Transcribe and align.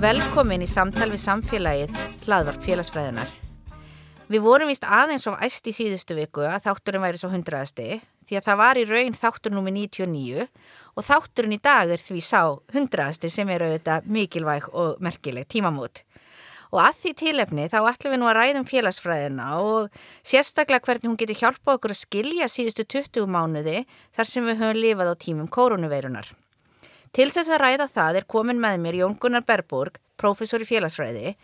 Velkomin 0.00 0.64
í 0.64 0.66
samtal 0.66 1.10
við 1.12 1.20
samfélagið, 1.20 2.00
hlaðvarp 2.24 2.64
félagsfræðinar. 2.64 3.49
Við 4.30 4.44
vorum 4.44 4.68
vist 4.70 4.84
aðeins 4.86 5.24
of 5.26 5.40
æst 5.42 5.66
í 5.66 5.72
síðustu 5.74 6.14
viku 6.14 6.44
að 6.46 6.68
þátturinn 6.68 7.02
væri 7.02 7.18
svo 7.18 7.32
hundraðasti 7.32 7.96
því 8.28 8.36
að 8.38 8.44
það 8.46 8.58
var 8.60 8.78
í 8.78 8.84
raun 8.86 9.16
þáttur 9.18 9.54
númi 9.56 9.72
99 9.74 10.44
og 10.46 11.06
þátturinn 11.08 11.56
í 11.56 11.58
dag 11.64 11.90
er 11.90 11.98
því 11.98 12.20
sá 12.22 12.42
hundraðasti 12.70 13.30
sem 13.34 13.48
er 13.50 13.64
auðvitað 13.66 14.04
mikilvæg 14.06 14.68
og 14.70 15.00
merkileg 15.02 15.48
tímamót. 15.50 16.04
Og 16.70 16.78
að 16.78 17.00
því 17.00 17.12
tílefni 17.18 17.64
þá 17.72 17.78
ætlum 17.90 18.14
við 18.14 18.20
nú 18.22 18.28
að 18.30 18.36
ræðum 18.38 18.66
félagsfræðina 18.68 19.48
og 19.66 19.96
sérstaklega 20.22 20.86
hvernig 20.86 21.10
hún 21.10 21.18
getur 21.18 21.40
hjálpað 21.40 21.80
okkur 21.80 21.94
að 21.96 22.00
skilja 22.04 22.46
síðustu 22.46 22.84
20 22.86 23.26
mánuði 23.26 23.80
þar 24.14 24.30
sem 24.30 24.46
við 24.46 24.62
höfum 24.62 24.78
lifað 24.78 25.10
á 25.10 25.14
tímum 25.26 25.48
koronaveirunar. 25.50 26.30
Til 27.10 27.26
þess 27.34 27.50
að 27.50 27.64
ræða 27.64 27.90
það 27.90 28.20
er 28.20 28.30
komin 28.30 28.62
með 28.62 28.78
mér 28.84 29.00
Jón 29.00 29.18
Gunnar 29.18 29.42
Berborg, 29.42 29.98
professor 30.14 30.62
í 30.62 30.70
félagsfræði, 30.70 31.34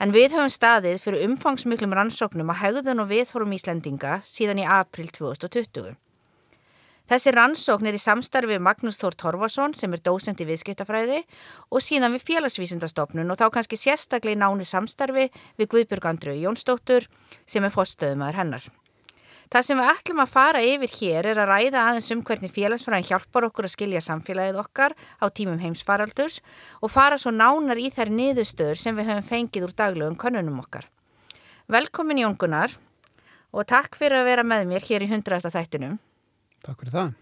en 0.00 0.14
við 0.14 0.34
höfum 0.36 0.52
staðið 0.52 1.02
fyrir 1.04 1.28
umfangsmiklum 1.28 1.94
rannsóknum 1.96 2.50
að 2.54 2.60
hegðun 2.62 3.04
og 3.04 3.10
viðhorum 3.12 3.54
Íslendinga 3.56 4.20
síðan 4.28 4.62
í 4.62 4.66
april 4.66 5.08
2020. 5.14 5.94
Þessi 7.04 7.34
rannsókn 7.36 7.90
er 7.90 7.98
í 7.98 8.00
samstarfi 8.00 8.54
við 8.54 8.62
Magnús 8.64 8.96
Þór 8.96 9.16
Torfarsson 9.20 9.74
sem 9.76 9.92
er 9.92 10.00
dósend 10.00 10.40
í 10.40 10.46
viðskiptafræði 10.48 11.18
og 11.68 11.84
síðan 11.84 12.16
við 12.16 12.24
félagsvísindastofnun 12.30 13.34
og 13.34 13.40
þá 13.40 13.50
kannski 13.58 13.76
sérstaklega 13.76 14.38
í 14.38 14.40
nánu 14.40 14.64
samstarfi 14.64 15.26
við 15.60 15.68
Guðbjörg 15.74 16.08
Andreu 16.08 16.38
Jónsdóttur 16.40 17.10
sem 17.44 17.66
er 17.66 17.76
fórstöðumæður 17.76 18.40
hennar. 18.40 18.72
Það 19.54 19.62
sem 19.62 19.78
við 19.78 19.88
ætlum 19.92 20.18
að 20.18 20.30
fara 20.32 20.60
yfir 20.66 20.90
hér 20.98 21.26
er 21.30 21.38
að 21.38 21.50
ræða 21.52 21.82
aðeins 21.86 22.08
um 22.10 22.22
hvernig 22.26 22.50
félagsfræðin 22.50 23.04
hjálpar 23.06 23.44
okkur 23.46 23.68
að 23.68 23.72
skilja 23.76 24.00
samfélagið 24.02 24.56
okkar 24.58 24.96
á 24.98 25.30
tímum 25.30 25.60
heimsfaraldurs 25.62 26.40
og 26.82 26.90
fara 26.90 27.14
svo 27.22 27.30
nánar 27.30 27.78
í 27.78 27.86
þær 27.94 28.10
niðurstöður 28.16 28.80
sem 28.80 28.98
við 28.98 29.12
höfum 29.12 29.28
fengið 29.28 29.68
úr 29.68 29.76
daglögum 29.78 30.16
konunum 30.18 30.58
okkar. 30.58 30.88
Velkomin 31.70 32.24
Jón 32.24 32.34
Gunnar 32.34 32.74
og 33.54 33.68
takk 33.70 33.94
fyrir 33.94 34.24
að 34.24 34.32
vera 34.32 34.46
með 34.56 34.66
mér 34.72 34.88
hér 34.90 35.06
í 35.06 35.10
hundrasta 35.14 35.54
þættinum. 35.54 36.02
Takk 36.66 36.82
fyrir 36.82 36.96
það. 36.98 37.14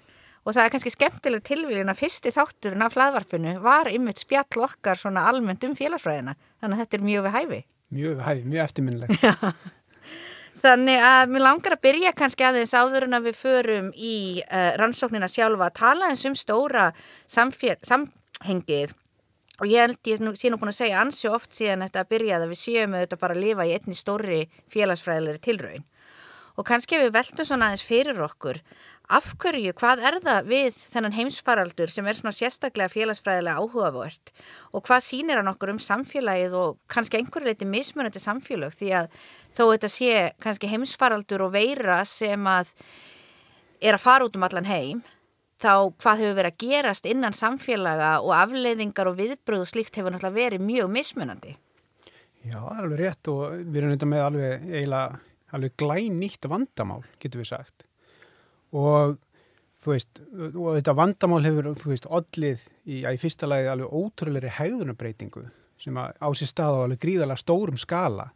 Og 0.49 0.57
það 0.57 0.65
er 0.65 0.75
kannski 0.79 0.97
skemmtileg 0.97 1.47
tilvílin 1.53 1.93
að 1.93 2.01
fyrsti 2.01 2.33
þátturinn 2.33 2.89
af 2.89 2.97
hlaðvarpinu 2.97 3.59
var 3.61 3.93
ymmit 3.93 4.25
spjall 4.25 4.65
okkar 4.71 4.97
svona 4.97 5.29
almennt 5.29 5.69
um 5.69 5.77
félagsfræðina. 5.77 6.39
Þannig 6.65 6.81
að 6.81 6.85
þetta 6.87 7.03
er 7.03 7.09
mjög 7.13 7.29
við 7.29 7.39
hæfi. 7.39 7.63
Mjög 7.93 8.17
við 8.17 8.29
hæfi, 8.31 8.51
mjög 8.57 8.69
eftirminnilegt. 8.71 9.27
Þannig 10.61 11.01
að 11.01 11.31
mér 11.33 11.43
langar 11.47 11.75
að 11.75 11.85
byrja 11.87 12.13
kannski 12.15 12.45
aðeins 12.45 12.75
áður 12.77 13.07
en 13.07 13.17
að 13.17 13.29
við 13.31 13.39
förum 13.41 13.87
í 13.97 14.17
uh, 14.45 14.75
rannsóknina 14.79 15.31
sjálfa 15.31 15.71
að 15.71 15.79
tala 15.81 16.11
eins 16.13 16.25
um 16.29 16.37
stóra 16.39 16.91
samhengið. 17.27 18.93
Og 19.63 19.71
ég 19.71 19.85
held 19.85 20.11
ég 20.11 20.21
sé 20.39 20.51
nú 20.51 20.59
búin 20.61 20.73
að 20.73 20.79
segja 20.81 21.01
ansi 21.01 21.31
oft 21.31 21.55
síðan 21.57 21.85
þetta 21.87 22.03
að 22.03 22.13
byrja 22.13 22.39
að 22.39 22.47
við 22.51 22.61
séum 22.61 22.95
auðvitað 22.97 23.23
bara 23.25 23.37
að 23.37 23.43
lifa 23.47 23.67
í 23.67 23.75
einni 23.77 23.97
stóri 23.97 24.39
félagsfræðilegri 24.73 25.43
tilraun. 25.47 25.85
Og 26.59 26.67
kannski 26.69 27.01
við 27.01 27.15
veltum 27.15 27.49
svona 27.49 27.71
aðeins 27.71 27.87
fyrir 27.87 28.23
okkur 28.27 28.61
af 29.11 29.33
hverju, 29.43 29.73
hvað 29.77 30.03
er 30.07 30.19
það 30.25 30.51
við 30.51 30.77
þennan 30.93 31.17
heimsfaraldur 31.17 31.91
sem 31.91 32.07
er 32.07 32.19
svona 32.19 32.35
sérstaklega 32.37 32.93
félagsfræðilega 32.93 33.61
áhugavört 33.61 34.33
og 34.73 34.85
hvað 34.87 35.07
sínir 35.07 35.41
hann 35.41 35.51
okkur 35.51 35.75
um 35.75 35.81
samfélagið 35.83 36.55
og 36.59 36.77
kannski 36.93 37.19
einhverju 37.19 37.51
leiti 37.51 37.69
mismunandi 37.69 38.23
samfélag 38.23 38.77
því 38.77 38.93
að 39.01 39.09
þó 39.57 39.65
þetta 39.65 39.91
sé 39.93 40.13
kannski 40.43 40.71
heimsfaraldur 40.71 41.47
og 41.49 41.57
veira 41.57 42.03
sem 42.09 42.47
að 42.47 42.71
er 43.83 43.99
að 43.99 44.05
fara 44.05 44.29
út 44.29 44.39
um 44.39 44.47
allan 44.47 44.71
heim 44.71 45.03
þá 45.63 45.75
hvað 46.03 46.23
hefur 46.23 46.39
verið 46.39 46.53
að 46.53 46.63
gerast 46.63 47.11
innan 47.11 47.37
samfélaga 47.37 48.15
og 48.23 48.33
afleiðingar 48.37 49.11
og 49.11 49.19
viðbröð 49.19 49.67
og 49.67 49.71
slíkt 49.71 49.99
hefur 49.99 50.15
náttúrulega 50.15 50.39
verið 50.39 50.65
mjög 50.67 50.91
mismunandi. 50.97 51.55
Já, 52.43 52.59
alveg 52.59 52.99
rétt 52.99 53.31
og 53.31 53.45
við 53.61 53.79
erum 53.83 53.95
þetta 53.95 54.09
með 54.11 54.25
alveg 54.27 55.21
alveg 55.53 55.75
glænýtt 55.79 56.49
vandamál, 56.51 57.03
getur 57.23 57.43
við 57.43 57.53
sagt. 57.53 57.87
Og 58.73 59.17
þú 59.83 59.95
veist, 59.95 60.21
og 60.39 60.69
þetta 60.79 60.95
vandamál 60.97 61.43
hefur, 61.45 61.73
þú 61.79 61.91
veist, 61.91 62.07
odlið 62.07 62.63
í, 62.87 63.03
í 63.03 63.17
fyrsta 63.21 63.49
lagi 63.51 63.71
alveg 63.73 63.91
ótrúleiri 63.93 64.53
hegðunabreitingu 64.59 65.49
sem 65.83 65.97
á 65.99 66.29
sér 66.39 66.51
stað 66.51 66.79
á 66.79 66.85
alveg 66.85 67.03
gríðalega 67.03 67.43
stórum 67.43 67.81
skala. 67.81 68.29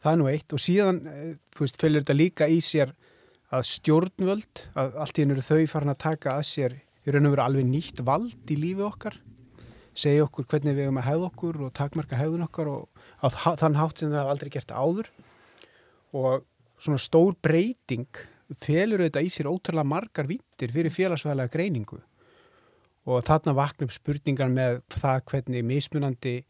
Það 0.00 0.12
er 0.12 0.18
nú 0.20 0.28
eitt. 0.28 0.52
Og 0.52 0.60
síðan, 0.60 1.00
eh, 1.08 1.32
þú 1.56 1.64
veist, 1.64 1.80
fylgur 1.80 2.04
þetta 2.04 2.16
líka 2.18 2.48
í 2.48 2.60
sér 2.64 2.92
að 3.50 3.66
stjórnvöld, 3.70 4.62
að 4.78 4.98
allt 5.02 5.18
í 5.18 5.24
hennu 5.24 5.36
eru 5.36 5.46
þau 5.46 5.66
farin 5.72 5.94
að 5.94 6.02
taka 6.04 6.36
að 6.36 6.46
sér 6.50 6.76
í 6.76 7.14
raun 7.14 7.26
og 7.26 7.34
veru 7.34 7.44
alveg 7.46 7.66
nýtt 7.66 8.02
vald 8.06 8.52
í 8.52 8.58
lífi 8.60 8.84
okkar, 8.86 9.16
segja 9.96 10.26
okkur 10.26 10.46
hvernig 10.46 10.76
við 10.76 10.86
hefum 10.86 11.00
að 11.00 11.08
hefða 11.08 11.30
okkur 11.30 11.62
og 11.64 11.72
takmarka 11.74 12.20
hefðun 12.20 12.46
okkar 12.46 12.70
og 12.70 12.88
á 13.24 13.26
þann 13.32 13.80
sem 13.96 14.12
það 14.12 14.30
aldrei 14.30 14.50
gert 14.52 14.70
áður. 14.70 15.10
Og 16.12 16.44
svona 16.80 17.00
stór 17.00 17.34
breyting 17.42 18.08
felur 18.58 19.04
þetta 19.04 19.22
í 19.22 19.30
sér 19.32 19.50
ótrúlega 19.50 19.86
margar 19.86 20.26
vittir 20.30 20.72
fyrir 20.74 20.94
félagsvæðilega 20.94 21.54
greiningu. 21.54 22.00
Og 23.08 23.22
þarna 23.24 23.56
vakna 23.56 23.86
upp 23.86 23.94
spurningar 23.94 24.50
með 24.52 24.82
það 24.92 25.22
hvernig 25.30 25.66
mismunandi 25.66 26.40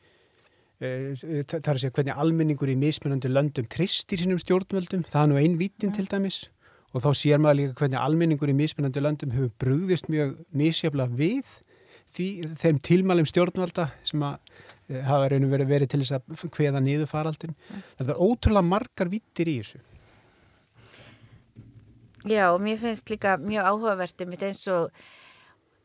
Eh, 0.81 1.13
það 1.45 1.59
er 1.59 1.75
að 1.75 1.83
segja 1.83 1.93
hvernig 1.99 2.21
almenningur 2.23 2.71
í 2.73 2.77
mismunandi 2.81 3.29
löndum 3.29 3.67
tristir 3.69 4.23
sínum 4.23 4.39
stjórnvöldum, 4.41 5.03
það 5.05 5.27
er 5.27 5.29
nú 5.29 5.37
einn 5.37 5.59
vítin 5.61 5.93
til 5.93 6.07
dæmis. 6.09 6.47
Og 6.97 7.05
þá 7.05 7.11
sér 7.19 7.43
maður 7.43 7.59
líka 7.59 7.83
hvernig 7.83 8.01
almenningur 8.01 8.49
í 8.49 8.55
mismunandi 8.57 9.03
löndum 9.05 9.35
hefur 9.35 9.51
brúðist 9.61 10.09
mjög 10.09 10.39
misjafla 10.57 11.05
við 11.13 11.53
því, 12.17 12.29
þeim 12.63 12.81
tilmælum 12.89 13.29
stjórnvalda 13.29 13.91
sem 14.09 14.25
að 14.25 14.41
e, 14.89 15.03
hafa 15.05 15.29
reynum 15.31 15.53
verið, 15.53 15.69
verið 15.69 15.93
til 15.93 16.01
þess 16.01 16.17
að 16.17 16.49
hveða 16.57 16.83
niður 16.87 17.13
faraldin. 17.13 17.55
Það 18.01 18.15
er 18.15 18.25
ótrúlega 18.25 18.71
margar 18.73 19.13
vittir 19.13 19.53
í 19.53 19.61
þessu. 19.61 19.85
Já 22.29 22.51
og 22.53 22.61
mér 22.61 22.81
finnst 22.81 23.09
líka 23.13 23.39
mjög 23.41 23.71
áhugavertið 23.71 24.29
mitt 24.29 24.45
eins 24.45 24.67
og 24.69 24.91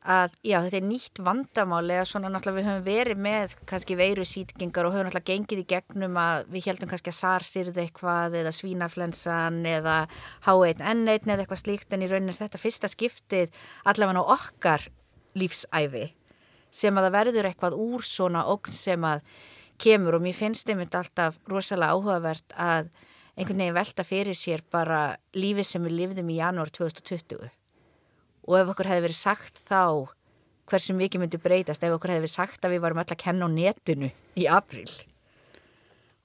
að 0.06 0.36
já, 0.46 0.60
þetta 0.62 0.78
er 0.78 0.86
nýtt 0.86 1.20
vandamál 1.26 1.86
eða 1.90 2.04
svona 2.06 2.30
náttúrulega 2.30 2.60
við 2.60 2.68
höfum 2.70 2.84
verið 2.86 3.22
með 3.26 3.56
kannski 3.70 3.96
veiru 3.98 4.26
sítkingar 4.28 4.86
og 4.86 4.94
höfum 4.94 5.08
náttúrulega 5.08 5.32
gengið 5.32 5.62
í 5.64 5.66
gegnum 5.72 6.20
að 6.22 6.52
við 6.54 6.68
heldum 6.70 6.92
kannski 6.92 7.14
að 7.14 7.18
SARS 7.18 7.56
yrði 7.64 7.86
eitthvað 7.86 8.38
eða 8.42 8.54
svínaflensan 8.54 9.64
eða 9.72 9.96
H1N1 10.46 11.26
eða 11.26 11.40
eitthvað 11.40 11.64
slíkt 11.64 11.96
en 11.96 12.06
í 12.06 12.12
rauninni 12.12 12.38
þetta 12.38 12.62
fyrsta 12.62 12.92
skiptið 12.92 13.58
allavega 13.90 14.22
á 14.22 14.34
okkar 14.36 14.86
lífsæfi 15.40 16.06
sem 16.76 16.98
að 16.98 17.08
það 17.08 17.18
verður 17.18 17.50
eitthvað 17.50 17.78
úr 17.80 18.06
svona 18.06 18.46
okn 18.52 18.76
sem 18.76 19.08
að 19.08 19.24
kemur. 19.82 20.18
Og 20.18 20.26
mér 20.26 20.38
finnst 20.38 20.70
einmitt 20.70 20.96
alltaf 20.96 21.40
rosalega 21.50 21.96
áhugavert 21.96 22.56
að 22.60 22.92
einhvern 23.36 23.62
veginn 23.62 23.78
velta 23.78 24.06
fyrir 24.08 24.38
sér 24.38 24.64
bara 24.72 25.18
lífið 25.36 25.70
sem 25.70 25.88
við 25.88 25.98
lifðum 26.00 26.32
í 26.32 26.38
janúar 26.40 26.72
2020 26.76 27.50
og 28.46 28.60
ef 28.60 28.72
okkur 28.74 28.92
hefði 28.92 29.08
verið 29.08 29.20
sagt 29.20 29.60
þá 29.68 30.08
hversu 30.70 30.96
mikið 30.98 31.22
myndi 31.22 31.42
breytast 31.42 31.84
ef 31.84 31.98
okkur 31.98 32.16
hefði 32.16 32.26
verið 32.26 32.38
sagt 32.38 32.66
að 32.66 32.76
við 32.76 32.86
varum 32.86 33.04
alltaf 33.04 33.18
að 33.18 33.24
kenna 33.26 33.50
á 33.50 33.56
netinu 33.56 34.10
í 34.40 34.48
april 34.50 34.90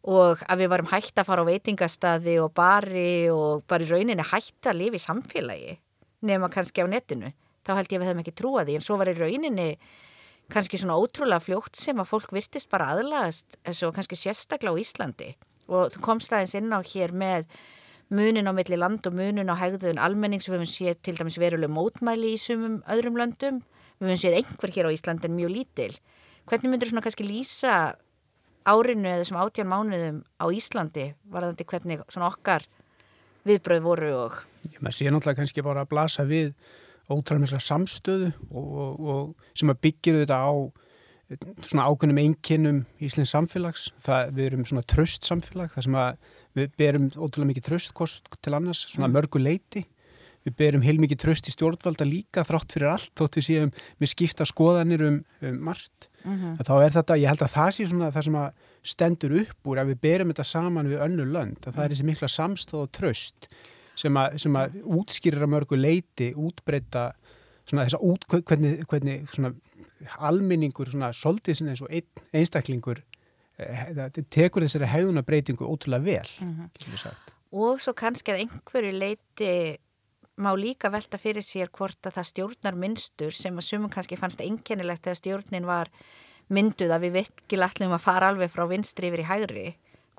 og 0.08 0.40
að 0.48 0.62
við 0.62 0.72
varum 0.72 0.90
hægt 0.90 1.20
að 1.20 1.28
fara 1.28 1.44
á 1.44 1.50
veitingastadi 1.50 2.38
og 2.40 2.54
bari 2.56 3.28
og 3.32 3.64
bara 3.68 3.84
í 3.84 3.90
rauninni 3.90 4.24
hægt 4.24 4.70
að 4.70 4.80
lifa 4.80 4.96
í 4.96 5.04
samfélagi 5.04 5.76
nema 6.24 6.48
kannski 6.52 6.84
á 6.84 6.88
netinu 6.88 7.32
þá 7.66 7.74
held 7.76 7.92
ég 7.92 7.98
að 7.98 8.02
við 8.02 8.10
hefum 8.10 8.22
ekki 8.22 8.36
trúa 8.36 8.64
því. 8.64 8.78
En 8.78 8.84
svo 8.84 8.96
var 9.00 9.10
í 9.10 9.16
rauninni 9.18 9.68
kannski 10.50 10.80
svona 10.80 10.96
ótrúlega 10.98 11.44
fljótt 11.44 11.78
sem 11.78 12.00
að 12.00 12.10
fólk 12.10 12.32
virtist 12.34 12.70
bara 12.72 12.90
aðlagast 12.94 13.58
eins 13.64 13.82
og 13.86 13.94
kannski 13.96 14.18
sérstaklega 14.18 14.72
á 14.72 14.80
Íslandi 14.80 15.30
og 15.70 15.94
þú 15.94 16.02
komst 16.04 16.34
aðeins 16.34 16.56
inn 16.58 16.74
á 16.74 16.80
hér 16.82 17.14
með 17.14 17.46
munin 18.10 18.50
á 18.50 18.52
milli 18.52 18.78
land 18.78 19.06
og 19.06 19.14
munin 19.14 19.50
á 19.50 19.56
hegðun 19.56 20.02
almenning 20.02 20.42
sem 20.42 20.52
við 20.52 20.64
höfum 20.64 20.72
séð 20.72 21.00
til 21.06 21.16
dæmis 21.18 21.38
veruleg 21.38 21.70
mótmæli 21.70 22.34
í 22.34 22.40
sumum 22.42 22.80
öðrum 22.90 23.18
löndum. 23.20 23.62
Við 24.00 24.10
höfum 24.10 24.22
séð 24.24 24.38
einhver 24.40 24.74
hér 24.74 24.90
á 24.90 24.94
Íslandin 24.96 25.36
mjög 25.38 25.54
lítil. 25.54 25.92
Hvernig 26.50 26.72
myndur 26.72 26.90
svona 26.90 27.04
kannski 27.06 27.26
lýsa 27.28 27.94
árinu 28.66 29.08
eða 29.08 29.22
þessum 29.22 29.40
átján 29.40 29.70
mánuðum 29.70 30.20
á 30.42 30.46
Íslandi 30.52 31.06
varðandi 31.30 31.66
hvernig 31.70 32.04
svona 32.10 32.28
okkar 32.32 32.66
viðbröð 33.46 33.84
voru 33.84 34.12
og 34.18 34.38
Ég 34.68 34.80
með 34.84 34.96
sé 34.98 35.08
náttúrulega 35.08 35.40
kannski 35.40 35.64
bara 35.64 35.86
að 35.86 35.92
blasa 35.94 36.26
við 36.28 36.52
ótrúlega 37.10 37.60
samstöðu 37.62 38.30
og, 38.50 38.66
og, 38.68 39.00
og 39.00 39.56
sem 39.56 39.72
að 39.72 39.80
byggja 39.86 40.18
þetta 40.20 40.40
á 40.44 40.52
svona 41.62 41.86
ákveðnum 41.86 42.20
einkinnum 42.24 42.82
í 42.98 43.06
Íslands 43.06 43.32
samfélags 43.34 43.88
það, 44.02 44.32
við 44.34 44.48
erum 44.48 44.66
svona 44.66 44.86
tröst 44.90 45.28
samfélag 45.28 45.70
þar 45.74 45.86
sem 45.86 45.98
að 46.00 46.36
við 46.58 46.76
berum 46.80 47.08
ótrúlega 47.14 47.50
mikið 47.52 47.66
tröst 47.68 47.94
til 48.42 48.54
annars, 48.56 48.86
svona 48.90 49.06
mm. 49.06 49.16
mörgu 49.18 49.42
leiti 49.42 49.84
við 50.46 50.56
berum 50.56 50.84
heilmikið 50.84 51.20
tröst 51.20 51.50
í 51.50 51.54
stjórnvalda 51.54 52.06
líka 52.08 52.44
þrátt 52.48 52.74
fyrir 52.74 52.90
allt 52.94 53.12
þótt 53.18 53.38
við 53.38 53.46
séum 53.46 53.72
með 54.00 54.12
skipta 54.14 54.46
skoðanir 54.48 55.04
um, 55.06 55.18
um 55.44 55.58
margt 55.68 56.08
mm 56.24 56.36
-hmm. 56.36 56.62
þá 56.64 56.74
er 56.80 56.94
þetta, 56.96 57.18
ég 57.20 57.28
held 57.28 57.44
að 57.44 57.54
það 57.56 57.70
sé 57.76 57.88
svona 57.88 58.12
það 58.14 58.26
sem 58.28 58.38
að 58.40 58.50
stendur 58.82 59.36
upp 59.42 59.70
úr 59.70 59.82
að 59.82 59.92
við 59.92 60.00
berum 60.00 60.32
þetta 60.32 60.48
saman 60.48 60.88
við 60.88 61.04
önnu 61.04 61.26
lönd, 61.28 61.60
að 61.66 61.74
það 61.74 61.84
er 61.84 61.90
þessi 61.94 62.08
mikla 62.08 62.28
samstóð 62.28 62.86
og 62.86 62.92
tröst 62.92 63.50
sem 63.94 64.16
að, 64.16 64.38
sem 64.38 64.56
að 64.56 64.80
útskýrir 64.84 65.44
að 65.44 65.52
mörgu 65.54 65.76
leiti, 65.76 66.32
útbreyta 66.34 67.12
svona 67.68 67.84
þess 67.84 67.98
að 67.98 68.06
út, 68.08 68.24
hvernig, 68.48 68.84
hvernig 68.88 69.28
svona 69.34 69.52
alminningur 70.18 70.90
svona 70.90 71.12
soldið 71.16 71.58
sinni 71.58 71.74
eins 71.74 71.82
og 71.84 71.92
ein, 71.92 72.06
einstaklingur 72.36 73.02
eh, 73.60 74.08
tekur 74.32 74.64
þessari 74.64 74.88
hegðunabreitingu 74.90 75.66
ótrúlega 75.66 76.04
vel, 76.04 76.32
mm 76.40 76.56
-hmm. 76.56 77.14
og 77.52 77.80
svo 77.80 77.92
kannski 77.92 78.32
að 78.32 78.42
einhverju 78.46 78.92
leiti 78.92 79.78
má 80.40 80.56
líka 80.56 80.90
velta 80.90 81.18
fyrir 81.18 81.44
sér 81.44 81.68
hvort 81.68 82.00
að 82.06 82.16
það 82.16 82.30
stjórnar 82.30 82.74
mynstur 82.74 83.32
sem 83.32 83.56
að 83.56 83.68
sumum 83.68 83.90
kannski 83.90 84.16
fannst 84.16 84.40
einkennilegt 84.40 85.04
þegar 85.04 85.16
stjórnin 85.16 85.66
var 85.66 85.90
mynduð 86.48 86.90
að 86.90 87.04
við 87.04 87.12
virkilega 87.12 87.70
ætlum 87.70 87.92
að 87.92 88.06
fara 88.06 88.28
alveg 88.32 88.50
frá 88.50 88.64
vinstri 88.70 89.10
yfir 89.10 89.20
í 89.20 89.28
hægri 89.28 89.66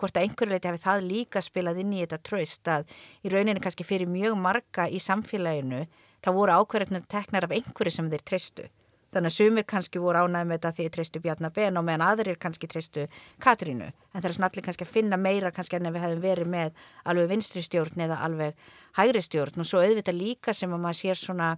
hvort 0.01 0.17
að 0.17 0.27
einhverju 0.27 0.53
leiti 0.53 0.69
hefði 0.69 0.83
það 0.85 1.07
líka 1.07 1.41
spilað 1.41 1.81
inn 1.83 1.93
í 1.93 2.03
þetta 2.03 2.21
tröst 2.29 2.67
að 2.67 2.93
í 3.25 3.33
rauninni 3.33 3.63
kannski 3.63 3.85
fyrir 3.87 4.09
mjög 4.09 4.37
marga 4.37 4.87
í 4.89 5.01
samfélaginu 5.01 5.85
það 6.21 6.37
voru 6.37 6.57
ákverðinu 6.57 7.03
teknar 7.09 7.47
af 7.47 7.55
einhverju 7.57 7.95
sem 7.97 8.09
þeir 8.13 8.25
treystu 8.25 8.69
Þannig 9.11 9.27
að 9.27 9.35
sumir 9.35 9.65
kannski 9.67 9.99
voru 9.99 10.21
ánægð 10.23 10.47
með 10.47 10.57
þetta 10.57 10.69
því 10.77 10.83
að 10.87 10.93
treystu 10.95 11.21
Bjarnabenn 11.23 11.79
og 11.79 11.83
meðan 11.83 12.03
aðrir 12.05 12.37
kannski 12.39 12.67
treystu 12.71 13.07
Katrínu. 13.43 13.89
En 13.91 14.21
það 14.21 14.27
er 14.29 14.35
svona 14.37 14.47
allir 14.47 14.65
kannski 14.67 14.85
að 14.87 14.93
finna 14.93 15.19
meira 15.19 15.51
kannski 15.51 15.75
en 15.75 15.89
ef 15.89 15.97
við 15.97 16.05
hefum 16.05 16.21
verið 16.23 16.51
með 16.53 16.85
alveg 17.11 17.27
vinstri 17.33 17.63
stjórn 17.65 18.05
eða 18.05 18.21
alveg 18.23 18.69
hægri 18.99 19.23
stjórn. 19.25 19.59
Og 19.59 19.67
svo 19.67 19.83
auðvitað 19.83 20.15
líka 20.15 20.55
sem 20.55 20.71
að 20.71 20.83
maður 20.85 20.99
sér 21.01 21.19
svona 21.19 21.49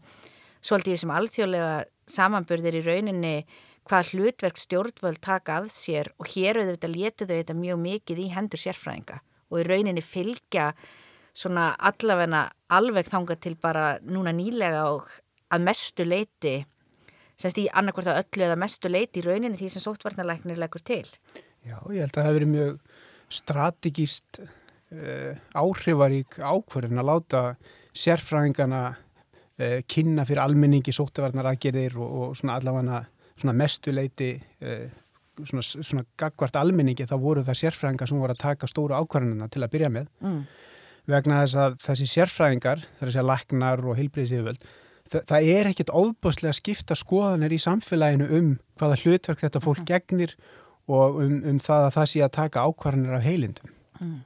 svolítið 0.66 1.00
sem 1.04 1.14
alþjóðlega 1.14 1.76
samanburðir 2.18 2.80
í 2.80 2.84
rauninni 2.88 3.36
hvað 3.86 4.14
hlutverk 4.16 4.58
stjórnvöld 4.58 5.22
taka 5.22 5.62
að 5.62 5.70
sér. 5.78 6.10
Og 6.18 6.34
hér 6.34 6.64
auðvitað 6.64 6.98
letu 6.98 7.30
þau 7.30 7.36
þetta 7.36 7.60
mjög 7.62 7.82
mikið 7.86 8.26
í 8.26 8.30
hendur 8.34 8.66
sérfræðinga. 8.66 9.22
Og 9.54 9.62
í 9.62 9.70
rauninni 9.70 10.02
fylgja 10.02 10.72
svona 11.38 11.76
allavegna 11.78 12.48
alveg 12.74 13.14
þanga 13.14 13.38
til 13.38 13.54
bara 13.62 14.00
núna 14.02 14.34
nýlega 14.34 14.88
og 14.90 15.10
að 15.54 15.66
mestu 15.68 16.06
leiti 16.06 16.64
semst 17.44 17.60
í 17.62 17.68
annarkvært 17.70 18.12
að 18.12 18.22
öllu 18.24 18.48
eða 18.48 18.60
mestu 18.64 18.92
leiti 18.92 19.22
í 19.22 19.26
rauninni 19.26 19.60
því 19.60 19.70
sem 19.74 19.84
sóttvarnarleiknir 19.84 20.60
leggur 20.62 20.84
til. 20.86 21.04
Já, 21.64 21.78
ég 21.92 22.04
held 22.04 22.12
að 22.12 22.18
það 22.18 22.28
hefur 22.28 22.38
verið 22.40 22.52
mjög 22.54 22.74
strategíst 23.34 24.42
uh, 24.44 25.32
áhrifarík 25.58 26.40
ákverðin 26.40 27.02
að 27.02 27.10
láta 27.10 27.44
sérfræðingana 28.04 28.82
uh, 28.94 29.80
kynna 29.90 30.26
fyrir 30.28 30.44
almenningi 30.44 30.96
sóttvarnaraðgerðir 30.96 31.98
og, 32.00 32.20
og 32.28 32.36
svona 32.40 32.60
allavega 32.60 33.04
svona 33.34 33.56
mestu 33.58 33.94
leiti 33.96 34.36
uh, 34.64 34.86
svona, 35.42 35.64
svona 35.64 36.06
gagvart 36.20 36.60
almenningi 36.60 37.08
þá 37.10 37.16
voru 37.22 37.46
það 37.48 37.62
sérfræðingar 37.64 38.12
sem 38.12 38.22
voru 38.22 38.36
að 38.36 38.44
taka 38.44 38.70
stóru 38.70 38.98
ákvarðinina 39.00 39.50
til 39.52 39.64
að 39.64 39.74
byrja 39.74 39.92
með 39.94 40.10
mm. 40.22 40.40
vegna 41.10 41.42
þess 41.42 41.60
að 41.64 41.78
þessi 41.88 42.10
sérfræðingar, 42.14 42.88
þessi 43.02 43.26
læknar 43.26 43.84
og 43.88 44.00
heilbreyðsíðuvöld 44.00 44.68
það, 45.12 45.22
það 45.30 45.50
er 45.56 45.70
ekkit 45.72 45.94
óbúslega 45.94 46.58
skipta 46.58 46.98
skoðanir 46.98 47.56
í 47.56 47.62
samfélaginu 47.62 48.30
um 48.40 48.52
hvaða 48.80 49.00
hlutverk 49.04 49.44
þetta 49.44 49.64
fólk 49.64 49.84
mm. 49.84 49.90
gegnir 49.92 50.36
og 50.92 51.22
um, 51.24 51.38
um 51.54 51.62
það 51.64 51.88
að 51.88 51.96
það 51.98 52.10
sé 52.12 52.24
að 52.26 52.36
taka 52.40 52.66
ákvarðanir 52.68 53.18
af 53.18 53.26
heilindum. 53.28 53.74
Mm. 54.00 54.20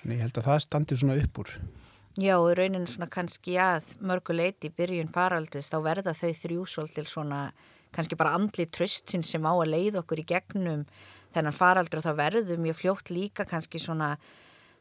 Þannig 0.00 0.16
ég 0.16 0.24
held 0.26 0.40
að 0.40 0.48
það 0.50 0.64
standir 0.66 1.02
svona 1.02 1.18
upp 1.22 1.42
úr. 1.44 1.54
Já, 2.20 2.34
og 2.36 2.50
rauninu 2.58 2.90
svona 2.90 3.08
kannski 3.08 3.54
að 3.56 3.94
mörguleiti 4.04 4.68
í 4.68 4.74
byrjun 4.76 5.12
faraldus 5.14 5.70
þá 5.72 5.78
verða 5.86 6.12
þau 6.12 6.32
þrjúsól 6.42 6.90
til 6.92 7.06
svona 7.08 7.46
kannski 7.92 8.18
bara 8.20 8.34
andli 8.36 8.66
tröstin 8.68 9.24
sem 9.24 9.44
á 9.48 9.52
að 9.52 9.70
leið 9.72 9.98
okkur 10.02 10.20
í 10.20 10.26
gegnum 10.28 10.84
þennan 11.32 11.56
faraldur 11.56 12.02
og 12.02 12.06
þá 12.06 12.18
verður 12.18 12.60
mjög 12.60 12.80
fljótt 12.82 13.12
líka 13.12 13.46
kannski 13.48 13.80
svona 13.80 14.16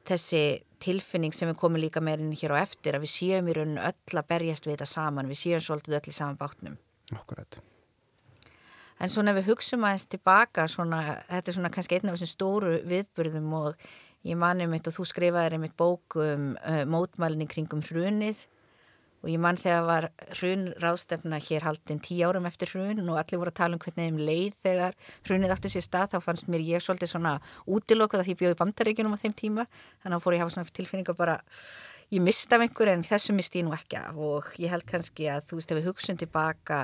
þessi 0.08 0.44
tilfinning 0.82 1.34
sem 1.36 1.50
við 1.52 1.60
komum 1.62 1.82
líka 1.82 2.02
meirinn 2.04 2.34
hér 2.38 2.56
á 2.58 2.64
eftir 2.64 2.98
að 2.98 3.06
við 3.06 3.14
séum 3.14 3.50
í 3.50 3.56
rauninu 3.58 3.84
öll 3.86 4.22
að 4.22 4.30
berjast 4.32 4.68
við 4.68 4.76
þetta 4.76 4.90
saman, 4.90 5.30
við 5.30 5.42
séum 5.44 5.66
svolítið 5.66 5.98
öll 6.00 6.10
í 6.10 6.16
saman 6.16 6.40
bátnum. 6.40 6.78
Akkurat. 7.14 7.60
En 9.02 9.10
svona 9.10 9.34
ef 9.34 9.42
við 9.42 9.52
hugsaum 9.52 9.86
aðeins 9.86 10.08
tilbaka, 10.10 10.68
svona, 10.70 11.02
þetta 11.30 11.52
er 11.52 11.58
svona 11.58 11.74
kannski 11.74 11.98
einn 11.98 12.12
af 12.12 12.18
þessum 12.18 12.32
stóru 12.32 12.74
viðburðum 12.90 13.54
og 13.58 13.86
ég 14.30 14.38
mani 14.38 14.68
mitt 14.70 14.90
og 14.90 14.98
þú 14.98 15.08
skrifaði 15.10 15.58
einmitt 15.58 15.78
bókum 15.78 16.52
uh, 16.60 16.84
mótmælni 16.90 17.48
kringum 17.50 17.82
hrunið 17.86 18.46
og 19.22 19.30
ég 19.30 19.42
mann 19.42 19.60
þegar 19.60 19.84
var 19.86 20.08
hrun 20.40 20.66
ráðstefna 20.82 21.38
hér 21.46 21.66
haldinn 21.68 22.02
tíu 22.02 22.26
árum 22.26 22.48
eftir 22.50 22.72
hrun 22.74 23.04
og 23.06 23.20
allir 23.22 23.42
voru 23.42 23.54
að 23.54 23.60
tala 23.60 23.78
um 23.78 23.82
hvernig 23.84 24.10
þeim 24.10 24.20
leið 24.28 24.58
þegar 24.66 24.98
hrunið 25.28 25.54
aftur 25.56 25.74
sér 25.76 25.86
stað 25.86 26.16
þá 26.16 26.18
fannst 26.26 26.50
mér 26.50 26.66
ég 26.66 26.82
svolítið 26.82 27.14
svona 27.14 27.36
útilokkuð 27.70 28.24
að 28.24 28.30
því 28.30 28.38
bjóði 28.42 28.60
bandaríkunum 28.64 29.14
á 29.14 29.22
þeim 29.22 29.36
tíma. 29.38 29.68
Þannig 30.02 30.18
að 30.18 30.26
fór 30.26 30.36
ég 30.36 30.42
að 30.42 30.46
hafa 30.48 30.56
svona 30.56 30.76
tilfinninga 30.80 31.18
bara 31.20 31.38
ég 32.12 32.26
mista 32.26 32.58
af 32.58 32.66
einhver 32.66 32.94
en 32.96 33.06
þessu 33.06 33.38
misti 33.38 33.62
ég 33.62 33.68
nú 33.68 33.76
ekki 33.78 34.00
af. 34.02 34.18
Og 34.18 34.50
ég 34.58 34.74
held 34.74 34.88
kannski 34.90 35.30
að 35.30 35.46
þú 35.52 35.62
veist 35.62 35.76
ef 35.76 35.80
við 35.80 35.92
hugsun 35.92 36.22
tilbaka 36.22 36.82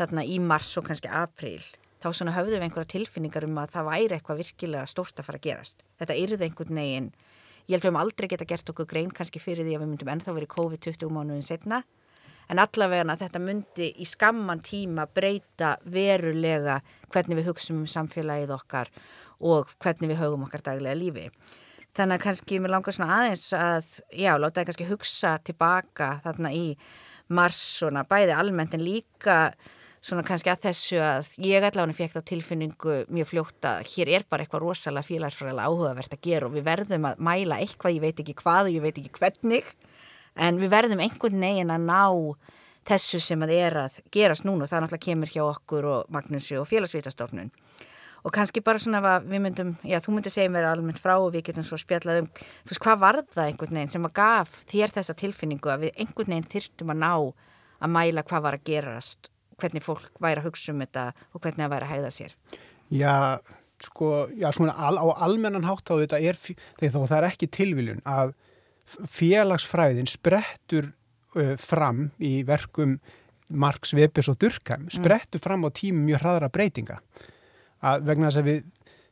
þarna 0.00 0.26
í 0.26 0.40
mars 0.42 0.74
og 0.80 0.90
kannski 0.90 1.12
april 1.12 1.60
þá 2.00 2.10
svona 2.16 2.34
höfðum 2.34 2.58
við 2.58 2.66
einhverja 2.66 2.92
tilfinningar 2.94 3.44
um 3.46 3.58
að 3.60 3.74
það 3.76 3.88
væri 3.90 4.16
eitthvað 4.16 4.40
virkilega 4.40 4.88
stórt 4.88 5.20
að 5.20 5.26
fara 5.28 5.40
að 5.40 5.46
gerast. 5.46 5.82
Þetta 6.00 6.16
yrði 6.16 6.46
einhvern 6.46 6.80
veginn 6.80 7.10
Ég 7.70 7.76
held 7.76 7.84
að 7.84 7.86
við 7.86 7.92
höfum 7.92 8.00
aldrei 8.00 8.26
geta 8.26 8.46
gert 8.50 8.70
okkur 8.72 8.86
grein 8.90 9.10
kannski 9.14 9.38
fyrir 9.38 9.62
því 9.62 9.76
að 9.76 9.82
við 9.84 9.88
myndum 9.92 10.08
ennþá 10.10 10.32
verið 10.34 10.48
COVID 10.56 10.80
20 10.88 11.12
mánuðin 11.14 11.44
setna 11.46 11.76
en 12.50 12.58
allavega 12.58 13.14
þetta 13.20 13.40
myndi 13.44 13.92
í 13.94 14.06
skamman 14.10 14.58
tíma 14.66 15.04
breyta 15.06 15.76
verulega 15.86 16.80
hvernig 17.14 17.38
við 17.38 17.46
hugsaum 17.52 17.84
um 17.84 17.92
samfélagið 17.92 18.50
okkar 18.56 18.90
og 19.38 19.70
hvernig 19.78 20.10
við 20.10 20.18
höfum 20.18 20.48
okkar 20.48 20.64
daglega 20.66 20.98
lífi. 20.98 21.28
Þannig 21.94 22.18
að 22.18 22.24
kannski 22.24 22.58
mér 22.58 22.74
langar 22.74 22.96
svona 22.96 23.20
aðeins 23.20 23.46
að, 23.54 23.94
já, 24.18 24.32
láta 24.34 24.58
það 24.58 24.68
kannski 24.72 24.90
hugsa 24.90 25.36
tilbaka 25.46 26.10
þarna 26.26 26.50
í 26.50 26.66
mars 27.30 27.62
svona 27.78 28.02
bæði 28.02 28.34
almennt 28.34 28.74
en 28.74 28.82
líka 28.82 29.38
svona 30.00 30.24
kannski 30.24 30.48
að 30.48 30.62
þessu 30.64 31.00
að 31.04 31.34
ég 31.44 31.64
allavega 31.66 31.96
fekk 31.98 32.14
þá 32.14 32.28
tilfinningu 32.30 32.94
mjög 33.12 33.28
fljótt 33.28 33.66
að 33.68 33.82
hér 33.92 34.12
er 34.16 34.24
bara 34.30 34.46
eitthvað 34.46 34.64
rosalega 34.64 35.08
félagsfræðilega 35.10 35.68
áhugavert 35.68 36.16
að 36.16 36.22
gera 36.24 36.48
og 36.48 36.54
við 36.54 36.64
verðum 36.70 37.08
að 37.10 37.20
mæla 37.28 37.58
eitthvað, 37.60 37.96
ég 37.98 38.04
veit 38.06 38.22
ekki 38.22 38.36
hvað 38.40 38.70
og 38.70 38.78
ég 38.78 38.86
veit 38.86 38.96
ekki 38.96 39.12
hvernig 39.18 39.68
en 40.40 40.60
við 40.62 40.72
verðum 40.72 41.04
einhvern 41.04 41.44
veginn 41.44 41.74
að 41.74 41.84
ná 41.90 42.00
þessu 42.88 43.20
sem 43.20 43.44
að 43.44 43.54
er 43.58 43.76
að 43.82 44.00
gerast 44.14 44.46
núna 44.48 44.64
og 44.64 44.70
það 44.70 44.86
náttúrulega 44.86 45.06
kemur 45.10 45.32
hjá 45.34 45.42
okkur 45.44 45.88
og 45.90 46.12
Magnúsi 46.14 46.56
og 46.56 46.68
félagsvítastofnun 46.70 47.52
og 48.24 48.32
kannski 48.34 48.62
bara 48.64 48.80
svona 48.80 49.00
að 49.00 49.28
við 49.30 49.42
myndum, 49.44 49.74
já 49.84 50.00
þú 50.00 50.16
myndi 50.16 50.32
segja 50.32 50.52
mér 50.52 50.68
almennt 50.68 51.00
frá 51.00 51.14
og 51.18 51.30
við 51.34 51.46
getum 51.48 51.64
svo 51.64 51.78
spjallað 51.80 52.22
um 52.22 52.30
þú 52.32 52.72
veist 52.72 52.82
hvað 52.84 53.02
var 53.04 53.20
það 53.28 53.46
einhvern 53.46 53.78
veginn 53.78 53.92
sem 53.94 54.08
að 54.08 54.16
gaf 54.16 54.56
þér 54.70 54.96
þessa 54.96 55.16
tilfinningu 55.22 55.72
að 55.72 55.86
við 55.86 56.02
einhvern 56.04 56.34
veginn 56.34 56.50
þyrtum 56.54 56.94
að 56.94 57.00
ná 57.04 57.12
að 57.80 57.94
mæla 57.96 58.24
hvað 58.28 58.44
var 58.46 58.58
að 58.58 58.66
gerast 58.68 59.29
hvernig 59.62 59.84
fólk 59.84 60.10
væri 60.22 60.42
að 60.42 60.50
hugsa 60.50 60.74
um 60.74 60.84
þetta 60.84 61.06
og 61.30 61.40
hvernig 61.40 61.64
það 61.64 61.72
væri 61.74 61.88
að 61.88 61.94
hæða 61.94 62.12
sér? 62.16 62.36
Já, 62.90 63.14
sko, 63.84 64.10
já, 64.36 64.48
svona 64.56 64.74
al, 64.76 64.98
á 64.98 65.06
almennan 65.26 65.68
hátt 65.68 65.92
á 65.92 65.94
þetta 66.00 66.20
er, 66.20 66.38
þegar 66.80 67.06
það 67.06 67.18
er 67.20 67.28
ekki 67.30 67.50
tilviljun 67.54 68.02
að 68.08 68.34
félagsfræðin 69.10 70.10
sprettur 70.10 70.90
uh, 71.38 71.54
fram 71.60 72.08
í 72.18 72.40
verkum 72.48 72.98
Marx, 73.50 73.94
Webers 73.94 74.30
og 74.30 74.38
Durkheim 74.42 74.86
mm. 74.86 74.94
sprettur 74.98 75.42
fram 75.42 75.66
á 75.66 75.70
tímum 75.74 76.06
mjög 76.06 76.24
hraðra 76.24 76.50
breytinga 76.52 77.00
að 77.86 78.06
vegna 78.10 78.30
þess 78.30 78.42
að 78.42 78.50
við 78.50 78.60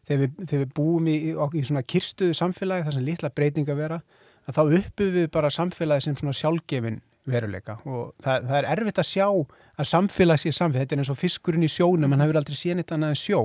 þegar 0.09 0.23
við, 0.23 0.39
þegar 0.45 0.63
við 0.63 0.73
búum 0.77 1.11
í, 1.11 1.17
í 1.35 1.65
svona 1.67 1.85
kirstuðu 1.85 2.37
samfélagi 2.37 2.87
þar 2.87 2.97
sem 2.97 3.07
litla 3.07 3.33
breytinga 3.35 3.77
vera 3.79 4.01
að 4.49 4.57
þá 4.57 4.63
uppum 4.81 5.13
við 5.17 5.29
bara 5.35 5.53
samfélagi 5.53 6.07
sem 6.07 6.17
svona 6.19 6.37
sjálfgefin 6.37 7.01
veruleika. 7.31 7.79
Og 7.89 8.13
það, 8.25 8.47
það 8.49 8.59
er 8.59 8.69
erfitt 8.75 9.01
að 9.03 9.09
sjá 9.09 9.27
að 9.29 9.89
samfélag 9.91 10.41
sé 10.43 10.53
samfélag, 10.55 10.85
þetta 10.87 10.97
er 10.97 11.03
eins 11.03 11.11
og 11.13 11.19
fiskurinn 11.21 11.67
í 11.67 11.71
sjónum, 11.73 12.15
hann 12.15 12.25
hefur 12.25 12.39
aldrei 12.41 12.59
séð 12.59 12.79
neitt 12.79 12.95
annað 12.95 13.15
en 13.15 13.21
sjó. 13.21 13.43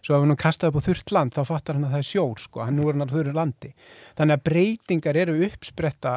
Svo 0.00 0.16
ef 0.16 0.24
hann 0.24 0.38
kastaði 0.40 0.72
upp 0.72 0.80
á 0.80 0.86
þurrt 0.86 1.12
land 1.16 1.36
þá 1.36 1.42
fattar 1.50 1.78
hann 1.78 1.88
að 1.88 1.96
það 1.96 2.04
er 2.04 2.08
sjór 2.10 2.42
sko, 2.42 2.62
hann 2.64 2.78
nú 2.78 2.86
er 2.86 2.96
hann 2.96 3.06
á 3.06 3.14
þurru 3.14 3.36
landi. 3.36 3.72
Þannig 4.18 4.38
að 4.38 4.46
breytingar 4.50 5.20
eru 5.22 5.36
uppspretta 5.46 6.14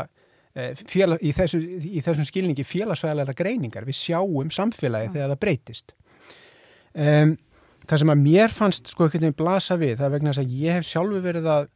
eh, 0.56 0.72
félag, 0.90 1.22
í, 1.22 1.34
þessu, 1.38 1.62
í 1.80 2.06
þessum 2.06 2.30
skilningi 2.30 2.66
félagsvæðalega 2.68 3.38
greiningar, 3.38 3.88
við 3.90 4.00
sjáum 4.00 4.54
samfélagi 4.54 5.14
þegar 5.18 5.36
það 5.36 5.44
breytist. 5.46 5.94
Um, 6.98 7.36
það 7.86 8.02
sem 8.02 8.14
að 8.16 8.24
mér 8.24 8.54
fannst 8.54 8.90
sko 8.90 9.10
ekkert 9.10 9.28
einn 9.28 9.38
blasa 9.38 9.78
við, 9.80 10.00
það 10.00 10.08
er 10.08 10.16
vegna 10.18 10.34
þess 10.34 10.46
að 10.46 10.58
ég 10.64 10.80
hef 10.80 10.90
sjálfu 10.90 11.22
verið 11.26 11.52
að 11.54 11.70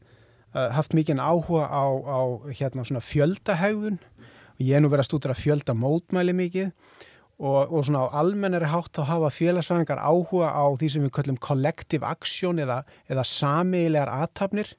haft 0.54 0.94
mikið 0.94 1.18
áhuga 1.18 1.66
á, 1.66 1.86
á 2.06 2.22
hérna, 2.54 3.02
fjöldahægðun 3.02 3.98
og 4.54 4.64
ég 4.64 4.78
er 4.78 4.84
nú 4.84 4.92
verið 4.92 5.06
að 5.06 5.10
stúdra 5.12 5.38
fjölda 5.38 5.76
mótmæli 5.78 6.36
mikið 6.38 6.72
og, 7.44 7.72
og 7.74 7.86
svona 7.86 8.06
á 8.08 8.16
almennari 8.22 8.70
hátt 8.70 8.94
þá 8.96 9.08
hafa 9.10 9.32
félagsvæðingar 9.34 10.02
áhuga 10.02 10.52
á 10.54 10.66
því 10.78 10.90
sem 10.94 11.06
við 11.06 11.16
kallum 11.18 11.40
collective 11.42 12.06
action 12.08 12.62
eða, 12.62 12.84
eða 13.10 13.26
samiðilegar 13.28 14.12
aðtapnir 14.14 14.76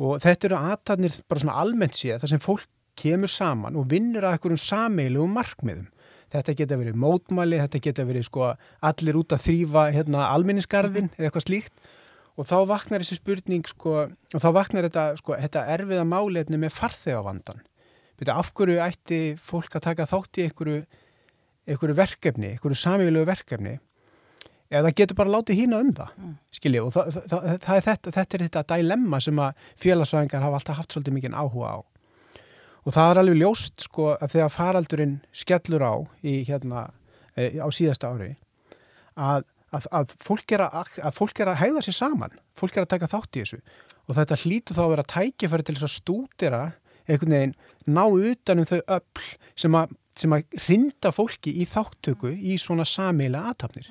og 0.00 0.20
þetta 0.24 0.50
eru 0.50 0.60
aðtapnir 0.60 1.16
bara 1.28 1.44
svona 1.44 1.62
almennt 1.62 1.96
séð 1.98 2.20
þar 2.22 2.32
sem 2.34 2.44
fólk 2.44 2.68
kemur 3.00 3.32
saman 3.32 3.78
og 3.80 3.88
vinnur 3.90 4.26
að 4.26 4.36
einhverjum 4.36 4.60
sameilugum 4.60 5.32
markmiðum. 5.36 5.88
Þetta 6.30 6.54
geta 6.58 6.76
verið 6.78 6.98
mótmæli, 7.00 7.58
þetta 7.58 7.80
geta 7.82 8.04
verið 8.06 8.26
sko 8.28 8.52
allir 8.86 9.16
út 9.18 9.32
að 9.34 9.46
þrýfa 9.48 9.86
hérna 9.96 10.28
alminnisgarðin 10.30 11.10
eða 11.16 11.26
eitthvað 11.26 11.46
slíkt 11.48 11.88
og 12.38 12.46
þá 12.46 12.56
vaknar 12.70 13.02
þessi 13.02 13.18
spurning 13.18 13.66
sko 13.66 13.96
og 14.06 14.44
þá 14.44 14.48
vaknar 14.54 14.86
þetta 14.86 15.06
sko 15.18 15.34
þetta 15.40 15.64
erfiða 15.74 16.06
málefni 16.06 16.60
með 16.60 16.76
farþegavandan. 16.76 17.64
Byrja, 18.20 18.36
af 18.36 18.50
hverju 18.56 18.80
ætti 18.84 19.20
fólk 19.40 19.78
að 19.78 19.86
taka 19.86 20.08
þátt 20.08 20.40
í 20.40 20.48
einhverju, 20.48 20.80
einhverju 21.70 21.96
verkefni, 21.96 22.50
einhverju 22.54 22.76
samílegu 22.76 23.28
verkefni 23.28 23.78
eða 24.70 24.92
getur 24.94 25.18
bara 25.18 25.32
látið 25.34 25.62
hína 25.64 25.80
um 25.82 25.92
það, 25.94 26.10
mm. 26.16 26.34
skiljið, 26.54 26.84
og 26.86 26.92
það, 26.94 27.16
það, 27.30 27.46
það 27.64 27.78
er 27.78 27.86
þetta, 27.86 28.12
þetta 28.16 28.36
er 28.36 28.44
þetta 28.44 28.62
dilemma 28.70 29.20
sem 29.24 29.40
að 29.42 29.64
félagsvæðingar 29.82 30.44
hafa 30.44 30.60
alltaf 30.60 30.78
haft 30.78 30.94
svolítið 30.94 31.16
mikið 31.16 31.38
áhuga 31.40 31.72
á. 31.74 31.78
Og 32.80 32.94
það 32.96 33.10
er 33.10 33.20
alveg 33.22 33.40
ljóst 33.40 33.86
sko 33.86 34.06
að 34.14 34.36
þegar 34.36 34.52
faraldurinn 34.54 35.16
skellur 35.36 35.84
á 35.84 35.94
í 36.22 36.36
hérna 36.48 36.84
e, 37.34 37.58
á 37.60 37.68
síðasta 37.74 38.12
ári 38.14 38.30
að, 39.18 39.44
að, 39.74 39.88
að, 39.90 40.14
fólk 40.22 40.54
að 40.60 41.16
fólk 41.18 41.42
er 41.42 41.50
að 41.52 41.60
hæða 41.64 41.84
sér 41.84 41.98
saman, 41.98 42.38
fólk 42.56 42.78
er 42.78 42.86
að 42.86 42.92
taka 42.94 43.10
þátt 43.10 43.36
í 43.36 43.42
þessu 43.42 43.60
og 44.06 44.16
þetta 44.16 44.40
hlýtu 44.44 44.76
þá 44.76 44.82
að 44.84 44.92
vera 44.94 45.08
tækifæri 45.12 45.66
til 45.66 45.76
þess 45.76 45.88
að 45.88 45.96
stúdira 45.98 46.62
einhvern 47.10 47.36
veginn 47.36 47.56
ná 47.90 48.04
utanum 48.06 48.68
þau 48.68 48.80
öll 48.80 49.24
sem 49.58 49.76
að, 49.76 49.94
sem 50.18 50.34
að 50.34 50.58
rinda 50.66 51.12
fólki 51.14 51.52
í 51.62 51.66
þáttöku 51.68 52.32
í 52.34 52.58
svona 52.60 52.86
samíla 52.88 53.42
aðtapnir. 53.50 53.90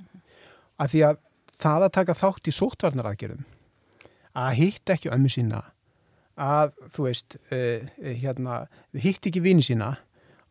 Að 0.80 0.94
því 0.94 1.04
að 1.10 1.20
það 1.60 1.88
að 1.88 1.96
taka 1.98 2.16
þátt 2.16 2.48
í 2.50 2.56
sóttvarnaraðgerðum, 2.56 3.46
að 4.40 4.52
hitta 4.62 4.96
ekki 4.96 5.12
ömmu 5.12 5.32
sína, 5.34 5.64
að 6.40 6.72
þú 6.96 7.08
veist, 7.10 7.36
uh, 7.52 7.90
hérna, 8.00 8.62
hitt 8.96 9.28
ekki 9.28 9.44
vini 9.44 9.66
sína 9.66 9.98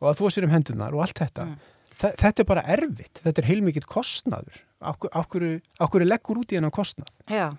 og 0.03 0.11
að 0.11 0.19
þú 0.21 0.33
sér 0.35 0.49
um 0.49 0.53
hendunar 0.53 0.97
og 0.97 1.07
allt 1.07 1.23
þetta, 1.23 1.47
mm. 1.49 1.79
þetta 2.21 2.45
er 2.45 2.51
bara 2.51 2.67
erfitt, 2.77 3.23
þetta 3.25 3.43
er 3.43 3.49
heilmikið 3.49 3.89
kostnaður. 3.89 4.61
Áhverju 4.79 6.05
leggur 6.07 6.43
út 6.43 6.53
í 6.53 6.59
hennar 6.59 6.75
kostnað? 6.75 7.09
Já 7.33 7.57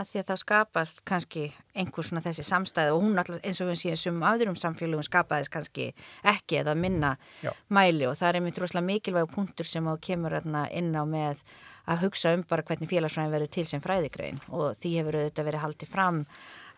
að 0.00 0.10
því 0.10 0.20
að 0.20 0.28
það 0.30 0.40
skapast 0.40 1.00
kannski 1.08 1.42
einhver 1.76 2.06
svona 2.06 2.22
þessi 2.24 2.44
samstæði 2.46 2.92
og 2.94 3.02
hún 3.04 3.20
alltaf 3.20 3.42
eins 3.44 3.60
og 3.60 3.68
við 3.68 3.80
séum 3.82 3.98
sem 4.00 4.22
aðurum 4.30 4.56
samfélagum 4.60 5.04
skapaðist 5.06 5.52
kannski 5.52 5.90
ekki 6.32 6.60
eða 6.62 6.76
minna 6.78 7.16
Já. 7.44 7.52
mæli 7.68 8.08
og 8.08 8.16
það 8.16 8.28
er 8.30 8.38
einmitt 8.40 8.60
rosalega 8.62 8.88
mikilvæg 8.88 9.34
punktur 9.34 9.68
sem 9.68 9.90
á 9.90 9.94
kemur 10.00 10.38
inn 10.40 10.96
á 10.96 11.04
með 11.04 11.44
að 11.90 12.06
hugsa 12.06 12.32
um 12.36 12.46
bara 12.48 12.64
hvernig 12.64 12.90
félagsfræðin 12.90 13.34
verður 13.34 13.52
til 13.56 13.66
sem 13.68 13.84
fræðigrein 13.84 14.40
og 14.48 14.78
því 14.80 14.96
hefur 15.00 15.20
auðvitað 15.20 15.48
verið 15.50 15.64
haldið 15.64 15.92
fram 15.92 16.24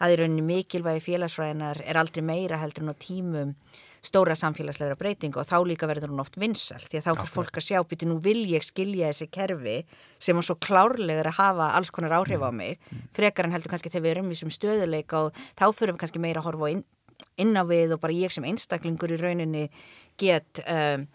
að 0.02 0.14
í 0.14 0.18
rauninni 0.20 0.44
mikilvægi 0.46 1.06
félagsfræðinar 1.06 1.82
er 1.84 2.00
aldrei 2.00 2.24
meira 2.26 2.60
heldur 2.62 2.86
en 2.86 2.94
á 2.94 2.96
tímum 2.98 3.56
stóra 4.02 4.34
samfélagsleira 4.38 4.96
breytingu 4.98 5.38
og 5.38 5.46
þá 5.46 5.58
líka 5.66 5.86
verður 5.86 6.10
hún 6.10 6.22
oft 6.24 6.38
vinsalt 6.40 6.88
því 6.90 6.98
að 6.98 7.04
þá 7.06 7.12
fyrir 7.12 7.32
fólk 7.36 7.58
að 7.60 7.66
sjá 7.68 7.78
býti 7.86 8.08
nú 8.10 8.16
vil 8.22 8.40
ég 8.50 8.64
skilja 8.66 9.12
þessi 9.12 9.28
kerfi 9.30 9.76
sem 10.18 10.38
er 10.38 10.46
svo 10.46 10.56
klárlegur 10.58 11.30
að 11.30 11.38
hafa 11.38 11.68
alls 11.78 11.92
konar 11.94 12.16
áhrif 12.18 12.42
á 12.42 12.50
mm. 12.50 12.58
mig 12.58 13.04
frekar 13.14 13.46
en 13.46 13.54
heldur 13.54 13.70
kannski 13.70 13.92
þegar 13.92 14.06
við 14.06 14.14
erum 14.16 14.32
í 14.34 14.38
sem 14.40 14.50
stöðuleika 14.50 15.28
og 15.28 15.38
þá 15.54 15.66
fyrir 15.70 15.94
við 15.94 16.02
kannski 16.02 16.22
meira 16.22 16.42
að 16.42 16.48
horfa 16.50 16.72
inn, 16.74 16.82
inn 17.38 17.54
á 17.54 17.62
við 17.68 17.94
og 17.94 18.02
bara 18.02 18.16
ég 18.16 18.34
sem 18.34 18.48
einstaklingur 18.48 19.14
í 19.14 19.20
rauninni 19.22 19.68
get 20.18 20.64
um, 20.66 21.06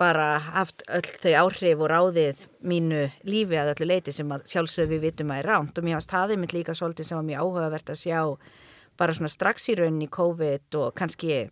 bara 0.00 0.38
haft 0.56 0.82
öll 0.88 1.04
þau 1.22 1.34
áhrif 1.44 1.82
og 1.84 1.90
ráðið 1.92 2.46
mínu 2.64 3.04
lífi 3.28 3.60
að 3.60 3.74
öllu 3.74 3.90
leiti 3.92 4.16
sem 4.16 4.32
sjálfsög 4.48 4.88
við 4.90 5.10
vitum 5.10 5.30
að 5.30 5.42
er 5.42 5.50
ránt 5.52 5.76
og 5.76 5.84
mér 5.84 6.00
finnst 6.00 6.16
það 6.16 6.34
einmitt 6.34 6.56
líka 6.56 6.74
svolítið 6.74 7.10
sem 7.10 7.20
var 7.20 7.28
mjög 7.28 7.44
áhugavert 7.44 7.92
að 7.92 8.00
sjá 8.00 8.20
bara 8.98 9.14
svona 9.14 9.30
strax 9.30 9.68
í 9.70 9.76
rauninni 9.78 10.08
COVID 10.08 10.80
og 10.80 10.96
kannski 10.98 11.44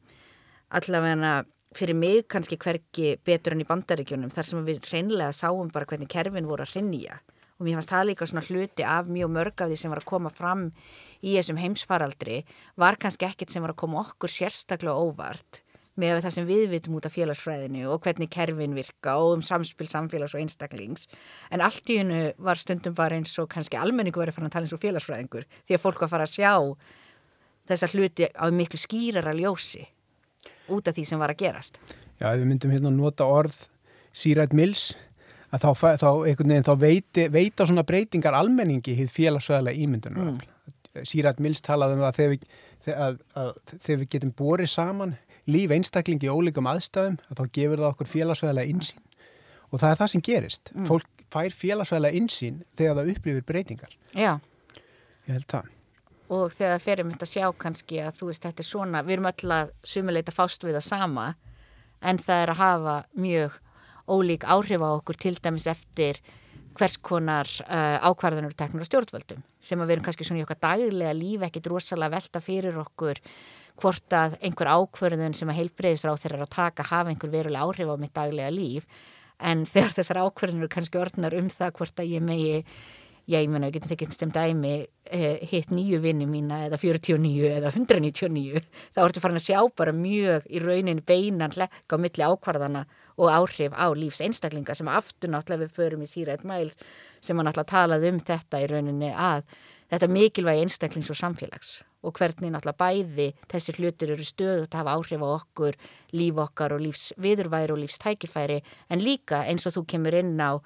allavega 0.78 1.34
fyrir 1.76 1.96
mig 1.96 2.26
kannski 2.28 2.58
hverki 2.60 3.16
betur 3.24 3.54
enn 3.54 3.64
í 3.64 3.68
bandaríkjunum 3.68 4.32
þar 4.32 4.48
sem 4.48 4.64
við 4.66 4.88
reynlega 4.92 5.32
sáum 5.36 5.70
bara 5.72 5.88
hvernig 5.88 6.10
kerfin 6.12 6.48
voru 6.48 6.66
að 6.66 6.74
hrinja 6.76 7.20
og 7.58 7.66
mér 7.66 7.78
fannst 7.78 7.92
það 7.92 8.08
líka 8.10 8.28
svona 8.28 8.44
hluti 8.48 8.84
af 8.84 9.08
mjög 9.08 9.32
mörg 9.32 9.62
af 9.62 9.70
því 9.70 9.78
sem 9.80 9.92
var 9.92 10.02
að 10.02 10.08
koma 10.10 10.32
fram 10.32 10.64
í 11.22 11.36
þessum 11.36 11.60
heimsfaraldri 11.62 12.40
var 12.80 12.98
kannski 13.00 13.28
ekkit 13.28 13.54
sem 13.54 13.64
var 13.64 13.74
að 13.74 13.82
koma 13.84 14.02
okkur 14.02 14.32
sérstaklega 14.32 14.98
óvart 14.98 15.62
með 16.00 16.22
það 16.24 16.34
sem 16.34 16.48
við 16.48 16.64
vitum 16.72 16.96
út 16.96 17.06
af 17.06 17.14
félagsfræðinu 17.14 17.84
og 17.92 18.00
hvernig 18.04 18.30
kerfin 18.32 18.76
virka 18.76 19.18
og 19.20 19.36
um 19.36 19.42
samspil 19.44 19.86
samfélags 19.90 20.32
og 20.32 20.40
einstaklings. 20.40 21.04
En 21.52 21.60
allt 21.60 21.90
í 21.92 21.98
hennu 22.00 22.22
var 22.40 22.60
stundum 22.60 22.96
bara 22.96 23.18
eins 23.18 23.34
og 23.38 23.50
kannski 23.52 23.76
almenningu 23.76 24.22
verið 24.22 24.38
fann 24.38 24.48
að 24.48 24.54
tala 24.56 24.68
eins 24.68 24.76
og 24.76 24.80
félagsfræðingur 24.80 25.44
því 25.52 25.76
að 25.76 25.82
fólk 25.84 26.00
var 26.00 26.08
að 26.08 26.14
fara 26.14 26.28
að 26.28 26.36
sjá 26.38 26.52
þessa 27.68 27.90
hluti 27.92 28.30
á 28.32 28.44
miklu 28.48 28.80
skýrara 28.80 29.36
ljósi 29.36 29.84
út 30.74 30.88
af 30.90 30.96
því 30.96 31.04
sem 31.08 31.22
var 31.22 31.32
að 31.32 31.42
gerast. 31.44 31.78
Já, 32.20 32.30
ef 32.32 32.40
við 32.40 32.48
myndum 32.50 32.74
hérna 32.74 32.92
að 32.92 32.98
nota 33.00 33.26
orð 33.28 33.56
Sýrætt 34.16 34.54
Mills 34.56 34.92
að 35.52 35.64
þá, 35.64 35.70
þá, 36.00 36.10
þá 36.68 36.72
veiti, 36.80 37.26
veita 37.32 37.66
svona 37.68 37.84
breytingar 37.86 38.36
almenningi 38.36 38.94
hið 38.96 39.12
félagsvæðilega 39.12 39.84
ímyndunar. 39.84 40.32
Mm. 40.32 41.04
Sýrætt 41.08 41.40
Mills 41.42 41.64
talaði 41.64 41.96
um 41.96 42.04
það 42.04 42.18
þegar 42.18 42.32
við, 42.32 42.46
að, 42.92 43.20
að, 43.40 43.52
þegar 43.74 44.00
við 44.02 44.10
getum 44.16 44.34
borið 44.36 44.72
saman 44.72 45.16
líf 45.50 45.74
einstaklingi 45.74 46.28
í 46.28 46.32
ólíkum 46.32 46.68
aðstæðum 46.70 47.18
að 47.28 47.40
þá 47.40 47.44
gefur 47.58 47.82
það 47.82 47.90
okkur 47.90 48.12
félagsvæðilega 48.12 48.74
insýn 48.76 49.04
og 49.72 49.80
það 49.80 49.88
er 49.90 50.00
það 50.02 50.12
sem 50.12 50.24
gerist. 50.28 50.72
Mm. 50.76 50.88
Fólk 50.88 51.28
fær 51.32 51.56
félagsvæðilega 51.56 52.20
insýn 52.20 52.64
þegar 52.78 52.98
það 53.00 53.14
upplifir 53.14 53.46
breytingar. 53.48 53.96
Já. 54.12 54.34
Ég 55.26 55.38
held 55.38 55.48
það 55.48 55.70
og 56.32 56.52
þegar 56.54 56.76
það 56.76 56.84
ferir 56.86 57.08
mynd 57.08 57.24
að 57.24 57.32
sjá 57.32 57.46
kannski 57.64 58.02
að 58.02 58.20
þú 58.20 58.28
veist 58.30 58.46
þetta 58.46 58.62
er 58.64 58.68
svona, 58.68 59.02
við 59.04 59.16
erum 59.16 59.30
öll 59.32 59.56
að 59.58 59.72
sumuleita 59.94 60.34
fást 60.34 60.64
við 60.64 60.78
það 60.78 60.86
sama 60.88 61.26
en 62.02 62.20
það 62.22 62.44
er 62.44 62.52
að 62.52 62.62
hafa 62.62 62.94
mjög 63.14 63.58
ólík 64.12 64.46
áhrif 64.50 64.82
á 64.82 64.88
okkur 64.90 65.18
til 65.20 65.34
dæmis 65.38 65.68
eftir 65.70 66.20
hvers 66.78 66.96
konar 67.04 67.48
uh, 67.66 67.98
ákvarðanur 68.08 68.54
teknur 68.56 68.84
á 68.84 68.88
stjórnvöldum 68.88 69.42
sem 69.60 69.80
að 69.80 69.90
við 69.90 69.96
erum 69.96 70.06
kannski 70.06 70.26
svona 70.26 70.40
í 70.40 70.46
okkar 70.46 70.62
daglega 70.62 71.16
líf 71.16 71.44
ekkit 71.46 71.68
rosalega 71.68 72.16
velta 72.16 72.40
fyrir 72.42 72.78
okkur 72.80 73.20
hvort 73.80 74.16
að 74.16 74.36
einhver 74.44 74.70
ákvarðun 74.72 75.36
sem 75.36 75.50
að 75.50 75.60
heilbreyðisra 75.60 76.14
á 76.14 76.20
þeirra 76.20 76.46
að 76.46 76.54
taka 76.54 76.86
hafa 76.88 77.12
einhver 77.12 77.32
verulega 77.32 77.66
áhrif 77.66 77.92
á 77.92 77.96
mitt 78.00 78.14
daglega 78.16 78.52
líf. 78.52 78.88
En 79.42 79.64
þegar 79.66 79.96
þessar 79.96 80.20
ákvarðanur 80.26 80.70
kannski 80.70 81.00
orðnar 81.00 81.36
um 81.38 81.48
það 81.50 81.72
hvort 81.78 82.02
að 82.02 82.12
ég 82.12 82.24
megi 82.24 82.58
já, 83.26 83.38
ég 83.38 83.50
menna, 83.50 83.68
við 83.70 83.78
getum 83.78 83.92
tekið 83.92 84.14
stem 84.16 84.32
dæmi 84.34 84.72
eh, 85.14 85.42
hitt 85.50 85.70
nýju 85.74 86.00
vinni 86.02 86.26
mína 86.26 86.62
eða 86.66 86.78
49 86.80 87.50
eða 87.58 87.70
199 87.70 88.62
þá 88.94 89.02
ertu 89.04 89.22
farin 89.22 89.38
að 89.38 89.46
sjá 89.46 89.60
bara 89.78 89.94
mjög 89.96 90.48
í 90.50 90.62
raunin 90.62 91.02
beinan 91.06 91.54
hlekka 91.54 91.98
á 91.98 92.02
milli 92.02 92.26
ákvarðana 92.26 92.86
og 93.16 93.30
áhrif 93.30 93.76
á 93.76 93.86
lífs 93.94 94.22
einstaklinga 94.24 94.74
sem 94.74 94.90
aftur 94.90 95.30
náttúrulega 95.32 95.66
við 95.66 95.76
förum 95.78 96.02
í 96.02 96.10
sírætt 96.10 96.46
mæls 96.48 96.78
sem 97.20 97.38
að 97.38 97.48
náttúrulega 97.48 97.72
talað 97.74 98.10
um 98.10 98.20
þetta 98.32 98.62
í 98.64 98.68
rauninni 98.72 99.14
að 99.14 99.46
þetta 99.92 100.08
mikilvægi 100.08 100.66
einstaklings 100.66 101.10
og 101.12 101.18
samfélags 101.20 101.80
og 102.02 102.16
hvernig 102.18 102.50
náttúrulega 102.50 102.80
bæði 102.80 103.26
þessi 103.50 103.74
hlutir 103.76 104.14
eru 104.14 104.24
stöðu 104.26 104.64
að 104.66 104.78
hafa 104.80 104.94
áhrif 104.96 105.22
á 105.22 105.28
okkur, 105.36 105.76
líf 106.16 106.40
okkar 106.42 106.74
og 106.74 106.82
lífs 106.82 107.12
viðurværi 107.22 107.74
og 107.74 107.82
lífstækifæri 107.84 108.62
en 108.90 109.04
líka 109.04 109.44
eins 109.46 109.68
og 109.68 109.76
þú 109.76 109.84
kemur 109.92 110.16
inn 110.18 110.40
á 110.40 110.58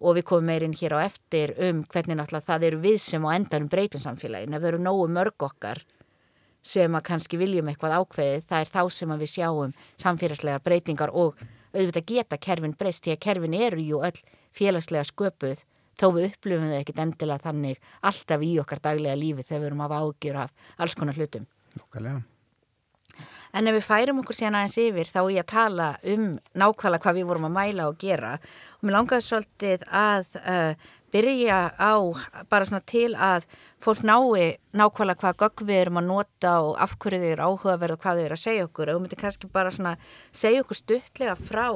og 0.00 0.16
við 0.16 0.26
komum 0.30 0.48
meirinn 0.48 0.76
hér 0.76 0.96
á 0.96 0.98
eftir 1.04 1.52
um 1.68 1.82
hvernig 1.84 2.16
náttúrulega 2.16 2.48
það 2.48 2.66
eru 2.70 2.82
við 2.84 2.98
sem 3.04 3.24
á 3.24 3.30
endanum 3.36 3.70
breytum 3.70 4.02
samfélagin. 4.02 4.54
Ef 4.56 4.62
það 4.62 4.70
eru 4.72 4.82
nógu 4.84 5.08
mörg 5.12 5.46
okkar 5.50 5.82
sem 6.62 6.96
að 6.96 7.06
kannski 7.08 7.40
viljum 7.40 7.68
eitthvað 7.70 7.96
ákveðið, 8.00 8.44
það 8.48 8.64
er 8.64 8.72
þá 8.74 8.82
sem 8.92 9.12
að 9.12 9.24
við 9.24 9.32
sjáum 9.34 9.74
samfélagslega 10.00 10.64
breytingar 10.64 11.12
og 11.12 11.40
auðvitað 11.74 12.08
geta 12.08 12.40
kerfin 12.40 12.76
breyst 12.76 13.04
því 13.04 13.14
að 13.14 13.22
kerfin 13.26 13.56
eru 13.56 13.84
jú 13.84 14.02
öll 14.04 14.18
félagslega 14.56 15.06
sköpuð 15.08 15.64
þó 16.00 16.06
við 16.16 16.28
upplifum 16.30 16.68
þau 16.72 16.80
ekkit 16.80 17.00
endilega 17.04 17.44
þannig 17.46 17.94
alltaf 18.10 18.44
í 18.44 18.52
okkar 18.62 18.84
daglega 18.88 19.20
lífi 19.20 19.46
þegar 19.46 19.62
við 19.62 19.70
erum 19.70 19.86
að 19.86 19.96
ágjur 20.00 20.42
af 20.44 20.68
alls 20.80 20.96
konar 20.98 21.20
hlutum. 21.20 21.48
Nókvælega. 21.76 22.29
En 23.56 23.66
ef 23.66 23.74
við 23.74 23.86
færum 23.86 24.20
okkur 24.22 24.36
síðan 24.38 24.60
aðeins 24.60 24.78
yfir 24.78 25.10
þá 25.10 25.20
ég 25.34 25.42
að 25.42 25.50
tala 25.50 25.86
um 26.12 26.26
nákvæmlega 26.62 27.02
hvað 27.02 27.16
við 27.18 27.28
vorum 27.30 27.46
að 27.48 27.56
mæla 27.56 27.86
og 27.90 27.96
gera 27.98 28.36
og 28.36 28.84
mér 28.84 28.96
langaði 28.96 29.26
svolítið 29.26 29.86
að 29.90 30.28
uh, 30.40 30.90
byrja 31.10 31.58
á 31.74 31.94
bara 32.52 32.68
svona 32.68 32.82
til 32.86 33.08
að 33.18 33.48
fólk 33.82 34.04
nái 34.06 34.60
nákvæmlega 34.78 35.18
hvað 35.24 35.40
gögg 35.42 35.64
við 35.66 35.80
erum 35.80 35.98
að 35.98 36.10
nota 36.12 36.52
og 36.62 36.76
af 36.78 36.94
hverju 37.02 37.18
þau 37.24 37.32
eru 37.32 37.48
áhugaverð 37.48 37.96
og 37.96 38.04
hvað 38.04 38.20
þau 38.20 38.28
eru 38.28 38.38
að 38.38 38.44
segja 38.44 38.68
okkur 38.68 38.92
og 38.92 38.96
við 39.00 39.02
myndum 39.06 39.22
kannski 39.24 39.50
bara 39.50 39.74
svona 39.74 39.96
segja 40.30 40.62
okkur 40.62 40.80
stuttlega 40.80 41.34
frá 41.40 41.66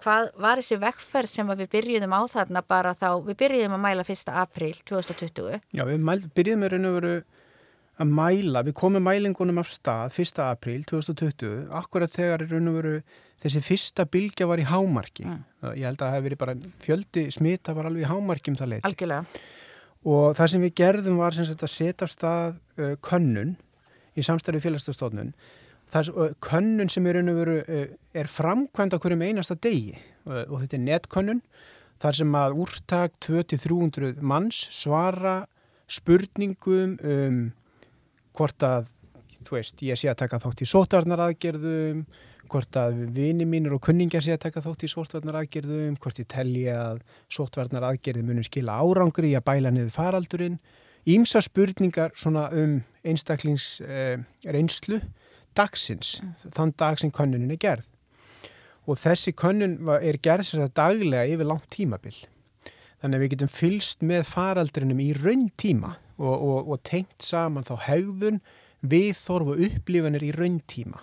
hvað 0.00 0.30
var 0.40 0.60
þessi 0.60 0.78
vekkferð 0.80 1.30
sem 1.30 1.52
við 1.52 1.68
byrjuðum 1.74 2.16
á 2.16 2.20
þarna 2.32 2.62
bara 2.64 2.94
þá, 2.96 3.20
við 3.26 3.36
byrjuðum 3.42 3.76
að 3.76 3.84
mæla 3.84 4.06
1. 4.06 4.32
april 4.42 4.72
2020. 4.88 5.60
Já, 5.76 5.84
við 5.84 6.00
mæl, 6.08 6.18
byrjuðum 6.36 6.64
með 6.64 6.72
raun 6.74 6.88
og 6.90 6.96
veru 6.96 7.14
að 8.00 8.12
mæla, 8.16 8.62
við 8.64 8.76
komum 8.80 9.04
mælingunum 9.04 9.60
af 9.60 9.70
stað 9.70 10.18
1. 10.22 10.42
apríl 10.46 10.84
2020 10.88 11.68
akkurat 11.76 12.12
þegar 12.12 12.46
veru, 12.48 12.94
þessi 13.42 13.62
fyrsta 13.64 14.06
bylgja 14.08 14.48
var 14.48 14.62
í 14.62 14.66
hámarki 14.68 15.26
mm. 15.26 15.40
ég 15.76 15.88
held 15.88 16.00
að 16.00 16.06
það 16.06 16.14
hef 16.16 16.26
verið 16.28 16.42
bara 16.42 16.56
fjöldi 16.84 17.24
smita 17.34 17.74
var 17.76 17.90
alveg 17.90 18.06
í 18.06 18.10
hámarki 18.10 18.52
um 18.52 18.60
það 18.60 18.72
leiti 18.74 18.88
Algjörlega. 18.88 19.40
og 20.12 20.38
það 20.38 20.52
sem 20.52 20.64
við 20.66 20.76
gerðum 20.82 21.20
var 21.20 21.36
sem 21.36 21.48
sagt, 21.48 21.64
að 21.66 21.74
setja 21.74 22.06
af 22.08 22.14
stað 22.14 22.60
uh, 22.80 22.94
könnun 23.04 23.56
í 24.16 24.24
samstæðu 24.26 24.62
félagsstofnun 24.64 25.34
könnun 25.90 26.90
sem 26.92 27.06
er, 27.10 27.18
veru, 27.34 27.60
er 28.14 28.28
framkvæmd 28.30 28.94
á 28.94 29.02
hverjum 29.02 29.24
einasta 29.26 29.56
degi 29.58 29.96
og 30.24 30.60
þetta 30.60 30.76
er 30.76 30.84
netkönnun 30.86 31.40
þar 32.00 32.16
sem 32.16 32.36
að 32.38 32.58
úrtak 32.62 33.16
200-300 33.26 34.20
manns 34.22 34.60
svara 34.72 35.40
spurningum 35.90 36.94
um 37.02 37.40
hvort 38.36 38.66
að, 38.66 38.90
þú 39.46 39.56
veist, 39.56 39.82
ég 39.86 40.00
sé 40.00 40.10
að 40.10 40.20
taka 40.24 40.40
þátt 40.42 40.64
í 40.64 40.68
sótvarnaraðgerðum, 40.70 42.02
hvort 42.50 42.78
að 42.80 43.00
vini 43.14 43.46
mínur 43.46 43.76
og 43.76 43.84
kunningar 43.86 44.24
sé 44.24 44.34
að 44.34 44.44
taka 44.46 44.62
þátt 44.64 44.84
í 44.86 44.90
sótvarnaraðgerðum, 44.90 45.96
hvort 46.02 46.20
ég 46.22 46.28
telli 46.30 46.66
að 46.72 47.02
sótvarnaraðgerðum 47.32 48.30
munum 48.30 48.46
skila 48.46 48.80
árangri 48.82 49.32
í 49.32 49.38
að 49.38 49.46
bæla 49.50 49.74
niður 49.74 49.94
faraldurinn. 49.94 50.58
Ímsa 51.10 51.40
spurningar 51.44 52.12
svona 52.18 52.48
um 52.52 52.80
einstaklingsreynslu 53.08 54.98
eh, 54.98 55.06
dagsins, 55.56 56.18
mm. 56.20 56.52
þann 56.56 56.74
dag 56.78 57.00
sem 57.00 57.14
konnunin 57.14 57.54
er 57.54 57.62
gerð. 57.62 57.88
Og 58.88 58.98
þessi 58.98 59.32
konnun 59.36 59.78
er 60.00 60.18
gerð 60.22 60.48
sér 60.48 60.66
að 60.66 60.76
daglega 60.80 61.30
yfir 61.30 61.48
langt 61.48 61.68
tímabil. 61.72 62.14
Þannig 63.00 63.16
að 63.16 63.22
við 63.22 63.32
getum 63.34 63.52
fylst 63.52 64.02
með 64.04 64.26
faraldrinum 64.28 65.00
í 65.00 65.12
raun 65.16 65.48
tíma 65.60 65.94
og, 66.20 66.36
og, 66.36 66.70
og 66.70 66.82
tengt 66.86 67.24
saman 67.24 67.66
þá 67.66 67.74
hegðun 67.88 68.40
við 68.80 69.10
þorfu 69.18 69.56
upplifanir 69.66 70.24
í 70.24 70.32
raun 70.36 70.60
tíma. 70.70 71.02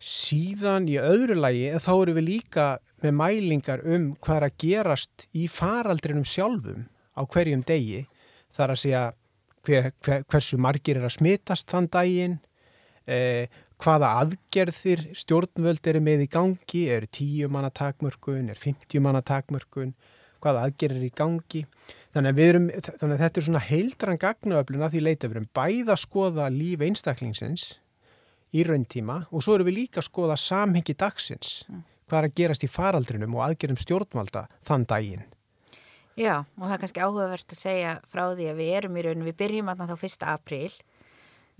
Síðan 0.00 0.88
í 0.88 0.96
öðru 1.00 1.36
lagi 1.36 1.72
þá 1.82 1.90
eru 1.92 2.16
við 2.16 2.28
líka 2.28 2.66
með 3.04 3.16
mælingar 3.16 3.82
um 3.84 4.12
hvað 4.20 4.36
er 4.38 4.46
að 4.46 4.60
gerast 4.64 5.26
í 5.36 5.46
faraldrinum 5.50 6.26
sjálfum 6.28 6.86
á 7.16 7.22
hverjum 7.28 7.64
degi. 7.68 8.06
Það 8.54 8.64
er 8.64 8.74
að 8.74 8.80
segja 8.82 9.02
hver, 9.66 9.90
hver, 10.04 10.24
hversu 10.30 10.60
margir 10.60 11.00
er 11.00 11.08
að 11.08 11.16
smitast 11.18 11.68
þann 11.70 11.90
daginn, 11.92 12.38
eh, 13.06 13.50
hvaða 13.80 14.14
aðgerðir 14.22 15.06
stjórnvöld 15.16 15.86
eru 15.92 16.02
með 16.04 16.24
í 16.26 16.30
gangi, 16.32 16.86
er 16.92 17.06
10 17.06 17.52
manna 17.52 17.70
takmörkun, 17.72 18.50
er 18.52 18.60
50 18.60 19.04
manna 19.04 19.22
takmörkun, 19.24 19.94
hvaða 20.40 20.66
aðgerir 20.68 21.04
í 21.04 21.12
gangi. 21.16 21.64
Þannig 22.10 22.32
að, 22.32 22.40
erum, 22.42 22.64
þannig 22.74 23.14
að 23.14 23.20
þetta 23.22 23.40
er 23.40 23.46
svona 23.46 23.62
heildran 23.62 24.18
gagnaöflun 24.18 24.82
að 24.82 24.94
því 24.96 25.02
leita 25.04 25.28
við 25.28 25.36
erum 25.36 25.50
bæða 25.54 25.94
að 25.94 26.00
skoða 26.02 26.48
líf 26.50 26.82
einstaklingsins 26.82 27.66
í 28.50 28.64
rauntíma 28.66 29.20
og 29.30 29.44
svo 29.44 29.54
erum 29.54 29.68
við 29.70 29.76
líka 29.84 30.02
að 30.02 30.08
skoða 30.08 30.38
samhengi 30.42 30.96
dagsins, 30.98 31.60
mm. 31.70 31.84
hvað 32.10 32.18
er 32.18 32.28
að 32.28 32.38
gerast 32.40 32.66
í 32.66 32.70
faraldrinum 32.70 33.36
og 33.38 33.44
aðgerum 33.46 33.78
stjórnvalda 33.78 34.48
þann 34.66 34.88
daginn. 34.90 35.28
Já, 36.18 36.42
og 36.58 36.64
það 36.66 36.74
er 36.74 36.82
kannski 36.82 37.04
áhugavert 37.04 37.54
að 37.54 37.60
segja 37.60 37.92
frá 38.10 38.24
því 38.34 38.48
að 38.50 38.58
við 38.58 38.72
erum 38.80 38.96
í 38.98 39.04
rauninu, 39.06 39.28
við 39.30 39.38
byrjum 39.44 39.70
aðna 39.70 39.86
þá 39.92 39.94
1. 40.10 40.26
apríl, 40.34 40.72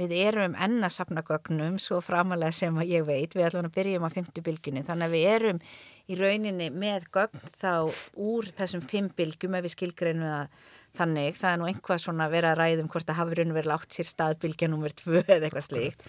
við 0.00 0.16
erum 0.18 0.56
enna 0.58 0.90
safnagögnum 0.90 1.78
svo 1.80 2.00
framalega 2.02 2.56
sem 2.58 2.74
að 2.74 2.90
ég 2.90 3.06
veit, 3.06 3.36
við 3.36 3.46
ætlum 3.46 3.70
að 3.70 3.76
byrjum 3.78 4.10
á 4.10 4.10
50 4.18 4.46
bylginni, 4.50 4.82
þannig 4.84 5.06
að 5.06 5.14
við 5.14 5.30
erum 5.36 5.62
í 6.10 6.18
rauninni 6.18 6.68
með 6.74 7.06
gögn 7.14 7.54
þá 7.60 7.86
úr 8.18 8.50
þessum 8.58 8.82
fimm 8.82 9.10
bylgjum 9.14 9.56
ef 9.58 9.66
við 9.66 9.74
skilgreinum 9.76 10.26
það 10.26 10.66
þannig. 10.98 11.38
Það 11.38 11.52
er 11.52 11.60
nú 11.60 11.70
einhvað 11.70 12.02
svona 12.02 12.26
að 12.26 12.34
vera 12.34 12.50
að 12.52 12.60
ræðum 12.60 12.90
hvort 12.90 13.12
að 13.12 13.20
hafi 13.20 13.38
raun 13.38 13.54
og 13.54 13.58
verið 13.60 13.72
látt 13.72 13.94
sér 13.94 14.10
staðbylgja 14.10 14.68
nummer 14.70 14.94
tvö 14.96 15.22
eða 15.22 15.46
eitthvað 15.46 15.66
slíkt. 15.68 16.06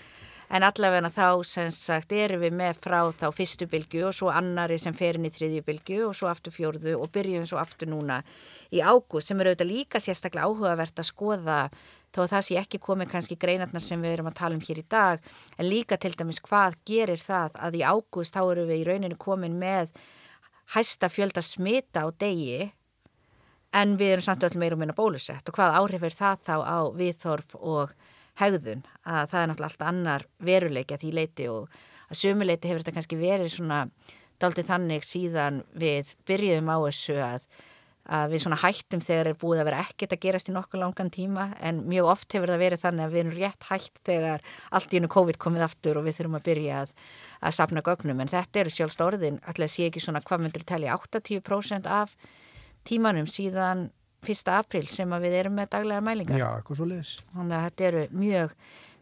En 0.52 0.66
allavega 0.68 1.08
þá 1.08 1.28
sem 1.48 1.70
sagt 1.72 2.12
erum 2.12 2.42
við 2.44 2.58
með 2.60 2.82
frá 2.84 2.98
þá 3.16 3.30
fyrstu 3.32 3.70
bylgu 3.72 4.02
og 4.10 4.16
svo 4.18 4.34
annari 4.36 4.76
sem 4.82 4.96
fer 4.98 5.16
inn 5.16 5.30
í 5.30 5.32
þriðju 5.32 5.64
bylgu 5.70 6.00
og 6.10 6.18
svo 6.18 6.28
aftur 6.28 6.52
fjórðu 6.52 6.98
og 7.00 7.08
byrjum 7.14 7.46
svo 7.48 7.62
aftur 7.62 7.88
núna 7.88 8.20
í 8.68 8.82
ágúst 8.84 9.32
sem 9.32 9.40
eru 9.40 9.54
auðvitað 9.54 9.72
líka 9.72 10.02
sérstaklega 10.04 10.50
áhugavert 10.50 11.00
að 11.00 11.08
skoða 11.08 11.62
þó 12.12 12.24
að 12.24 12.32
það 12.34 12.46
sé 12.48 12.58
ekki 12.62 12.82
komið 12.84 13.12
kannski 13.14 13.38
greinarnar 13.40 13.84
sem 13.86 14.02
við 14.04 14.18
erum 14.18 14.30
að 14.32 14.40
tala 14.42 14.58
um 14.58 14.66
hér 14.68 14.82
í 14.82 14.88
dag 14.92 15.32
en 15.58 15.70
líka 15.70 15.98
til 15.98 16.14
dæmis 16.18 16.42
hvað 16.44 16.78
gerir 16.88 17.22
það 17.22 17.58
að 17.68 17.80
í 17.80 17.86
ágúst 17.88 18.36
þá 18.36 18.42
eru 18.44 18.68
við 18.70 18.84
í 18.84 18.88
rauninu 18.90 19.20
komin 19.20 19.58
með 19.62 19.94
hæsta 20.76 21.10
fjölda 21.12 21.44
smita 21.44 22.06
á 22.06 22.08
degi 22.12 22.72
en 23.76 23.96
við 24.00 24.16
erum 24.16 24.26
samt 24.26 24.44
öll 24.44 24.58
meira 24.60 24.76
um 24.76 24.82
minna 24.84 24.96
bólusett. 24.96 25.48
Og 25.48 25.56
hvað 25.56 25.78
áhrif 25.80 26.04
er 26.08 26.16
það 26.16 26.44
þá 26.48 26.56
á 26.68 26.80
viðþorf 27.00 27.56
og 27.60 27.94
hegðun? 28.42 28.84
Að 29.08 29.32
það 29.32 29.42
er 29.42 29.52
náttúrulega 29.52 29.72
allt 29.72 29.88
annar 29.88 30.28
veruleiki 30.40 30.96
að 30.96 31.06
því 31.06 31.12
leiti 31.18 31.48
og 31.52 31.78
að 32.12 32.20
sömuleiti 32.22 32.72
hefur 32.72 32.84
þetta 32.84 32.96
kannski 32.98 33.20
verið 33.20 33.54
svona 33.56 33.82
daldið 34.42 34.72
þannig 34.72 35.06
síðan 35.06 35.62
við 35.78 36.16
byrjuðum 36.28 36.72
á 36.74 36.78
þessu 36.88 37.18
að 37.24 37.46
að 38.10 38.34
við 38.34 38.44
svona 38.44 38.60
hættum 38.62 39.02
þegar 39.04 39.30
er 39.32 39.40
búið 39.40 39.62
að 39.62 39.68
vera 39.70 39.82
ekkert 39.86 40.16
að 40.16 40.22
gerast 40.26 40.50
í 40.50 40.56
nokkuð 40.56 40.82
langan 40.82 41.12
tíma 41.14 41.48
en 41.62 41.84
mjög 41.90 42.10
oft 42.16 42.34
hefur 42.34 42.52
það 42.52 42.64
verið 42.66 42.84
þannig 42.84 43.06
að 43.06 43.14
við 43.14 43.22
erum 43.22 43.36
rétt 43.38 43.68
hætt 43.70 44.02
þegar 44.10 44.46
allt 44.72 44.94
í 44.94 45.00
unnu 45.00 45.12
COVID 45.16 45.40
komið 45.42 45.66
aftur 45.68 46.00
og 46.02 46.08
við 46.08 46.18
þurfum 46.18 46.38
að 46.40 46.46
byrja 46.50 46.82
að, 46.82 46.94
að 47.46 47.58
sapna 47.60 47.86
gögnum 47.86 48.24
en 48.24 48.34
þetta 48.34 48.64
eru 48.64 48.74
sjálfst 48.74 49.06
orðin 49.06 49.42
alltaf 49.46 49.74
sé 49.74 49.88
ekki 49.88 50.04
svona 50.04 50.24
hvað 50.26 50.46
myndur 50.48 50.66
telja 50.66 50.98
80% 50.98 51.90
af 51.92 52.16
tímanum 52.90 53.30
síðan 53.30 53.90
1. 54.22 54.50
april 54.54 54.86
sem 54.90 55.10
við 55.22 55.34
erum 55.40 55.56
með 55.58 55.72
daglega 55.74 56.02
mælingar. 56.06 56.38
Já, 56.38 56.50
eitthvað 56.60 56.78
svo 56.78 56.86
leiðis. 56.86 57.16
Þannig 57.34 57.58
að 57.58 57.64
þetta 57.68 57.86
eru 57.88 58.02
mjög 58.14 58.52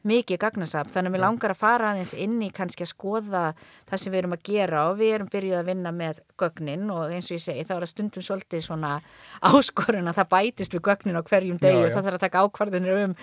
mikið 0.08 0.40
gagnasafn. 0.42 0.92
Þannig 0.94 1.12
að 1.12 1.16
við 1.18 1.24
langar 1.24 1.54
að 1.54 1.60
fara 1.60 1.92
aðeins 1.92 2.14
inn 2.16 2.38
í 2.46 2.50
kannski 2.56 2.86
að 2.86 2.92
skoða 2.94 3.44
það 3.90 4.02
sem 4.02 4.14
við 4.14 4.20
erum 4.22 4.36
að 4.36 4.44
gera. 4.50 4.84
Og 4.90 5.00
við 5.00 5.14
erum 5.16 5.32
byrjuð 5.34 5.60
að 5.60 5.70
vinna 5.72 5.94
með 5.96 6.22
gögnin 6.40 6.86
og 6.94 7.14
eins 7.14 7.30
og 7.30 7.36
ég 7.36 7.44
segi 7.44 7.66
þá 7.68 7.74
er 7.76 7.86
að 7.86 7.92
stundum 7.94 8.26
svolítið 8.26 8.66
svona 8.66 8.92
áskorun 9.52 10.12
að 10.12 10.20
það 10.22 10.32
bætist 10.36 10.78
við 10.78 10.84
gögnin 10.90 11.20
á 11.20 11.24
hverjum 11.30 11.62
degi 11.62 11.84
og 11.84 11.94
það 11.94 12.10
þarf 12.10 12.20
að 12.20 12.26
taka 12.26 12.44
ákvarðinir 12.46 13.02
um. 13.04 13.16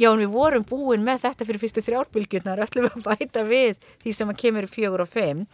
Já 0.00 0.10
en 0.10 0.22
við 0.24 0.34
vorum 0.34 0.66
búin 0.68 1.06
með 1.06 1.26
þetta 1.28 1.48
fyrir 1.48 1.62
fyrstu 1.62 1.84
þrjárbyggjunar 1.86 2.64
öllum 2.66 2.90
að 2.92 3.08
bæta 3.10 3.46
við 3.48 3.78
því 4.04 4.16
sem 4.18 4.32
að 4.34 4.40
kemur 4.42 4.70
fjögur 4.70 5.04
og 5.06 5.12
fimm. 5.12 5.44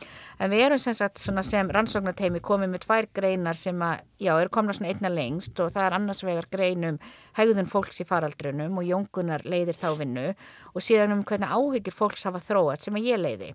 En 0.41 0.53
við 0.53 0.67
erum 0.69 0.81
sem 0.81 0.97
sagt 0.97 1.21
sem 1.21 1.75
rannsóknateimi 1.75 2.41
komið 2.45 2.73
með 2.73 2.87
tvær 2.87 3.11
greinar 3.15 3.59
sem 3.59 3.77
að 3.85 4.07
já 4.21 4.35
eru 4.37 4.53
komna 4.53 4.75
svona 4.77 4.93
einna 4.93 5.11
lengst 5.13 5.59
og 5.63 5.73
það 5.75 5.87
er 5.87 5.97
annars 5.97 6.23
vegar 6.25 6.49
greinum 6.53 6.99
hegðun 7.41 7.71
fólks 7.71 8.03
í 8.03 8.07
faraldrunum 8.09 8.79
og 8.81 8.87
jóngunar 8.87 9.45
leiðir 9.49 9.79
þá 9.81 9.89
vinnu 9.99 10.27
og 10.75 10.85
síðan 10.85 11.17
um 11.17 11.25
hvernig 11.27 11.51
áhyggjur 11.51 11.97
fólks 11.97 12.27
hafa 12.29 12.43
þróat 12.45 12.85
sem 12.85 12.97
að 12.97 13.09
ég 13.11 13.21
leiði. 13.21 13.51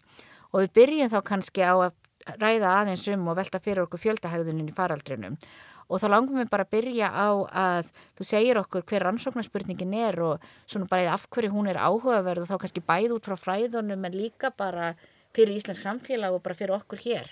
Og 0.53 0.65
við 0.65 0.73
byrjum 0.79 1.13
þá 1.13 1.19
kannski 1.29 1.63
á 1.63 1.75
að 1.75 1.93
ræða 2.41 2.73
aðeins 2.81 3.05
um 3.13 3.29
og 3.29 3.37
velta 3.39 3.61
fyrir 3.61 3.85
okkur 3.85 4.01
fjöldahægðunin 4.01 4.71
í 4.71 4.75
faraldrinum. 4.75 5.37
Og 5.85 6.01
þá 6.01 6.07
langum 6.09 6.39
við 6.39 6.49
bara 6.49 6.65
að 6.65 6.71
byrja 6.73 7.09
á 7.13 7.29
að 7.45 7.91
þú 8.17 8.25
segir 8.25 8.57
okkur 8.57 8.85
hver 8.89 9.05
rannsóknarspurningin 9.05 9.93
er 9.99 10.17
og 10.25 10.47
svona 10.65 10.89
bara 10.89 11.11
af 11.13 11.27
hverju 11.29 11.51
hún 11.53 11.69
er 11.69 11.77
áhugaverð 11.77 12.47
og 12.47 12.49
þá 12.49 12.57
kannski 12.63 12.81
bæð 12.87 13.13
út 13.19 13.29
frá 13.29 13.37
fræðunum 13.37 14.07
en 14.07 14.17
líka 14.17 14.49
bara 14.49 14.95
fyrir 15.35 15.59
íslensk 15.59 15.83
samfélag 15.83 16.33
og 16.33 16.41
bara 16.41 16.57
fyrir 16.57 16.73
okkur 16.79 17.03
hér. 17.05 17.29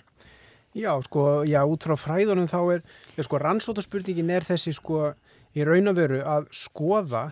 Já, 0.73 0.93
sko, 1.05 1.43
já, 1.45 1.61
út 1.65 1.85
frá 1.85 1.93
fræðunum 1.97 2.49
þá 2.49 2.59
er, 2.75 2.85
já, 3.17 3.21
sko, 3.25 3.41
rannsóknarspurningin 3.41 4.31
er 4.33 4.45
þessi, 4.45 4.73
sko, 4.73 5.11
í 5.53 5.65
raun 5.67 5.91
og 5.91 5.97
veru 5.97 6.21
að 6.25 6.47
skoða 6.55 7.27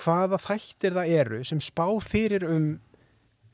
hvaða 0.00 0.38
þættir 0.42 0.96
það 0.96 1.12
eru 1.22 1.42
sem 1.48 1.60
spá 1.64 1.86
fyrir 2.04 2.44
um 2.48 2.66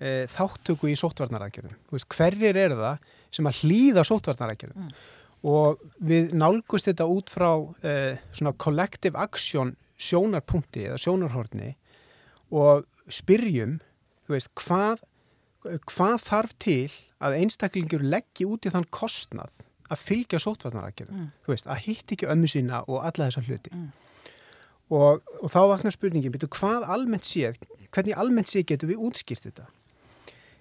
e, 0.03 0.27
þáttöku 0.31 0.91
í 0.91 0.97
sóttvarnarækjörðum. 0.99 1.77
Hverjir 2.11 2.59
er 2.59 2.75
það 2.79 3.13
sem 3.35 3.49
að 3.49 3.61
hlýða 3.63 4.07
sóttvarnarækjörðum? 4.09 4.89
Mm. 4.89 4.97
Og 5.53 5.83
við 6.03 6.35
nálgust 6.39 6.89
þetta 6.91 7.07
út 7.11 7.31
frá 7.31 7.51
e, 7.83 7.95
svona 8.35 8.55
collective 8.63 9.19
action 9.19 9.77
sjónarpunkti 10.03 10.89
eða 10.89 10.99
sjónarhorni 11.03 11.73
og 12.53 12.87
spyrjum, 13.13 13.79
veist, 14.31 14.51
hvað, 14.59 15.03
hvað 15.91 16.17
þarf 16.27 16.55
til 16.63 16.91
að 17.23 17.39
einstaklingur 17.39 18.03
leggji 18.03 18.49
út 18.51 18.67
í 18.67 18.73
þann 18.75 18.89
kostnað 18.95 19.63
að 19.93 20.07
fylgja 20.07 20.41
sóttvarnarækjörðum? 20.43 21.21
Mm. 21.27 21.29
Þú 21.45 21.55
veist, 21.55 21.69
að 21.69 21.85
hitt 21.87 22.17
ekki 22.17 22.31
ömmu 22.33 22.51
sína 22.51 22.83
og 22.87 23.05
alla 23.05 23.29
þessa 23.29 23.45
hluti. 23.47 23.75
Mm 23.75 23.91
og, 24.93 25.23
og 25.41 25.53
þá 25.53 25.61
vaknar 25.71 25.95
spurningin, 25.95 26.33
betur 26.35 26.51
hvað 26.53 26.89
almennt 26.93 27.27
séð, 27.27 27.61
hvernig 27.93 28.19
almennt 28.19 28.51
séð 28.51 28.67
getur 28.73 28.93
við 28.93 29.07
útskýrt 29.09 29.49
þetta? 29.49 29.69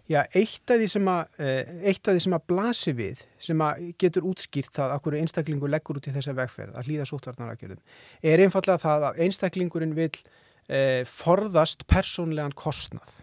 Já, 0.10 0.24
eitt 0.36 0.72
af 0.74 0.80
því 0.82 0.88
sem 0.92 1.08
að, 1.08 1.20
eh, 1.40 1.70
eitt 1.88 2.08
af 2.10 2.16
því 2.16 2.24
sem 2.26 2.36
að 2.36 2.46
blasi 2.52 2.94
við, 2.98 3.22
sem 3.40 3.62
að 3.64 3.84
getur 4.02 4.26
útskýrt 4.28 4.74
það 4.76 4.96
að 4.96 5.04
hverju 5.06 5.22
einstaklingur 5.24 5.72
leggur 5.72 6.00
út 6.00 6.10
í 6.10 6.16
þessa 6.16 6.36
vegferð, 6.36 6.74
að 6.76 6.90
hlýða 6.90 7.08
sótvarnaragjörðum, 7.12 7.84
er 8.32 8.44
einfallega 8.44 8.82
það 8.82 9.06
að 9.08 9.22
einstaklingurinn 9.28 9.96
vil 9.96 10.12
eh, 10.12 11.04
forðast 11.08 11.86
persónlegan 11.88 12.58
kostnað. 12.58 13.22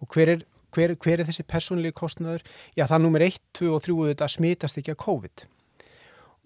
Og 0.00 0.08
hver 0.14 0.36
er, 0.36 0.46
hver, 0.72 0.94
hver 0.96 1.20
er 1.20 1.28
þessi 1.28 1.44
persónlegi 1.44 1.98
kostnaður? 1.98 2.46
Já, 2.72 2.86
það 2.86 2.96
er 2.96 3.04
nummer 3.04 3.26
1, 3.26 3.40
2 3.60 3.74
og 3.74 3.84
3 3.84 3.98
þetta 4.14 4.30
smitast 4.32 4.80
ekki 4.80 4.94
að 4.94 5.02
COVID. 5.04 5.49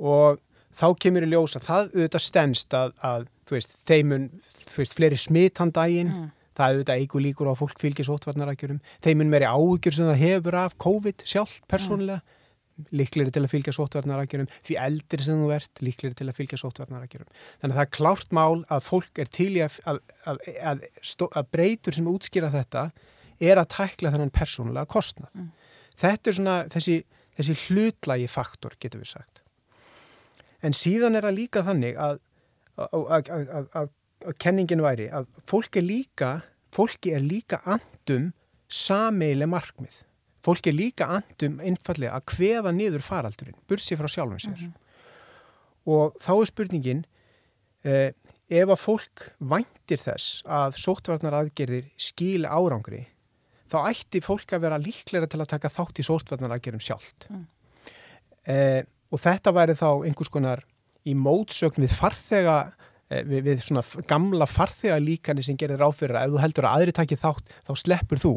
Og 0.03 0.41
þá 0.75 0.87
kemur 1.01 1.27
í 1.27 1.33
ljósa, 1.33 1.63
það 1.63 1.93
auðvitað 1.95 2.25
stennst 2.25 2.77
að, 2.77 2.95
að 3.05 3.27
þú 3.49 3.59
veist, 3.59 3.75
þeimun, 3.89 4.31
þú 4.71 4.81
veist, 4.81 4.97
fleiri 4.99 5.19
smittandægin, 5.21 6.13
mm. 6.13 6.31
það 6.59 6.73
auðvitað 6.73 7.03
eigur 7.03 7.25
líkur 7.25 7.51
á 7.51 7.55
fólk 7.59 7.83
fylgis 7.83 8.11
óttvarnarækjurum, 8.13 8.81
þeimun 9.05 9.31
meiri 9.33 9.51
áhugjur 9.51 9.97
sem 9.97 10.09
það 10.11 10.25
hefur 10.25 10.59
af 10.65 10.79
COVID 10.83 11.27
sjálf 11.31 11.61
persónulega, 11.71 12.23
mm. 12.25 12.89
líkleri 12.99 13.35
til 13.35 13.45
að 13.45 13.53
fylgja 13.53 13.77
sóttvarnarækjurum, 13.77 14.51
því 14.67 14.79
eldri 14.83 15.27
sem 15.27 15.43
þú 15.45 15.51
ert, 15.55 15.85
líkleri 15.85 16.19
til 16.19 16.27
að 16.27 16.39
fylgja 16.41 16.61
sóttvarnarækjurum. 16.65 17.29
Þannig 17.63 17.77
að 17.77 17.79
það 17.79 17.87
er 17.87 17.93
klárt 17.99 18.35
mál 18.35 18.65
að 18.67 18.87
fólk 18.89 19.23
er 19.23 19.31
til 19.31 19.53
í 19.55 19.63
að, 19.63 19.79
að, 20.27 20.41
að, 20.59 20.89
að 21.31 21.53
breytur 21.55 21.95
sem 21.95 22.11
útskýra 22.11 22.51
þetta 22.55 22.89
er 23.45 23.61
að 23.61 23.71
tækla 23.77 24.11
þennan 24.15 24.35
persónulega 24.35 24.91
kostnað. 24.91 25.31
Mm. 25.39 25.53
Þetta 26.03 26.31
er 26.31 26.37
svona 26.41 26.59
þessi, 26.75 26.99
þessi 27.39 27.57
hlutlægi 27.69 28.29
faktor, 28.31 28.75
getur 28.83 29.05
við 29.05 29.13
sagt. 29.15 29.44
En 30.65 30.77
síðan 30.77 31.19
er 31.19 31.27
það 31.27 31.39
líka 31.39 31.63
þannig 31.67 31.99
að, 32.01 32.19
að, 32.81 33.31
að, 33.31 33.69
að 33.77 33.93
kenningin 34.41 34.83
væri 34.85 35.11
að 35.13 35.29
fólk 35.49 35.77
er 35.81 35.87
líka, 35.87 36.33
fólki 36.75 37.13
er 37.17 37.25
líka 37.25 37.61
andum 37.69 38.33
sameile 38.73 39.49
markmið. 39.51 40.01
Fólki 40.45 40.73
er 40.73 40.77
líka 40.77 41.09
andum 41.19 41.61
einfallega 41.65 42.19
að 42.19 42.35
hveða 42.35 42.75
niður 42.77 43.05
faraldurinn, 43.05 43.61
bursi 43.69 43.97
frá 43.97 44.09
sjálfum 44.11 44.41
sér. 44.41 44.57
Mm 44.57 44.73
-hmm. 44.73 44.81
Og 45.85 46.17
þá 46.21 46.33
er 46.41 46.47
spurningin, 46.49 47.05
eh, 47.85 48.13
ef 48.49 48.69
að 48.69 48.81
fólk 48.81 49.33
væntir 49.39 50.01
þess 50.01 50.43
að 50.45 50.77
sóttvarnar 50.81 51.37
aðgerðir 51.41 51.91
skíli 51.97 52.49
árangri, 52.49 53.07
þá 53.69 53.89
ætti 53.91 54.21
fólk 54.21 54.53
að 54.53 54.61
vera 54.61 54.79
líklega 54.79 55.27
til 55.27 55.41
að 55.41 55.53
taka 55.53 55.69
þátt 55.69 56.01
í 56.01 56.05
sóttvarnar 56.05 56.57
aðgerðum 56.57 56.81
sjálft. 56.81 57.29
Mm. 57.31 57.47
Eh, 58.45 58.85
og 59.13 59.21
þetta 59.21 59.53
væri 59.55 59.77
þá 59.79 59.89
einhvers 60.07 60.33
konar 60.33 60.65
í 61.05 61.15
mótsögn 61.19 61.85
við 61.85 61.95
farþega 61.99 62.57
eh, 63.11 63.23
við, 63.29 63.41
við 63.49 63.63
svona 63.67 63.85
gamla 64.09 64.49
farþega 64.49 64.99
líkani 65.03 65.45
sem 65.45 65.59
gerir 65.61 65.81
ráðfyrir 65.83 66.19
að 66.19 66.29
ef 66.29 66.35
þú 66.35 66.43
heldur 66.45 66.69
að 66.69 66.77
aðri 66.79 66.97
takki 66.97 67.21
þátt 67.21 67.57
þá 67.69 67.73
sleppur 67.83 68.23
þú. 68.23 68.35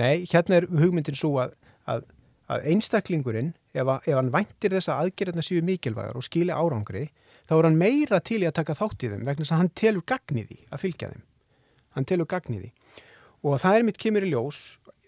Nei, 0.00 0.24
hérna 0.32 0.60
er 0.60 0.68
hugmyndin 0.70 1.18
svo 1.18 1.34
að, 1.42 1.56
að, 1.90 2.06
að 2.48 2.68
einstaklingurinn 2.72 3.52
ef, 3.74 3.84
að, 3.84 3.98
ef 4.08 4.16
hann 4.16 4.32
væntir 4.32 4.72
þess 4.76 4.92
að 4.92 5.02
aðgerðina 5.04 5.44
séu 5.44 5.64
mikilvægar 5.66 6.16
og 6.16 6.24
skili 6.24 6.54
árangri 6.54 7.10
þá 7.48 7.58
er 7.58 7.68
hann 7.68 7.80
meira 7.80 8.22
til 8.24 8.40
í 8.40 8.48
að 8.48 8.56
taka 8.62 8.78
þátt 8.78 9.04
í 9.04 9.12
þeim 9.12 9.26
vegna 9.26 9.44
þess 9.44 9.54
að 9.54 9.62
hann 9.62 9.74
telur 9.82 10.06
gagniði 10.08 10.62
að 10.70 10.84
fylgja 10.86 11.12
þeim. 11.12 11.26
Hann 11.92 12.08
telur 12.08 12.30
gagniði 12.30 12.72
og 13.42 13.58
það 13.60 13.76
er 13.76 13.86
mitt 13.88 14.00
kemur 14.00 14.24
í 14.24 14.32
ljós 14.32 14.62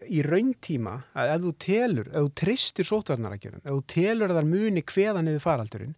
í 0.08 0.22
rauntíma 0.24 0.94
að 1.16 1.34
ef 1.34 1.44
þú 1.44 1.52
telur, 1.64 2.08
ef 2.10 2.26
þú 2.26 2.32
tristir 2.40 2.88
sótvarnaragjörðum, 2.88 3.64
ef 3.64 3.76
þú 3.76 3.84
telur 3.94 4.32
að 4.32 4.40
það 4.40 4.50
muni 4.52 4.84
hveða 4.92 5.24
niður 5.24 5.44
faraldurinn, 5.44 5.94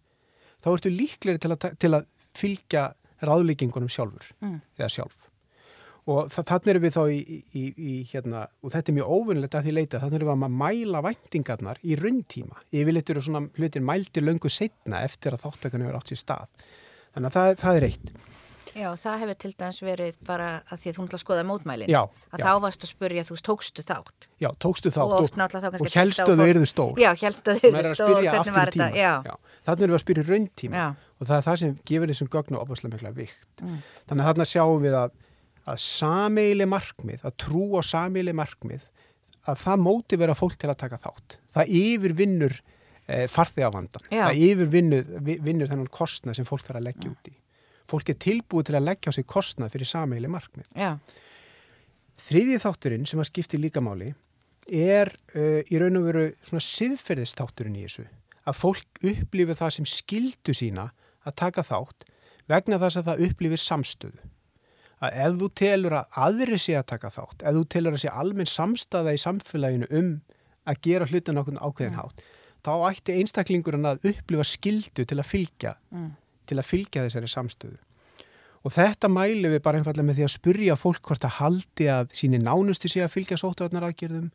þá 0.63 0.69
ertu 0.73 0.93
líklegri 0.93 1.43
til 1.43 1.53
að, 1.53 1.69
til 1.81 1.93
að 1.93 2.07
fylgja 2.37 2.83
ráðlíkingunum 3.27 3.91
sjálfur 3.91 4.29
mm. 4.43 4.59
eða 4.77 4.91
sjálf. 4.93 5.23
Og 6.07 6.31
þannig 6.31 6.69
erum 6.71 6.83
við 6.85 6.93
þá 6.95 7.01
í, 7.11 7.37
í, 7.51 7.63
í 7.75 7.93
hérna, 8.07 8.45
og 8.63 8.71
þetta 8.71 8.93
er 8.93 8.95
mjög 8.95 9.09
óvinnlegt 9.11 9.57
að 9.59 9.65
því 9.65 9.73
leita, 9.73 9.99
þannig 9.99 10.21
erum 10.21 10.29
við 10.29 10.45
að 10.45 10.59
mæla 10.61 11.01
væntingarnar 11.03 11.81
í 11.83 11.97
rauntíma. 11.99 12.61
Ég 12.71 12.87
vil 12.87 12.95
eitthvað 12.95 13.25
svona 13.25 13.41
hlutir 13.57 13.83
mælti 13.83 14.23
löngu 14.23 14.51
setna 14.51 15.01
eftir 15.03 15.35
að 15.35 15.43
þáttakannu 15.43 15.89
er 15.89 15.97
átt 15.99 16.13
sér 16.13 16.21
stað. 16.21 16.63
Þannig 17.11 17.27
að 17.27 17.35
það, 17.35 17.57
það 17.63 17.79
er 17.79 17.87
eitt. 17.89 18.13
Já, 18.77 18.87
það 18.99 19.21
hefur 19.23 19.37
til 19.41 19.51
dæmis 19.57 19.79
verið 19.81 20.17
bara 20.27 20.47
að 20.69 20.81
því 20.81 20.91
að 20.91 20.97
þú 20.97 21.05
að 21.07 21.21
skoða 21.21 21.43
mótmælinn. 21.47 21.89
Já. 21.89 21.99
Að 22.29 22.41
já. 22.41 22.45
þá 22.45 22.51
varst 22.65 22.83
að 22.85 22.91
spurja, 22.91 23.23
þú 23.25 23.35
veist, 23.35 23.45
tókstu 23.47 23.85
þátt. 23.87 24.27
Já, 24.43 24.49
tókstu 24.63 24.91
þátt 24.93 25.15
og, 25.15 25.25
og, 25.25 25.77
og 25.81 25.95
helstu 25.95 26.25
að 26.25 26.41
þau 26.41 26.47
eruðu 26.51 26.69
stór. 26.69 27.01
Já, 27.01 27.09
helstu 27.23 27.53
að 27.53 27.61
þau 27.63 27.69
eruðu 27.71 27.95
stór. 27.97 28.27
Þannig 29.67 29.85
erum 29.87 29.95
við 29.95 29.97
að 29.97 30.03
spyrja 30.03 30.27
rauntíma 30.27 30.83
og 31.17 31.25
það 31.25 31.37
er 31.39 31.47
það 31.47 31.59
sem 31.63 31.73
gefur 31.89 32.13
þessum 32.13 32.29
gögnu 32.35 32.61
opaslega 32.61 32.93
mikla 32.93 33.13
vikt. 33.15 33.63
Mm. 33.63 33.79
Þannig 34.11 34.23
að 34.23 34.29
þarna 34.29 34.47
sjáum 34.51 34.85
við 34.85 34.99
að, 34.99 35.17
að 35.73 35.81
sameili 35.81 36.69
markmið, 36.69 37.25
að 37.25 37.35
trú 37.41 37.65
á 37.73 37.81
sameili 37.81 38.35
markmið, 38.37 38.85
að 39.49 39.59
það 39.63 39.83
móti 39.87 40.21
vera 40.21 40.37
fólk 40.37 40.59
til 40.61 40.69
að 40.69 40.79
taka 40.83 41.01
þátt. 41.01 41.39
Það 41.57 41.73
yfirvinnur 41.81 42.55
eh, 42.61 43.25
farþegavandan. 43.33 44.07
Það 44.13 44.45
yfirvinnur 44.45 45.11
vinnur 45.25 45.73
þennan 45.73 45.91
kostna 45.97 46.37
sem 46.37 46.47
fólk 46.47 46.67
þarf 46.67 46.83
að 46.83 46.89
leggja 46.91 47.11
út 47.15 47.33
í 47.33 47.35
fólk 47.87 48.11
er 48.11 48.19
tilbúið 48.21 48.69
til 48.69 48.77
að 48.79 48.87
leggja 48.89 49.13
á 49.13 49.17
sig 49.17 49.27
kostnað 49.27 49.73
fyrir 49.75 49.89
sameili 49.89 50.29
markmið. 50.31 50.67
Já. 50.75 50.97
Þriðið 52.27 52.63
þátturinn 52.63 53.09
sem 53.09 53.21
að 53.21 53.29
skipti 53.29 53.59
líkamáli 53.61 54.13
er 54.67 55.11
uh, 55.37 55.61
í 55.63 55.79
raun 55.79 55.99
og 55.99 56.07
veru 56.09 56.23
svona 56.43 56.63
siðferðistátturinn 56.65 57.77
í 57.77 57.85
þessu 57.85 58.07
að 58.47 58.57
fólk 58.57 59.01
upplifir 59.03 59.59
það 59.59 59.75
sem 59.77 59.89
skildu 59.91 60.55
sína 60.55 60.89
að 61.27 61.37
taka 61.43 61.63
þátt 61.67 62.07
vegna 62.47 62.79
þess 62.81 62.99
að 62.99 63.09
það 63.09 63.23
upplifir 63.27 63.63
samstöðu. 63.63 64.27
Að 64.97 65.17
ef 65.21 65.35
þú 65.37 65.47
telur 65.61 65.93
að 65.93 66.21
aðri 66.25 66.57
sé 66.57 66.73
að 66.79 66.87
taka 66.89 67.11
þátt, 67.13 67.43
ef 67.45 67.53
þú 67.53 67.63
telur 67.69 67.97
að 67.97 68.01
sé 68.01 68.13
almenn 68.23 68.49
samstaða 68.49 69.13
í 69.13 69.19
samfélaginu 69.21 69.89
um 69.99 70.13
að 70.67 70.79
gera 70.87 71.07
hlutin 71.11 71.37
okkur 71.37 71.59
ákveðin 71.61 71.99
hátt, 71.99 72.23
mm. 72.23 72.39
þá 72.65 72.71
ætti 72.89 73.17
einstaklingurinn 73.19 73.91
að 73.91 74.07
upplifa 74.09 74.47
skildu 74.47 75.05
til 75.05 75.19
að 75.19 75.29
fylgja 75.29 75.75
mm 75.93 76.07
til 76.47 76.57
að 76.57 76.69
fylgja 76.71 77.05
þessari 77.05 77.29
samstöðu. 77.31 77.77
Og 78.65 78.73
þetta 78.73 79.09
mælu 79.11 79.51
við 79.53 79.61
bara 79.63 79.79
einfallega 79.79 80.07
með 80.07 80.19
því 80.19 80.25
að 80.25 80.33
spurja 80.33 80.75
fólk 80.79 81.03
hvort 81.07 81.23
að 81.27 81.37
haldi 81.37 81.87
að 81.93 82.09
síni 82.17 82.39
nánustu 82.41 82.89
sé 82.91 83.03
að 83.05 83.13
fylgja 83.13 83.37
sóttvarnaraðgerðum, 83.39 84.31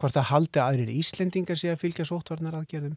hvort 0.00 0.16
að 0.16 0.30
haldi 0.30 0.60
að 0.60 0.70
aðrir 0.70 0.94
Íslendingar 0.94 1.60
sé 1.60 1.72
að 1.72 1.82
fylgja 1.82 2.06
sóttvarnaraðgerðum 2.08 2.96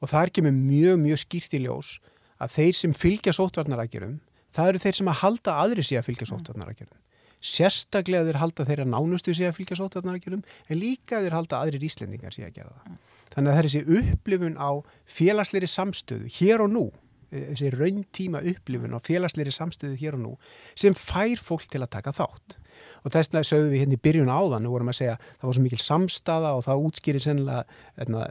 og 0.00 0.10
það 0.10 0.20
er 0.20 0.32
ekki 0.32 0.44
með 0.44 0.58
mjög, 0.58 0.98
mjög 1.04 1.20
skýrt 1.22 1.54
í 1.54 1.62
ljós 1.64 1.94
að 2.42 2.56
þeir 2.56 2.78
sem 2.80 2.94
fylgja 2.98 3.34
sóttvarnaraðgerðum, 3.36 4.18
það 4.54 4.70
eru 4.72 4.82
þeir 4.84 4.98
sem 4.98 5.10
að 5.12 5.20
halda 5.22 5.56
aðri 5.62 5.86
sé 5.86 5.98
að 6.00 6.06
fylgja 6.08 6.30
sóttvarnaraðgerðum. 6.32 7.00
Sérstaklega 7.44 8.26
þeir 8.26 8.40
halda 8.40 8.66
þeirra 8.68 8.88
nánustu 8.88 9.34
sé 9.36 9.48
að 9.48 9.58
fylgja 9.58 9.78
sóttvarnaraðgerðum 9.80 10.44
en 10.44 10.80
líka 10.80 11.20
þeir 11.20 11.36
halda 11.36 11.60
aðrir 11.60 11.86
Íslendingar 11.86 12.34
sé 12.34 12.46
að 12.46 12.58
gera 12.58 12.72
það. 12.72 12.98
Þannig 13.34 13.50
að 13.50 13.56
það 13.56 13.62
er 13.62 13.68
þessi 13.68 13.98
upplifun 14.00 14.60
á 14.60 14.70
félagsleiri 15.18 15.70
samstöðu 15.70 16.30
hér 16.38 16.64
og 16.64 16.72
nú 16.72 16.84
þessi 17.30 17.70
rauntíma 17.74 18.42
upplifun 18.52 18.96
og 18.96 19.04
félagsleiri 19.06 19.54
samstöðu 19.54 19.96
hér 20.00 20.18
og 20.18 20.22
nú 20.24 20.34
sem 20.78 20.96
fær 20.96 21.40
fólk 21.40 21.66
til 21.72 21.82
að 21.84 21.92
taka 21.96 22.14
þátt 22.16 22.58
og 23.04 23.12
þess 23.12 23.30
vegna 23.30 23.44
sögðum 23.48 23.72
við 23.72 23.82
hérna 23.82 23.96
í 23.96 24.02
byrjun 24.04 24.32
áðan 24.32 24.68
og 24.68 24.74
vorum 24.74 24.90
að 24.92 24.98
segja 25.00 25.16
það 25.22 25.46
var 25.46 25.56
svo 25.56 25.64
mikil 25.64 25.80
samstaða 25.82 26.52
og 26.58 26.64
það 26.66 26.86
útskýrir 26.88 27.24
sennilega, 27.24 27.78
hérna, 27.98 28.24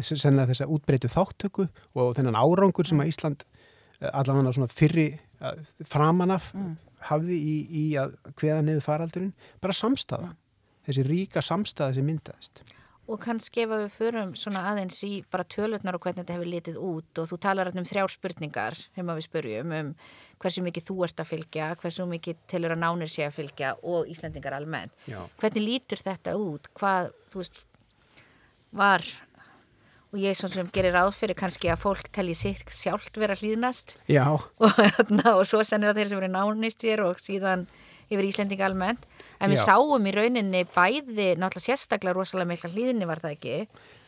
sennilega 0.00 0.50
þessa 0.52 0.68
útbreytu 0.76 1.10
þáttöku 1.12 1.66
og 2.00 2.14
þennan 2.18 2.38
árangur 2.38 2.88
sem 2.88 3.02
að 3.02 3.10
Ísland 3.12 3.44
eh, 3.44 4.10
allavega 4.10 4.54
svona 4.58 4.72
fyrri 4.72 5.08
eh, 5.14 5.60
framanaf 5.90 6.50
mm. 6.54 6.72
hafði 7.10 7.40
í, 7.40 7.56
í 7.68 7.84
að 8.00 8.16
hveða 8.40 8.62
niður 8.64 8.86
faraldurinn 8.86 9.34
bara 9.64 9.76
samstaða, 9.76 10.32
mm. 10.32 10.40
þessi 10.88 11.06
ríka 11.10 11.44
samstaða 11.44 11.98
sem 11.98 12.08
myndaðist 12.08 12.64
Og 13.04 13.20
kannski 13.20 13.66
ef 13.66 13.72
við 13.72 13.90
förum 13.92 14.30
svona 14.38 14.62
aðeins 14.70 15.02
í 15.04 15.18
bara 15.30 15.44
tölutnar 15.44 15.98
og 15.98 16.06
hvernig 16.06 16.22
þetta 16.22 16.36
hefur 16.38 16.48
litið 16.48 16.78
út 16.80 17.20
og 17.20 17.28
þú 17.28 17.38
talar 17.44 17.68
um 17.74 17.84
þrjár 17.84 18.12
spurningar 18.14 18.78
að 18.96 19.10
við 19.10 19.26
spurjum 19.26 19.74
um 19.76 19.90
hversu 20.40 20.64
mikið 20.64 20.86
þú 20.88 20.96
ert 21.04 21.20
að 21.20 21.30
fylgja, 21.30 21.68
hversu 21.80 22.06
mikið 22.08 22.40
tilur 22.50 22.74
að 22.74 22.80
nánir 22.80 23.12
sé 23.12 23.26
að 23.26 23.36
fylgja 23.36 23.74
og 23.84 24.08
Íslandingar 24.12 24.56
almennt. 24.56 24.92
Já. 25.08 25.20
Hvernig 25.40 25.66
lítur 25.68 26.00
þetta 26.00 26.34
út? 26.40 26.68
Hvað, 26.80 27.12
þú 27.32 27.40
veist, 27.42 27.62
var 28.74 29.06
og 30.14 30.20
ég 30.22 30.30
er 30.30 30.38
svona 30.38 30.54
sem 30.60 30.68
gerir 30.74 30.96
áfyrir 30.98 31.36
kannski 31.38 31.70
að 31.72 31.80
fólk 31.82 32.08
telli 32.14 32.36
sitt 32.38 32.70
sjálft 32.70 33.16
vera 33.18 33.34
hlýðnast 33.38 33.96
og, 34.62 34.78
og 35.34 35.42
svo 35.48 35.62
sennir 35.66 35.90
að 35.90 36.00
þeir 36.00 36.12
sem 36.12 36.20
eru 36.22 36.30
nánist 36.30 36.86
hér 36.86 37.02
og 37.08 37.18
síðan 37.22 37.66
yfir 38.10 38.28
Íslandinga 38.28 38.68
almennt 38.68 39.04
en 39.40 39.52
við 39.52 39.60
Já. 39.60 39.66
sáum 39.70 40.08
í 40.08 40.14
rauninni 40.14 40.64
bæði 40.74 41.34
náttúrulega 41.40 41.66
sérstaklega 41.68 42.16
rosalega 42.16 42.50
meikla 42.52 42.72
hlýðinni 42.74 43.08
var 43.08 43.22
það 43.24 43.36
ekki 43.36 43.58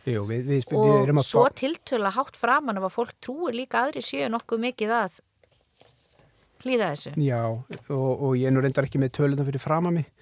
Jú, 0.07 0.23
við, 0.29 0.45
við, 0.47 0.67
og 0.79 1.09
við 1.11 1.23
svo 1.27 1.47
tiltöla 1.51 2.13
hátt 2.15 2.37
framann 2.39 2.79
af 2.79 2.87
að 2.87 2.95
fólk 2.95 3.17
trúir 3.25 3.57
líka 3.59 3.83
aðri 3.83 4.05
séu 4.07 4.29
nokkuð 4.31 4.63
mikið 4.69 4.93
að 5.01 5.19
hlýða 6.63 6.93
þessu 6.93 7.15
Já, 7.19 7.41
og, 7.51 8.13
og 8.15 8.37
ég 8.39 8.55
nú 8.55 8.63
reyndar 8.63 8.87
ekki 8.87 9.03
með 9.03 9.17
töluna 9.19 9.47
fyrir 9.49 9.63
framann 9.63 9.99
mig 9.99 10.13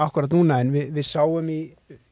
akkurat 0.00 0.32
núna 0.32 0.58
en 0.62 0.72
við, 0.74 0.90
við 0.96 1.06
sáum 1.06 1.48
í 1.52 1.60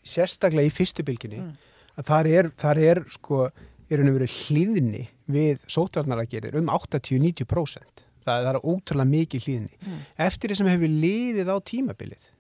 sérstaklega 0.07 0.69
í 0.69 0.75
fyrstu 0.75 1.05
bylginni 1.07 1.41
mm. 1.41 1.53
að 1.99 2.09
þar 2.11 2.31
er, 2.31 2.51
þar 2.63 2.83
er 2.93 3.03
sko 3.11 3.47
er 3.93 4.01
henni 4.01 4.15
verið 4.15 4.37
hlýðinni 4.45 5.03
við 5.33 5.61
sótvarnaragerir 5.71 6.57
um 6.61 6.71
80-90% 6.73 8.05
það, 8.25 8.47
það 8.47 8.51
er 8.53 8.61
ótrúlega 8.63 9.13
mikið 9.13 9.47
hlýðinni 9.47 9.79
mm. 9.81 9.99
eftir 10.27 10.53
því 10.53 10.59
sem 10.61 10.71
hefur 10.73 10.95
liðið 11.05 11.53
á 11.53 11.57
tímabilið 11.73 12.31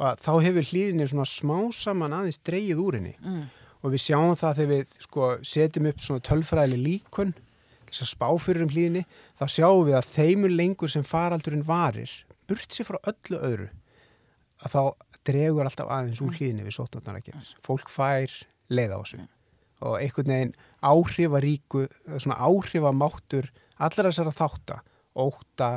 og 0.00 0.22
þá 0.24 0.32
hefur 0.42 0.68
hlýðinni 0.70 1.08
svona 1.10 1.28
smá 1.30 1.58
saman 1.74 2.16
aðeins 2.16 2.40
dreyið 2.46 2.82
úr 2.82 2.98
henni 2.98 3.14
mm. 3.20 3.42
og 3.80 3.94
við 3.94 4.04
sjáum 4.08 4.34
það 4.38 4.60
þegar 4.60 4.72
við 4.72 4.94
sko, 5.06 5.30
setjum 5.46 5.90
upp 5.90 6.02
svona 6.02 6.26
tölfræðili 6.28 6.80
líkun 6.82 7.34
þess 7.88 8.04
að 8.04 8.10
spá 8.10 8.28
fyrir 8.42 8.66
um 8.66 8.72
hlýðinni 8.72 9.04
þá 9.38 9.44
sjáum 9.56 9.84
við 9.86 9.98
að 10.00 10.10
þeimur 10.10 10.54
lengur 10.54 10.90
sem 10.90 11.06
faraldurinn 11.06 11.66
varir 11.66 12.12
burt 12.48 12.74
sér 12.74 12.88
frá 12.88 12.98
öllu 13.12 13.38
öðru 13.38 13.68
að 14.64 14.74
þá 14.74 14.82
dregur 15.24 15.68
alltaf 15.68 15.92
aðeins 15.92 16.22
úr 16.22 16.32
mm. 16.32 16.38
hlýðinni 16.40 16.66
við 16.66 16.76
sótvarnar 16.78 17.20
ekki 17.20 17.36
fólk 17.64 17.92
fær 17.92 18.34
leið 18.72 18.96
á 18.96 18.98
þessu 18.98 19.20
mm. 19.20 19.30
og 19.86 19.94
einhvern 20.00 20.34
veginn 20.34 20.56
áhrifaríku 20.82 21.86
svona 22.18 22.40
áhrifamáttur 22.42 23.48
allar 23.78 24.10
þessara 24.10 24.34
þáttar 24.34 24.82
óta, 25.14 25.70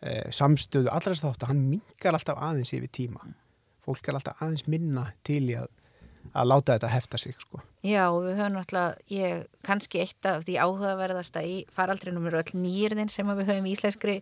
e, 0.00 0.20
samstöðu, 0.34 0.90
allra 0.92 1.14
þess 1.14 1.26
að 1.28 1.48
hann 1.50 1.64
mingar 1.70 2.16
alltaf 2.16 2.40
aðeins 2.40 2.72
yfir 2.76 2.92
tíma. 3.00 3.26
Fólk 3.84 4.08
er 4.08 4.18
alltaf 4.18 4.40
aðeins 4.42 4.66
minna 4.68 5.08
til 5.26 5.42
í 5.48 5.56
að, 5.58 5.68
að 6.32 6.48
láta 6.52 6.76
þetta 6.76 6.92
hefta 6.92 7.20
sig, 7.20 7.36
sko. 7.40 7.62
Já, 7.86 8.04
við 8.12 8.40
höfum 8.40 8.60
alltaf, 8.62 9.02
ég, 9.12 9.44
kannski 9.66 10.02
eitt 10.04 10.28
af 10.28 10.46
því 10.46 10.58
áhugaverðasta 10.64 11.44
í 11.46 11.60
faraldrinum 11.72 12.26
eru 12.30 12.40
öll 12.42 12.56
nýrðin 12.58 13.12
sem 13.12 13.28
við 13.38 13.52
höfum 13.52 13.68
í 13.68 13.76
íslenskri 13.76 14.18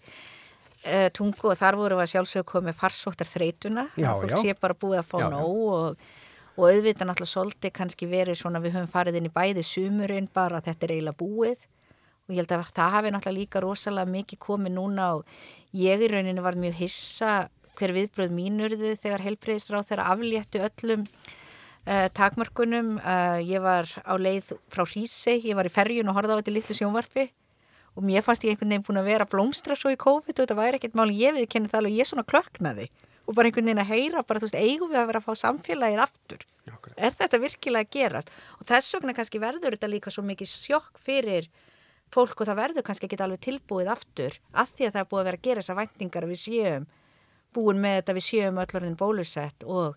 uh, 0.84 1.08
tungu 1.14 1.50
og 1.52 1.58
þar 1.58 1.78
voru 1.80 1.98
við 1.98 2.06
að 2.06 2.12
sjálfsögðu 2.14 2.48
komið 2.50 2.78
farsóttar 2.78 3.30
þreytuna 3.30 3.88
Já, 3.96 4.10
fólk 4.12 4.34
já. 4.34 4.38
sé 4.42 4.56
bara 4.60 4.78
búið 4.78 5.02
að 5.02 5.10
fá 5.10 5.18
Já, 5.22 5.28
nóg 5.32 5.62
og, 5.76 6.04
og 6.56 6.68
auðvitað 6.68 7.10
náttúrulega 7.10 7.32
svolítið 7.32 7.74
kannski 7.80 8.10
verið 8.10 8.40
svona 8.40 8.62
við 8.64 8.76
höfum 8.76 8.92
farið 8.92 9.20
inn 9.20 9.30
í 9.30 9.34
bæði 9.34 9.64
sumurinn 9.66 10.28
bara 10.34 10.62
þetta 10.64 10.88
er 10.88 10.94
eiginlega 10.96 11.20
búið 11.22 11.66
og 12.26 12.34
ég 12.34 12.42
held 12.42 12.54
að 12.56 12.70
það 12.74 12.94
hafi 12.96 13.12
náttúrulega 13.14 13.38
líka 13.38 13.62
rosalega 13.62 14.10
mikið 14.10 14.42
komið 14.42 14.74
núna 14.74 15.10
og 15.18 15.26
ég 15.76 16.02
í 16.02 16.10
rauninni 16.10 16.42
var 16.42 16.58
mjög 16.58 16.78
hissa 16.80 17.34
hver 17.76 17.92
viðbröð 17.94 18.32
mínurðu 18.34 18.94
þegar 18.98 19.24
heilbreyðisráð 19.26 19.90
þeirra 19.90 20.06
afléttu 20.12 20.62
öllum 20.64 21.04
uh, 21.86 22.06
takmörkunum. 22.16 22.96
Uh, 22.98 23.40
ég 23.44 23.62
var 23.62 23.90
á 24.02 24.14
leið 24.18 24.56
frá 24.72 24.84
Hrísei 24.86 25.38
ég 25.44 25.58
var 25.58 25.68
í 25.68 25.72
ferjun 25.72 26.10
og 26.10 26.18
horfði 26.18 26.36
á 26.36 26.38
þetta 26.40 26.56
litlu 26.56 26.78
sjónvarpi. 26.80 27.28
Og 27.96 28.04
mér 28.04 28.24
fannst 28.24 28.44
ég 28.44 28.52
einhvern 28.52 28.74
veginn 28.74 28.84
búin 28.84 29.00
að 29.00 29.10
vera 29.12 29.28
blómstra 29.28 29.76
svo 29.78 29.92
í 29.92 30.00
COVID 30.00 30.34
og 30.34 30.42
þetta 30.42 30.56
væri 30.58 30.80
ekkert 30.80 30.98
máli, 30.98 31.16
ég 31.16 31.36
við 31.36 31.46
kenni 31.52 31.70
það 31.72 31.80
alveg, 31.80 32.00
ég 32.00 32.08
svona 32.08 32.26
klöknaði. 32.28 32.90
Og 33.24 33.36
bara 33.38 33.48
einhvern 33.48 33.70
veginn 33.70 33.80
að 33.80 33.92
heyra, 33.94 34.24
bara 34.26 34.42
þú 34.42 34.50
veist, 34.50 34.58
eigum 34.60 34.90
við 34.92 35.00
að 35.00 35.08
vera 35.10 35.22
að 35.22 35.28
fá 35.30 35.40
samfélagið 35.40 36.02
aftur? 36.04 36.44
Akkurat. 36.66 36.98
er 36.98 37.14
þetta 37.16 37.40
virkilega 37.40 37.86
að 37.86 37.94
gerast? 37.96 38.34
Og 38.58 38.68
þess 38.68 38.96
vegna 38.98 39.14
kannski 39.16 39.40
verður 39.40 39.76
þetta 39.78 39.90
líka 39.90 40.12
svo 40.12 40.26
mikið 40.26 40.50
sjokk 40.50 41.00
fyrir 41.00 41.48
fólk 42.14 42.40
og 42.40 42.48
það 42.48 42.60
verður 42.60 42.86
kannski 42.86 43.08
ekki 43.08 43.18
alveg 43.24 43.42
tilbúið 43.44 43.90
aftur 43.92 44.36
af 44.52 44.70
því 44.74 44.86
að 44.86 44.94
það 44.94 45.02
er 45.02 45.10
búið 45.10 45.20
að 45.20 45.28
vera 45.28 45.40
að 45.40 45.46
gera 45.46 45.62
þessar 45.62 45.78
væntingar 45.80 46.26
að 46.26 46.32
við 46.32 46.42
séum 46.42 46.86
búin 47.56 47.82
með 47.82 47.98
þetta 48.00 48.16
við 48.16 48.26
séum 48.26 48.60
öllurinn 48.62 48.98
bólusett 49.00 49.66
og 49.66 49.96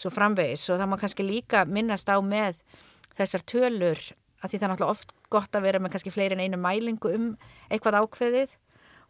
svo 0.00 0.12
framvegis. 0.14 0.66
Og 0.70 0.80
það 0.80 0.90
má 0.90 0.96
kannski 1.00 1.26
líka 1.26 1.64
minnast 1.68 2.10
á 2.10 2.16
með 2.22 2.60
þessar 3.18 3.44
tölur 3.44 4.00
að 4.40 4.52
því 4.52 4.56
það 4.56 4.66
er 4.66 4.72
náttúrulega 4.72 4.94
oft 4.94 5.14
gott 5.30 5.56
að 5.56 5.66
vera 5.66 5.82
með 5.82 5.94
kannski 5.94 6.14
fleiri 6.14 6.36
en 6.36 6.44
einu 6.44 6.60
mælingu 6.60 7.12
um 7.16 7.30
eitthvað 7.68 8.00
ákveðið. 8.00 8.54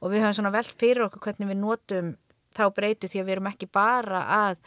Og 0.01 0.13
við 0.13 0.25
höfum 0.25 0.39
svona 0.41 0.55
velt 0.55 0.77
fyrir 0.81 1.07
okkur 1.07 1.27
hvernig 1.29 1.51
við 1.53 1.61
notum 1.61 2.15
þá 2.57 2.65
breytu 2.75 3.11
því 3.11 3.21
að 3.21 3.29
við 3.29 3.37
erum 3.37 3.51
ekki 3.53 3.69
bara 3.71 4.23
að 4.41 4.63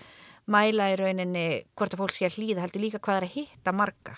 mæla 0.53 0.91
í 0.91 0.99
rauninni 0.99 1.47
hvort 1.73 1.95
að 1.95 2.03
fólk 2.03 2.13
sé 2.15 2.27
að 2.27 2.37
hlýða 2.37 2.63
heldur 2.65 2.83
líka 2.83 3.01
hvað 3.03 3.19
er 3.19 3.27
að 3.27 3.35
hitta 3.37 3.73
marga 3.75 4.15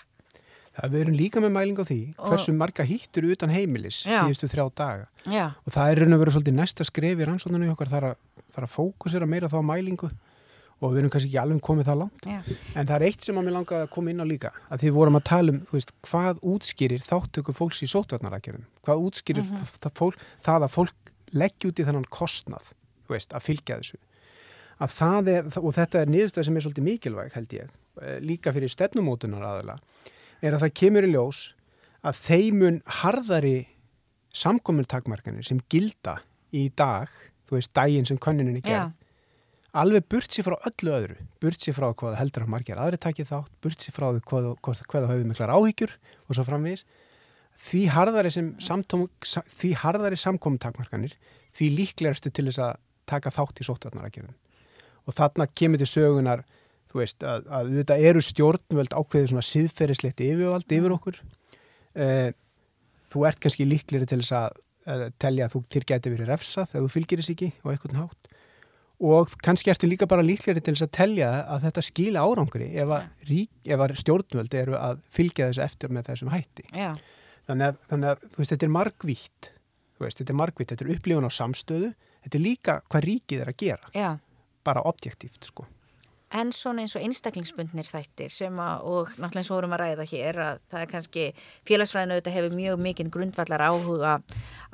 Það 0.76 0.94
erum 1.00 1.14
líka 1.16 1.40
með 1.40 1.52
mæling 1.56 1.78
á 1.80 1.84
því 1.88 1.98
hversu 2.20 2.52
marga 2.52 2.84
hýttur 2.84 3.24
utan 3.32 3.50
heimilis 3.54 4.02
Já. 4.04 4.20
síðustu 4.26 4.48
þrjá 4.52 4.66
daga. 4.76 5.06
Já, 5.24 5.46
og 5.64 5.72
það 5.72 5.90
er 5.92 6.00
raun 6.02 6.12
og 6.16 6.20
verið 6.20 6.34
svolítið 6.36 6.56
næsta 6.60 6.84
skref 6.84 7.18
í 7.22 7.26
rannsóknunni 7.30 7.70
okkar 7.72 7.88
þar 7.94 8.06
að, 8.10 8.16
að 8.60 8.66
fókusera 8.74 9.26
meira 9.26 9.48
þá 9.48 9.58
mælingu. 9.64 10.10
Og 10.84 10.90
við 10.92 10.98
erum 11.00 11.08
kannski 11.14 11.30
ekki 11.30 11.38
alveg 11.40 11.60
komið 11.64 11.86
það 11.88 11.98
langt. 12.02 12.26
Já, 12.28 12.40
en 12.76 12.84
það 12.90 12.94
er 12.98 13.04
eitt 13.08 13.24
sem 13.24 13.38
að 13.40 13.46
mér 13.46 13.54
langaði 13.56 13.84
að 13.86 13.92
koma 13.94 14.10
inn 14.12 14.20
á 14.20 14.26
líka 14.28 14.50
að 14.68 14.82
því 14.82 14.90
vorum 14.92 15.16
að 15.16 15.22
tala 15.30 15.54
um 15.54 15.60
veist, 15.72 15.92
hvað 16.04 16.42
útskýrir 16.52 17.00
þáttöku 17.06 17.54
fólks 17.56 17.80
í 17.80 17.88
sótvarnaragerðum 17.88 18.66
hvað 18.84 19.06
útskýrir 19.08 19.46
Mhm. 19.48 19.62
það, 19.80 19.92
fólk, 19.96 20.18
það 20.44 20.66
að 20.68 20.74
fólk 20.76 21.12
leggja 21.32 21.70
út 21.72 21.80
í 21.80 21.86
þennan 21.88 22.04
kostnað 22.12 22.68
veist, 23.08 23.32
að 23.32 23.40
fylgja 23.48 23.78
þessu? 23.80 23.96
Að 24.76 24.92
er, 25.32 25.48
og 25.64 25.72
þetta 25.72 26.02
er 26.04 26.12
niðurstæð 26.12 26.44
sem 26.44 26.56
er 26.60 26.60
svolítið 26.66 26.86
mikilvæg 26.90 27.32
held 27.32 27.48
ég, 27.56 27.72
eh, 28.02 28.18
líka 28.20 28.52
fyrir 28.52 28.68
stefnumótunar 28.68 29.40
aðala, 29.48 29.78
er 30.42 30.56
að 30.56 30.66
það 30.66 30.76
kemur 30.82 31.06
í 31.06 31.12
ljós 31.14 31.40
að 32.06 32.20
þeimun 32.22 32.82
harðari 33.00 33.56
samkomintakmarkanir 34.36 35.46
sem 35.48 35.62
gilda 35.72 36.20
í 36.54 36.68
dag, 36.76 37.10
þú 37.48 37.58
veist, 37.58 37.72
daginn 37.76 38.06
sem 38.08 38.20
könnunin 38.20 38.60
já, 38.60 38.66
gerð, 38.68 38.94
alveg 39.76 40.06
burt 40.12 40.32
sér 40.32 40.46
frá 40.46 40.56
öllu 40.68 40.94
öðru, 40.96 41.16
burt 41.42 41.62
sér 41.62 41.76
frá 41.76 41.88
hvað 41.96 42.18
heldur 42.20 42.46
að 42.46 42.52
margir 42.52 42.80
aðri 42.80 43.00
takið 43.00 43.30
þátt, 43.32 43.52
burt 43.64 43.82
sér 43.82 43.96
frá 43.96 44.08
hvað, 44.12 44.50
hvað, 44.64 44.82
hvað 44.92 45.08
höfðu 45.10 45.28
miklar 45.30 45.52
áhyggjur 45.56 45.96
og 46.26 46.36
svo 46.36 46.46
framvegis, 46.46 46.86
því 47.66 47.82
harðari, 47.94 48.32
harðari 49.82 50.20
samkomintakmarkanir, 50.20 51.16
því 51.56 51.70
líklegastu 51.80 52.32
til 52.32 52.48
þess 52.50 52.62
að 52.66 52.82
taka 53.08 53.32
þátt 53.32 53.62
í 53.62 53.66
sóttvarnaragjörðum. 53.68 54.36
Og 55.06 55.14
þarna 55.16 55.46
kemur 55.56 55.80
til 55.80 55.88
sögunar, 55.88 56.42
þú 56.90 57.00
veist, 57.02 57.24
að, 57.26 57.48
að 57.58 57.72
þetta 57.80 57.96
eru 58.10 58.22
stjórnvöld 58.24 58.94
ákveðið 58.96 59.32
svona 59.32 59.46
síðferðislegt 59.48 60.22
yfirvald 60.26 60.76
yfir 60.78 60.94
okkur. 60.96 61.18
Eh, 61.96 62.30
þú 63.10 63.26
ert 63.28 63.42
kannski 63.42 63.66
líklegri 63.68 64.08
til 64.10 64.20
þess 64.22 64.36
að, 64.38 64.62
að 64.86 65.04
telja 65.22 65.48
að 65.48 65.56
þú 65.56 65.64
þér 65.74 65.88
geti 65.92 66.14
verið 66.14 66.32
refsað 66.32 66.70
þegar 66.72 66.86
þú 66.86 66.94
fylgir 66.94 67.22
þess 67.22 67.34
ekki 67.34 67.50
á 67.52 67.66
einhvern 67.72 68.00
hátt. 68.02 68.32
Og 69.06 69.34
kannski 69.44 69.68
ertu 69.72 69.90
líka 69.90 70.08
bara 70.08 70.24
líklegri 70.24 70.62
til 70.64 70.72
þess 70.76 70.86
að 70.86 70.94
telja 70.96 71.28
að 71.52 71.66
þetta 71.66 71.84
skila 71.84 72.22
árangri 72.24 72.70
ef 72.80 72.94
að, 72.96 73.34
ef 73.66 73.82
að 73.84 73.98
stjórnvöld 74.00 74.56
eru 74.56 74.78
að 74.78 75.02
fylgja 75.12 75.50
þessu 75.50 75.66
eftir 75.66 75.92
með 75.92 76.08
þessum 76.12 76.32
hætti. 76.32 76.64
já, 76.72 76.94
Þannig 77.46 77.68
að, 77.68 77.76
þannig 77.90 78.24
veist, 78.38 78.54
þetta 78.54 78.66
er 78.66 78.72
veist, 80.00 80.20
þetta 80.20 80.34
er 80.34 80.40
margvítt, 80.40 80.72
þetta 80.72 80.86
er 80.86 80.92
upplifun 80.96 81.28
á 81.28 81.32
samstöðu, 81.32 81.90
þetta 82.26 82.38
er 82.38 82.44
líka 82.44 82.76
hvað 82.90 83.06
ríkið 83.06 83.42
er 83.44 83.52
að 83.52 83.58
gera, 83.62 83.92
já. 83.94 84.08
bara 84.66 84.84
objektíft, 84.88 85.48
sko. 85.50 85.66
En 86.36 86.50
svona 86.52 86.84
eins 86.84 86.92
og 86.98 87.04
einstaklingsbundnir 87.06 87.86
þættir 87.88 88.32
sem 88.32 88.58
að, 88.60 88.82
og 88.84 89.12
náttúrulega 89.14 89.40
eins 89.40 89.50
og 89.50 89.56
vorum 89.56 89.74
að 89.76 89.82
ræða 89.82 90.06
hér, 90.10 90.38
að 90.44 90.58
það 90.72 90.82
er 90.82 90.90
kannski, 90.90 91.24
félagsfræðinu 91.68 92.16
auðvitað 92.16 92.36
hefur 92.36 92.56
mjög 92.58 92.82
mikinn 92.86 93.12
grundvallar 93.14 93.64
áhuga 93.64 94.12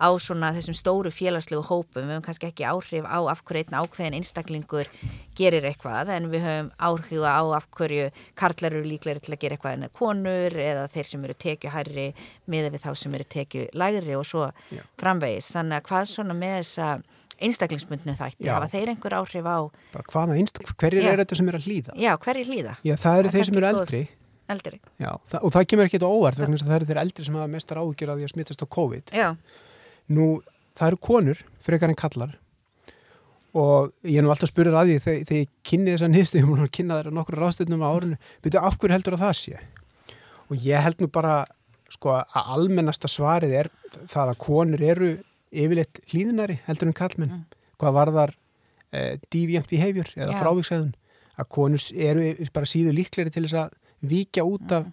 á 0.03 0.09
svona 0.19 0.51
þessum 0.57 0.75
stóru 0.75 1.13
félagslegu 1.15 1.63
hópum. 1.69 2.09
Við 2.09 2.17
höfum 2.17 2.27
kannski 2.27 2.49
ekki 2.51 2.67
áhrif 2.67 3.07
á 3.07 3.19
af 3.31 3.45
hverju 3.47 3.63
einn 3.63 3.79
ákveðin 3.79 4.19
einstaklingur 4.19 4.91
gerir 5.39 5.69
eitthvað, 5.71 6.11
en 6.17 6.29
við 6.33 6.47
höfum 6.49 6.73
áhuga 6.83 7.37
á 7.39 7.43
af 7.61 7.71
hverju 7.79 8.11
karlar 8.39 8.75
eru 8.75 8.89
líklegri 8.89 9.23
til 9.23 9.37
að 9.37 9.43
gera 9.45 9.59
eitthvað 9.59 9.79
en 9.79 9.95
konur 9.95 10.59
eða 10.67 10.89
þeir 10.93 11.11
sem 11.13 11.25
eru 11.29 11.39
tekju 11.47 11.73
hærri 11.73 12.09
miða 12.51 12.73
við 12.75 12.87
þá 12.89 12.93
sem 12.99 13.15
eru 13.15 13.29
tekju 13.37 13.69
lægri 13.79 14.19
og 14.19 14.27
svo 14.27 14.51
Já. 14.73 14.83
framvegis. 15.01 15.53
Þannig 15.55 15.79
að 15.79 15.91
hvað 15.93 16.11
svona 16.11 16.37
með 16.37 16.59
þessa 16.63 16.89
einstaklingsbundnu 17.41 18.15
þætti, 18.19 18.45
Já. 18.47 18.55
hafa 18.59 18.69
þeir 18.73 18.89
einhver 18.93 19.15
áhrif 19.19 19.47
á, 19.49 19.59
hverjir 20.77 21.07
er 21.13 21.23
þetta 21.23 21.37
sem 21.39 21.49
er 21.49 21.59
að 21.59 21.67
hlýða? 21.69 21.95
já, 21.97 22.13
hverju 22.17 22.45
hlýða? 22.51 22.75
Já, 22.85 22.95
það 22.97 23.19
eru 23.23 23.29
Það 23.29 23.33
er 23.33 23.37
þeir 23.39 23.47
sem 23.49 23.57
eru 23.63 23.67
eldri, 23.73 24.03
Eldri. 24.53 24.81
já, 25.01 25.11
það, 25.31 25.41
og 25.43 25.53
það 25.55 25.67
kemur 25.73 25.85
ekki 25.89 25.99
þetta 25.99 26.13
óvart, 26.13 26.39
vegna 26.39 26.57
þess 26.57 26.67
að 26.67 26.71
það 26.73 26.77
eru 26.81 26.89
þeir 26.93 27.03
eldri 27.03 27.25
sem 27.25 27.35
hafa 27.41 27.53
mestar 27.55 27.81
áhugjur 27.83 28.13
að 28.13 28.19
því 28.21 28.25
að 28.29 28.33
smittast 28.35 28.63
á 28.63 28.67
COVID. 28.77 29.13
Já, 29.17 29.29
Nú, 30.13 30.27
það 30.77 30.89
eru 30.93 30.97
konur, 30.99 31.39
frekar 31.63 31.89
en 31.93 31.97
kallar, 31.97 32.33
og 33.55 33.93
ég 34.09 34.19
er 34.19 34.25
nú 34.25 34.31
alltaf 34.33 34.49
spurður 34.51 34.77
að 34.81 34.91
því 34.91 34.97
þegar, 35.05 35.25
þegar 35.29 35.41
ég 35.43 35.51
kynni 35.69 35.93
þessa 35.95 36.09
nýstu, 36.11 36.39
ég 36.41 36.47
múin 36.49 36.65
að 36.65 36.71
kynna 36.73 36.97
þeirra 36.99 37.13
nokkur 37.19 37.37
ráðstöðnum 37.43 37.85
á 37.85 37.89
árinu, 37.93 38.17
byrju 38.45 38.63
af 38.65 38.79
hverju 38.81 38.95
heldur 38.97 39.17
að 39.19 39.25
það 39.27 39.35
sé? 39.41 39.61
Og 40.51 40.65
ég 40.67 40.85
held 40.87 41.01
nú 41.05 41.09
bara, 41.13 41.35
sko, 41.93 42.15
að 42.25 42.51
almennasta 42.57 43.09
svarið 43.13 43.53
er 43.63 43.71
það 44.09 44.33
að 44.33 44.41
konur 44.43 44.85
eru 44.89 45.11
yfirleitt 45.53 46.01
hlýðnari 46.13 46.59
heldur 46.67 46.89
en 46.89 46.97
kallmenn, 46.97 47.31
Mm. 47.31 47.45
hvað 47.79 47.93
varðar 47.99 48.35
eh, 48.93 49.19
deviant 49.33 49.69
behavior 49.69 50.09
eða 50.17 50.33
Já. 50.33 50.41
frávíksæðun, 50.43 50.95
að 51.39 51.49
konur 51.49 51.81
eru 51.97 52.47
bara 52.53 52.67
síður 52.69 52.97
líklegri 52.99 53.31
til 53.33 53.45
þess 53.47 53.55
að 53.55 53.71
víkja 54.03 54.45
út 54.45 54.73
af 54.73 54.87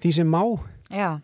því 0.00 0.12
sem 0.14 0.26
má, 0.30 0.42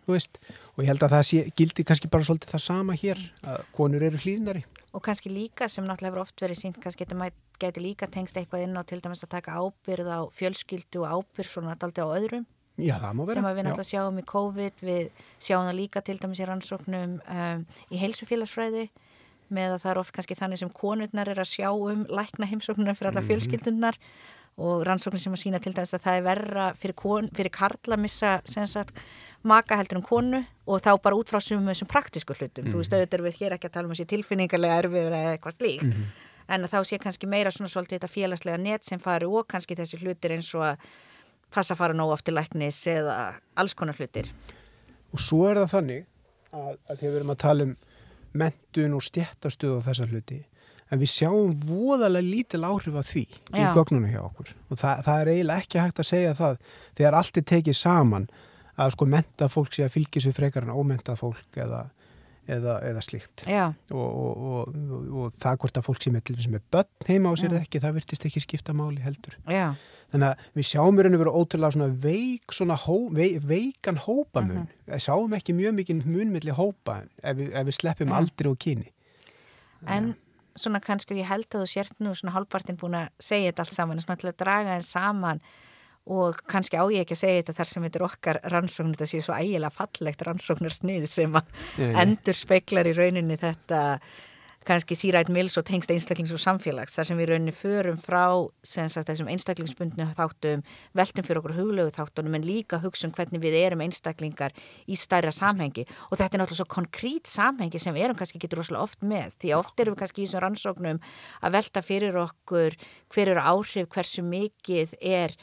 veist, 0.07 0.39
og 0.77 0.85
ég 0.85 0.87
held 0.91 1.03
að 1.03 1.11
það 1.15 1.25
sé, 1.29 1.53
gildi 1.57 1.85
kannski 1.85 2.11
bara 2.11 2.25
svolítið 2.25 2.53
það 2.55 2.63
sama 2.65 2.93
hér, 2.95 3.19
að 3.45 3.65
konur 3.73 4.03
eru 4.03 4.19
hlýðnari. 4.19 4.65
og 4.93 5.03
kannski 5.03 5.31
líka 5.31 5.69
sem 5.71 5.85
náttúrulega 5.85 6.11
hefur 6.11 6.21
oft 6.27 6.41
verið 6.41 6.59
sínt, 6.61 6.81
kannski 6.83 7.07
þetta 7.07 7.31
geti 7.61 7.81
líka 7.81 8.07
tengst 8.11 8.35
eitthvað 8.37 8.65
inn 8.65 8.75
á 8.77 8.83
til 8.85 9.01
dæmis 9.01 9.23
að 9.25 9.29
taka 9.37 9.53
ábyrð 9.53 10.09
á 10.11 10.21
fjölskyldu 10.33 11.05
og 11.05 11.25
ábyrð 11.25 11.47
svona 11.49 11.77
daldi 11.79 12.01
á 12.03 12.09
öðrum 12.11 12.47
Já, 12.87 12.97
sem 13.35 13.45
að 13.45 13.57
við 13.57 13.65
náttúrulega 13.67 13.91
sjáum 13.91 14.19
í 14.19 14.25
COVID, 14.25 14.73
við 14.81 15.11
sjáum 15.41 15.67
það 15.69 15.77
líka 15.81 16.03
til 16.03 16.19
dæmis 16.19 16.41
í 16.41 16.47
rannsóknum 16.49 17.21
um, 17.21 17.67
í 17.91 17.97
heilsufélagsfræði 18.01 18.89
með 19.51 19.73
að 19.75 19.81
það 19.83 19.91
er 19.91 19.99
oft 19.99 20.13
kannski 20.15 20.37
þannig 20.39 20.59
sem 20.63 20.71
konurnar 20.71 21.29
er 21.29 21.41
að 21.43 21.51
sjá 21.51 21.71
um 21.75 22.05
lækna 22.07 22.47
heimsóknuna 22.47 22.95
fyrir 22.95 23.11
alla 23.11 23.21
Mhm. 23.21 23.29
fjölskyldunar 23.31 23.97
og 24.61 24.85
rannsóknir 24.87 25.19
sem 25.23 25.33
að 25.33 25.41
sína 25.43 25.61
til 25.63 25.73
dæmis 25.73 25.95
að 25.95 26.03
það 26.05 26.17
er 26.19 26.23
verra 26.23 26.65
fyrir, 26.75 26.95
kon, 26.95 27.29
fyrir 27.35 27.51
karla 27.51 27.97
að 27.97 28.01
missa 28.01 28.41
sagt, 28.47 28.95
maka 29.43 29.77
heldur 29.77 29.97
um 29.97 30.03
konu 30.03 30.45
og 30.67 30.81
þá 30.83 31.01
bara 31.03 31.17
út 31.17 31.29
frá 31.31 31.41
sumum 31.41 31.67
þessum 31.73 31.89
praktisku 31.89 32.35
hlutum. 32.35 32.65
Þú 32.67 32.75
Mhm. 32.75 32.79
veist, 32.79 32.93
auðvitað 32.93 33.15
erum 33.15 33.27
við 33.27 33.39
hér 33.41 33.53
ekki 33.57 33.69
að 33.69 33.73
tala 33.73 33.85
um 33.87 33.93
að 33.93 34.01
sé 34.01 34.07
tilfinningarlega 34.07 34.83
erfiður 34.83 35.13
eða 35.17 35.39
eitthvað 35.39 35.57
slíkt. 35.59 35.83
Mhm. 35.83 36.05
En 36.51 36.65
að 36.65 36.71
þá 36.71 36.81
sé 36.85 36.99
kannski 36.99 37.27
meira 37.29 37.51
svona 37.51 37.71
svolítið 37.71 37.99
þetta 37.99 38.11
félagslega 38.11 38.59
net 38.61 38.85
sem 38.85 38.99
fari 38.99 39.25
og 39.27 39.47
kannski 39.49 39.75
þessi 39.77 39.99
hlutir 40.03 40.31
eins 40.33 40.55
og 40.55 40.63
að 40.63 40.77
passa 41.55 41.75
að 41.75 41.83
fara 41.83 41.97
nóg 41.97 42.15
oft 42.15 42.27
til 42.29 42.37
læknis 42.37 42.81
eða 42.91 43.17
alls 43.59 43.77
konar 43.79 43.99
hlutir. 43.99 44.31
Og 45.11 45.23
svo 45.23 45.47
er 45.51 45.63
það 45.63 45.73
þannig 45.75 46.05
að, 46.55 46.75
að 46.75 46.95
þegar 47.01 47.11
við 47.11 47.19
erum 47.21 47.35
að 47.35 47.43
tala 47.45 47.67
um 47.67 47.77
mentun 48.41 48.97
og 48.97 49.05
stjættastuð 49.05 49.77
og 49.79 49.85
þessa 49.89 50.07
hluti, 50.11 50.41
en 50.91 51.01
við 51.01 51.13
sjáum 51.13 51.55
voðalega 51.67 52.27
lítil 52.27 52.63
áhrif 52.67 52.99
af 52.99 53.09
því 53.11 53.25
í 53.27 53.63
Já. 53.63 53.71
gögnunum 53.75 54.11
hjá 54.11 54.21
okkur. 54.25 54.53
Og 54.71 54.79
það, 54.79 55.03
það 55.07 55.23
er 55.23 55.33
eiginlega 55.35 55.65
ekki 55.65 55.83
hægt 55.83 56.03
að 56.03 56.09
segja 56.11 56.37
það 56.39 56.61
þegar 56.99 57.19
allt 57.21 57.41
er 57.41 57.47
tekið 57.53 57.79
saman 57.79 58.29
að 58.81 58.95
sko 58.97 59.09
menta 59.11 59.49
fólk 59.51 59.75
sé 59.77 59.87
að 59.87 59.95
fylgja 59.97 60.25
sér 60.25 60.37
frekar 60.37 60.67
en 60.67 60.75
ómenta 60.75 61.17
fólk 61.19 61.59
eða, 61.63 61.85
eða, 62.57 62.75
eða 62.91 63.03
slíkt. 63.07 63.45
Já, 63.47 63.67
Og, 63.91 64.01
og, 64.01 64.43
og, 64.51 65.07
og, 65.23 65.33
það 65.41 65.59
hvort 65.63 65.81
að 65.81 65.87
fólk 65.87 66.07
með 66.15 66.25
til 66.29 66.37
þess 66.39 66.51
með 66.55 66.67
börn 66.75 67.09
heima 67.09 67.31
á 67.31 67.35
sér 67.39 67.49
Mm. 67.51 67.55
eða 67.57 67.63
ekki, 67.67 67.81
það 67.85 67.97
virtist 68.01 68.27
ekki 68.29 68.41
skipta 68.45 68.73
máli 68.77 69.01
heldur. 69.05 69.37
já, 69.49 69.75
Þannig 70.11 70.27
að 70.27 70.39
við 70.59 70.67
sjáum 70.67 70.97
í 70.99 71.03
raun 71.07 71.15
og 71.15 71.21
veru 71.23 71.33
ótrúlega 71.39 71.73
svona 71.77 71.87
veik, 72.03 72.51
svona 72.51 72.75
hó, 72.75 72.97
vei, 73.15 73.39
veikan 73.39 73.97
hópamun. 74.03 74.65
Við 74.89 75.05
sjáum 75.07 75.37
ekki 75.39 75.55
mjög 75.55 75.77
mikið 75.79 76.01
mun 76.07 76.33
milli 76.35 76.51
hópa 76.51 76.97
ef 77.23 77.37
við, 77.39 77.53
ef 77.55 77.67
við 77.69 77.77
sleppum 77.79 78.09
Já. 78.11 78.17
aldri 78.19 78.51
og 78.51 78.59
kyni. 78.59 78.89
en 79.87 80.15
svona 80.59 80.81
kannski 80.83 81.15
ég 81.17 81.25
held 81.31 81.47
að 81.55 81.63
þú 81.63 81.69
sért 81.71 81.95
nú 82.03 82.11
svona 82.13 82.35
hálfpartin 82.35 82.77
búin 82.77 82.97
að 82.99 83.09
segja 83.23 83.53
þetta 83.53 83.65
allt 83.65 83.73
saman 83.79 84.01
svona 84.03 84.19
til 84.21 84.29
að 84.33 84.37
draga 84.43 84.75
þeim 84.81 84.83
saman 84.91 85.41
og 86.11 86.41
kannski 86.51 86.81
á 86.81 86.85
ég 86.91 87.05
ekki 87.05 87.17
að 87.17 87.23
segja 87.23 87.43
þetta 87.43 87.59
þar 87.61 87.71
sem 87.71 87.87
þetta 87.87 88.01
er 88.01 88.07
okkar 88.09 88.41
rannsókn 88.55 88.95
þetta 88.95 89.11
sé 89.13 89.23
svo 89.25 89.37
ægilega 89.37 89.75
fallegt 89.75 90.25
rannsóknarsnið 90.27 91.07
sem 91.11 91.39
endur 92.03 92.37
speiklar 92.37 92.91
í 92.91 92.97
rauninni 92.97 93.39
þetta 93.41 93.85
kannski 94.69 94.97
sírætt 94.99 95.31
mils 95.33 95.57
og 95.57 95.65
tengst 95.65 95.91
einstaklings 95.93 96.33
og 96.37 96.41
samfélags 96.43 96.93
þar 96.97 97.07
sem 97.09 97.19
við 97.19 97.31
rauninni 97.31 97.55
förum 97.57 97.97
frá 98.01 98.25
sagt, 98.63 99.09
þessum 99.09 99.31
einstaklingsbundnu 99.33 100.07
þáttum 100.19 100.65
veltum 100.97 101.25
fyrir 101.25 101.41
okkur 101.41 101.57
huglögu 101.57 101.95
þáttunum 101.97 102.37
en 102.37 102.45
líka 102.45 102.81
hugsun 102.83 103.09
um 103.11 103.15
hvernig 103.17 103.41
við 103.41 103.57
erum 103.63 103.81
einstaklingar 103.87 104.53
í 104.85 104.99
stærra 105.01 105.33
samhengi. 105.33 105.87
Og 106.11 106.21
þetta 106.21 106.37
er 106.37 106.43
náttúrulega 106.43 106.61
svo 106.61 106.69
konkrít 106.77 107.31
samhengi 107.31 107.81
sem 107.81 107.97
við 107.97 108.09
erum 108.09 108.21
kannski 108.21 108.37
ekki 108.37 108.53
droslega 108.53 108.85
oft 108.85 109.01
með 109.01 109.39
því 109.41 109.55
oft 109.57 109.81
erum 109.81 109.97
við 109.97 110.03
kannski 110.05 110.23
í 110.23 110.29
þessum 110.29 110.45
rannsóknum 110.45 111.01
að 111.41 111.57
velta 111.57 111.85
fyrir 111.87 112.21
okkur 112.27 112.77
hver 113.15 113.33
eru 113.33 113.47
áhrif 113.55 113.89
hversu 113.97 114.27
mikið 114.27 114.95
er 115.01 115.39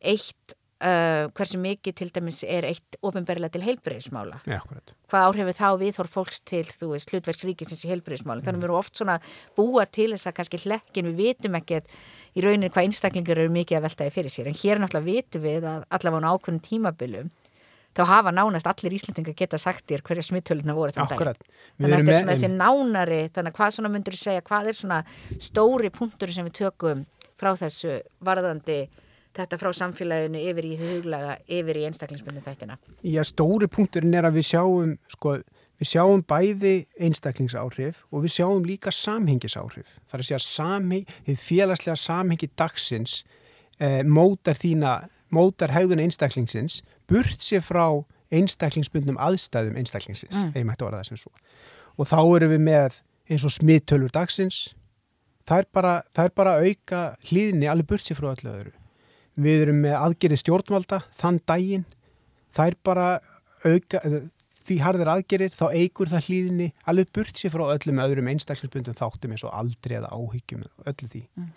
eitt 0.00 0.56
Uh, 0.80 1.26
hversu 1.36 1.58
mikið 1.60 1.92
til 1.92 2.06
dæmis 2.08 2.38
er 2.40 2.64
eitt 2.64 2.96
ofinberlega 3.04 3.52
til 3.52 3.60
heilbreyðismála 3.66 4.38
hvað 5.12 5.26
áhrifir 5.26 5.56
þá 5.58 5.76
við 5.76 5.90
þór 5.98 6.08
fólks 6.08 6.38
til 6.48 6.62
þú 6.64 6.86
veist 6.94 7.12
hlutverksríkisins 7.12 7.84
í 7.84 7.90
heilbreyðismála 7.90 8.40
mm. 8.40 8.46
þannig 8.46 8.56
að 8.56 8.64
við 8.64 8.68
erum 8.70 8.78
oft 8.78 8.96
svona 8.96 9.18
búa 9.58 9.84
til 9.84 10.06
þess 10.14 10.30
að 10.30 10.38
kannski 10.38 10.62
hlekkin 10.62 11.10
við 11.10 11.20
vitum 11.20 11.58
ekkert 11.60 11.84
í 12.32 12.40
rauninni 12.40 12.70
hvað 12.72 12.88
einstaklingar 12.88 13.42
eru 13.42 13.52
mikið 13.52 13.76
að 13.76 13.84
veltaði 13.90 14.14
fyrir 14.14 14.32
sér. 14.32 14.48
En 14.48 14.56
hér 14.56 14.80
náttúrulega 14.80 15.10
vitum 15.10 15.44
við 15.44 15.68
að 15.68 15.84
allavega 15.98 16.32
á 16.32 16.32
ákveðnum 16.32 16.64
tímabilum 16.64 17.28
þá 17.92 18.02
hafa 18.14 18.32
nánast 18.32 18.72
allir 18.72 18.96
íslendingar 18.96 19.36
geta 19.36 19.60
sagt 19.60 19.84
þér 19.90 20.00
hverja 20.06 20.24
smitthöluna 20.30 20.78
voru 20.80 20.96
þann 20.96 21.12
dag 21.12 21.20
þannig 21.20 21.92
að 21.92 21.92
þetta 21.92 22.08
er 22.08 22.20
svona 22.22 22.32
þessi 22.32 22.50
nánari 22.56 23.20
þannig 23.34 23.52
að 23.52 23.60
hvað 23.60 23.76
svona 23.76 23.92
þetta 29.36 29.58
frá 29.60 29.70
samfélaginu 29.76 30.42
yfir 30.50 30.66
í 30.66 30.76
huglaga, 30.80 31.36
yfir 31.50 31.78
í 31.80 31.86
einstaklingsbunni 31.88 32.42
þættina? 32.44 32.76
Já, 33.06 33.22
stóri 33.28 33.68
punkturinn 33.70 34.16
er 34.18 34.26
að 34.28 34.40
við 34.40 34.48
sjáum, 34.50 34.94
sko, 35.12 35.36
við 35.80 35.90
sjáum 35.92 36.24
bæði 36.28 36.74
einstaklingsáhrif 36.98 38.04
og 38.10 38.24
við 38.26 38.36
sjáum 38.38 38.66
líka 38.66 38.92
samhengisáhrif. 38.94 39.98
Það 40.06 40.16
er 40.16 40.24
að 40.24 40.30
segja 40.30 40.42
samheng, 40.46 41.12
þið 41.28 41.44
félagslega 41.44 42.00
samhengi 42.02 42.50
dagsins 42.58 43.20
eh, 43.78 44.00
mótar 44.06 44.58
þína, 44.58 44.96
mótar 45.34 45.74
hegðun 45.76 46.02
einstaklingsins, 46.06 46.80
burt 47.10 47.38
sér 47.44 47.62
frá 47.64 47.86
einstaklingsbundnum 48.34 49.18
aðstæðum 49.18 49.78
einstaklingsins, 49.78 50.34
mm. 50.34 50.52
eða 50.54 50.66
mættu 50.66 50.86
að 50.86 50.90
vera 50.90 51.00
það 51.00 51.12
sem 51.12 51.22
svo. 51.22 51.32
Og 51.98 52.10
þá 52.10 52.20
eru 52.22 52.50
við 52.52 52.62
með 52.66 53.00
eins 53.30 53.46
og 53.46 53.54
smittölur 53.54 54.12
dagsins, 54.14 54.60
það 55.46 55.64
er 55.64 55.72
bara, 55.74 55.94
það 56.14 56.28
er 56.28 56.36
bara 56.38 56.58
auka 56.62 57.00
hlýðinni 57.26 57.70
alveg 57.70 57.90
burt 57.90 58.06
sér 58.06 58.18
frá 58.18 58.30
öllu 58.34 58.52
öðru 58.52 58.79
við 59.40 59.64
erum 59.66 59.80
með 59.84 59.96
aðgerið 59.98 60.42
stjórnvalda 60.42 61.00
þann 61.20 61.40
daginn 61.48 61.86
það 62.56 62.70
er 62.70 62.76
bara 62.86 63.08
auka, 63.64 64.02
því 64.66 64.78
harðir 64.84 65.10
aðgerir 65.14 65.54
þá 65.54 65.64
eigur 65.74 66.10
það 66.10 66.28
hlýðinni 66.28 66.68
alveg 66.90 67.12
burt 67.16 67.40
sér 67.40 67.54
frá 67.54 67.64
öllum 67.74 68.02
öðrum 68.04 68.30
einstaklingsbundum 68.32 68.98
þáttum 68.98 69.34
eins 69.34 69.44
og 69.46 69.54
aldrei 69.56 69.96
eða 69.98 70.12
áhyggjum 70.14 70.64
öllu 70.66 71.10
því 71.14 71.22
mm. 71.26 71.50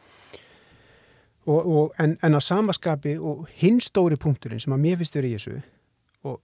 og, 1.46 1.60
og, 1.60 1.94
en, 2.02 2.18
en 2.24 2.38
á 2.38 2.42
samaskapi 2.44 3.18
og 3.20 3.46
hinn 3.60 3.82
stóri 3.84 4.20
punkturinn 4.20 4.64
sem 4.64 4.76
að 4.76 4.84
mér 4.86 5.00
finnst 5.02 5.20
verið 5.20 5.36
í 5.36 5.40
þessu 5.40 6.32
og 6.32 6.40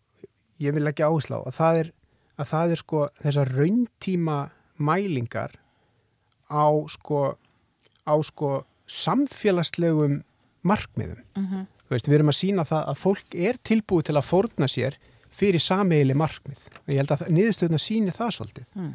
ég 0.64 0.76
vil 0.76 0.88
ekki 0.92 1.08
áslá 1.08 1.40
að 1.42 1.58
það 1.60 1.84
er, 1.84 1.92
að 2.40 2.52
það 2.54 2.76
er 2.76 2.84
sko 2.84 3.04
þessar 3.24 3.54
rauntíma 3.58 4.40
mælingar 4.80 5.56
á 6.50 6.68
sko 6.90 7.36
á 8.10 8.16
sko 8.26 8.64
samfélagslegum 8.90 10.24
markmiðum. 10.70 11.22
Mm 11.36 11.46
-hmm. 11.46 11.68
veist, 11.90 12.08
við 12.08 12.20
erum 12.20 12.32
að 12.34 12.40
sína 12.40 12.66
það 12.70 12.90
að 12.92 13.00
fólk 13.04 13.36
er 13.36 13.60
tilbúið 13.64 14.10
til 14.10 14.18
að 14.18 14.30
fórna 14.30 14.68
sér 14.68 14.98
fyrir 15.30 15.62
sameili 15.62 16.16
markmið. 16.18 16.60
Ég 16.88 17.02
held 17.02 17.14
að 17.14 17.30
niðurstöðuna 17.30 17.80
síni 17.82 18.12
það 18.16 18.34
svolítið. 18.38 18.68
Mm. 18.76 18.94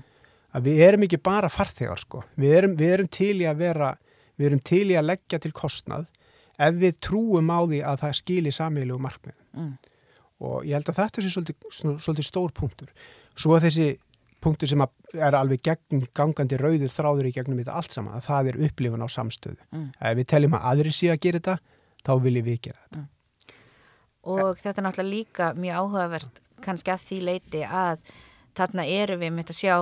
Að 0.54 0.68
við 0.68 0.82
erum 0.86 1.06
ekki 1.06 1.18
bara 1.18 1.48
farþegar 1.50 1.98
sko. 1.98 2.22
Við 2.38 2.56
erum, 2.58 2.76
við 2.78 2.92
erum 2.96 3.08
til 3.10 3.40
í 3.40 3.46
að 3.50 3.56
vera, 3.62 3.96
við 4.38 4.46
erum 4.46 4.60
til 4.60 4.84
í 4.90 4.98
að 4.98 5.08
leggja 5.10 5.40
til 5.42 5.52
kostnað 5.52 6.06
ef 6.58 6.78
við 6.78 7.00
trúum 7.02 7.50
á 7.50 7.60
því 7.66 7.80
að 7.82 8.00
það 8.04 8.16
skili 8.20 8.52
sameili 8.54 8.98
markmið. 8.98 9.36
Mm. 9.58 9.74
Og 10.44 10.66
ég 10.66 10.76
held 10.76 10.90
að 10.90 11.00
þetta 11.00 11.22
er 11.22 11.32
svolítið, 11.34 11.56
svolítið 11.98 12.26
stór 12.28 12.52
punktur. 12.54 12.90
Svo 13.34 13.56
að 13.56 13.68
þessi 13.68 13.88
punktur 14.44 14.70
sem 14.70 14.84
er 14.84 15.38
alveg 15.38 15.64
gegn, 15.64 16.04
gangandi 16.16 16.58
rauður 16.60 16.92
þráður 16.92 17.30
í 17.30 17.32
gegnum 17.34 17.62
þetta 17.62 17.78
allt 17.80 17.96
saman, 17.96 18.18
að 18.18 18.28
það 18.28 18.50
er 18.50 18.60
upplifun 18.68 19.04
á 19.04 19.08
samstöðu. 19.10 19.60
Mm. 19.72 19.88
Ef 19.98 20.16
við 20.20 20.30
teljum 20.34 20.56
að 20.58 20.68
aðri 20.70 20.94
sé 20.94 21.10
að 21.14 21.20
gera 21.24 21.40
þetta, 21.40 21.56
þá 22.04 22.12
viljum 22.26 22.48
við 22.48 22.60
gera 22.68 22.80
þetta. 22.84 23.02
Mm. 23.02 23.10
Og 24.34 24.40
ja. 24.40 24.54
þetta 24.62 24.80
er 24.80 24.86
náttúrulega 24.86 25.14
líka 25.14 25.50
mjög 25.58 25.80
áhugavert 25.82 26.40
kannski 26.64 26.94
að 26.94 27.04
því 27.08 27.20
leiti 27.28 27.60
að 27.66 28.14
þarna 28.56 28.86
eru 28.88 29.18
við 29.20 29.34
með 29.34 29.52
að 29.52 29.60
sjá 29.60 29.74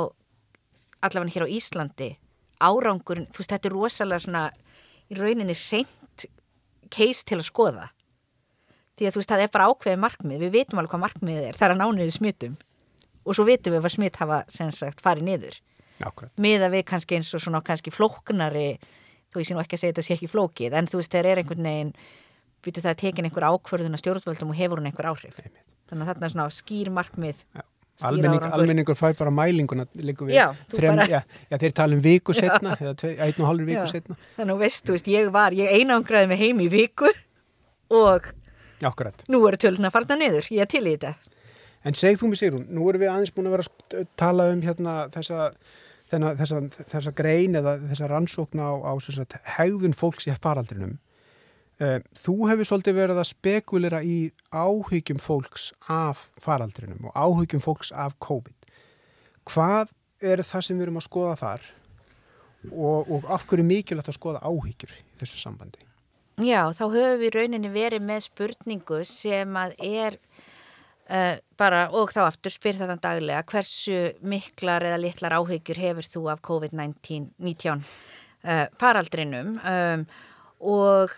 allavega 1.02 1.34
hér 1.36 1.46
á 1.46 1.54
Íslandi 1.58 2.10
árangurinn, 2.62 3.28
þú 3.30 3.42
veist 3.42 3.54
þetta 3.54 3.68
er 3.68 3.76
rosalega 3.76 4.24
svona 4.24 4.44
í 5.10 5.18
rauninni 5.18 5.56
reynd 5.58 6.26
case 6.92 7.26
til 7.26 7.40
að 7.40 7.48
skoða 7.48 7.88
því 8.98 9.08
að 9.08 9.14
þú 9.14 9.22
veist 9.22 9.32
það 9.32 9.44
er 9.44 9.52
bara 9.54 9.68
ákveðið 9.70 10.02
markmið, 10.02 10.42
við 10.44 10.54
veitum 10.56 10.80
alveg 10.80 10.92
hvað 10.92 11.04
markmiðið 11.06 11.48
er, 11.48 11.58
það 11.58 11.66
er 11.66 11.74
að 11.74 11.82
nániðu 11.82 12.14
smitum 12.16 12.56
og 13.24 13.36
svo 13.36 13.46
vitum 13.48 13.74
við 13.74 13.84
hvað 13.84 13.94
smitt 13.96 14.18
hafa 14.22 14.42
sagt, 14.48 15.00
farið 15.04 15.28
niður. 15.28 15.60
Miða 16.42 16.68
við 16.72 16.84
kannski 16.88 17.18
eins 17.18 17.30
og 17.36 17.42
svona 17.44 17.62
kannski 17.62 17.92
flóknari 17.94 18.76
þú 19.32 19.40
veist 19.40 19.52
ég 19.52 19.56
nú 19.56 19.64
ekki 19.64 19.78
að 19.78 19.82
segja 19.82 19.94
þetta 19.94 20.04
sé 20.06 20.16
ekki 20.16 20.30
flókið 20.30 20.76
en 20.76 20.88
þú 20.90 21.00
veist 21.00 21.12
þegar 21.12 21.28
er 21.30 21.40
einhvern 21.42 21.68
veginn 21.68 21.92
býtu 22.62 22.82
það 22.84 22.92
að 22.92 23.02
tekin 23.02 23.28
einhver 23.28 23.46
ákvörðun 23.48 23.96
að 23.96 24.02
stjórnvöldum 24.02 24.52
og 24.52 24.58
hefur 24.58 24.80
hún 24.80 24.88
einhver 24.90 25.08
áhrif? 25.08 25.38
Einmitt. 25.40 25.62
þannig 25.90 26.04
að 26.04 26.10
þarna 26.10 26.28
er 26.28 26.34
svona 26.34 26.56
skýr 26.58 26.90
markmið 26.98 27.46
Almenning, 28.02 28.44
almenningur 28.56 28.96
fær 28.98 29.12
bara 29.14 29.30
mælinguna 29.30 29.84
já, 30.32 30.46
þrem, 30.72 30.96
bara... 30.96 31.04
já, 31.06 31.20
já, 31.52 31.56
þeir 31.60 31.74
tala 31.76 31.94
um 31.94 32.00
viku 32.02 32.34
setna 32.34 32.72
eða 32.80 33.10
einn 33.12 33.36
og 33.36 33.46
halvur 33.46 33.68
viku 33.68 33.84
setna 33.90 34.16
þannig 34.38 34.54
að 34.56 34.62
veist, 34.64 34.84
þú 34.88 34.96
veist, 34.96 35.10
ég 35.12 35.28
var, 35.34 35.54
ég 35.54 35.74
einangraði 35.76 36.30
mig 36.32 36.40
heim 36.40 36.62
í 36.64 36.70
viku 36.72 37.12
og 37.92 38.26
Akkurat. 38.82 39.22
nú 39.30 39.42
eru 39.46 39.60
töluna 39.60 39.92
farna 39.94 40.16
niður, 40.18 40.48
ég 40.50 40.64
er 40.64 40.72
til 40.72 40.82
í 40.82 40.96
þetta 40.96 41.12
En 41.86 41.96
segð 41.98 42.20
þú 42.20 42.30
mig 42.30 42.40
Sigrun, 42.40 42.66
nú 42.70 42.88
erum 42.90 43.02
við 43.02 43.10
aðeins 43.10 43.32
búin 43.34 43.48
að 43.50 43.56
vera 43.56 43.64
að 43.66 44.10
tala 44.20 44.48
um 44.52 44.60
hérna 44.62 44.96
þessa, 45.14 45.48
þenna, 46.12 46.34
þessa, 46.38 46.60
þessa 46.92 47.14
grein 47.18 47.58
eða 47.58 47.76
þessa 47.88 48.10
rannsókna 48.12 48.68
á, 48.70 48.74
á 48.86 48.92
sagt, 49.02 49.38
hegðun 49.56 49.96
fólks 49.98 50.28
í 50.30 50.36
faraldrinum. 50.36 50.98
Uh, 51.82 51.98
þú 52.14 52.36
hefur 52.52 52.68
svolítið 52.68 52.98
verið 53.00 53.18
að 53.18 53.30
spekulera 53.32 54.02
í 54.06 54.18
áhyggjum 54.54 55.18
fólks 55.22 55.72
af 55.90 56.28
faraldrinum 56.38 57.08
og 57.10 57.16
áhyggjum 57.16 57.64
fólks 57.64 57.90
af 57.90 58.14
COVID. 58.22 58.68
Hvað 59.50 59.90
er 60.22 60.44
það 60.46 60.68
sem 60.68 60.78
við 60.78 60.86
erum 60.86 61.00
að 61.00 61.08
skoða 61.08 61.38
þar 61.40 61.64
og, 62.70 63.10
og 63.10 63.26
af 63.32 63.48
hverju 63.50 63.66
mikilvægt 63.66 64.12
að 64.12 64.20
skoða 64.20 64.44
áhyggjur 64.46 64.94
í 64.94 65.02
þessu 65.18 65.42
sambandi? 65.42 65.82
Já, 66.40 66.70
þá 66.72 66.84
höfum 66.94 67.18
við 67.20 67.34
rauninni 67.36 67.70
verið 67.72 68.04
með 68.08 68.22
spurningu 68.28 69.02
sem 69.04 69.58
að 69.58 69.74
er 69.84 70.16
Uh, 71.12 71.34
bara, 71.60 71.90
og 71.92 72.14
þá 72.14 72.22
aftur 72.24 72.54
spyr 72.54 72.78
þetta 72.78 72.96
daglega 73.02 73.42
hversu 73.50 73.96
miklar 74.24 74.86
eða 74.88 75.00
litlar 75.02 75.34
áhyggjur 75.36 75.80
hefur 75.82 76.08
þú 76.08 76.22
af 76.32 76.40
COVID-19 76.46 77.26
uh, 77.68 78.62
faraldrinum? 78.80 79.58
Um, 79.60 80.06
og 80.62 81.12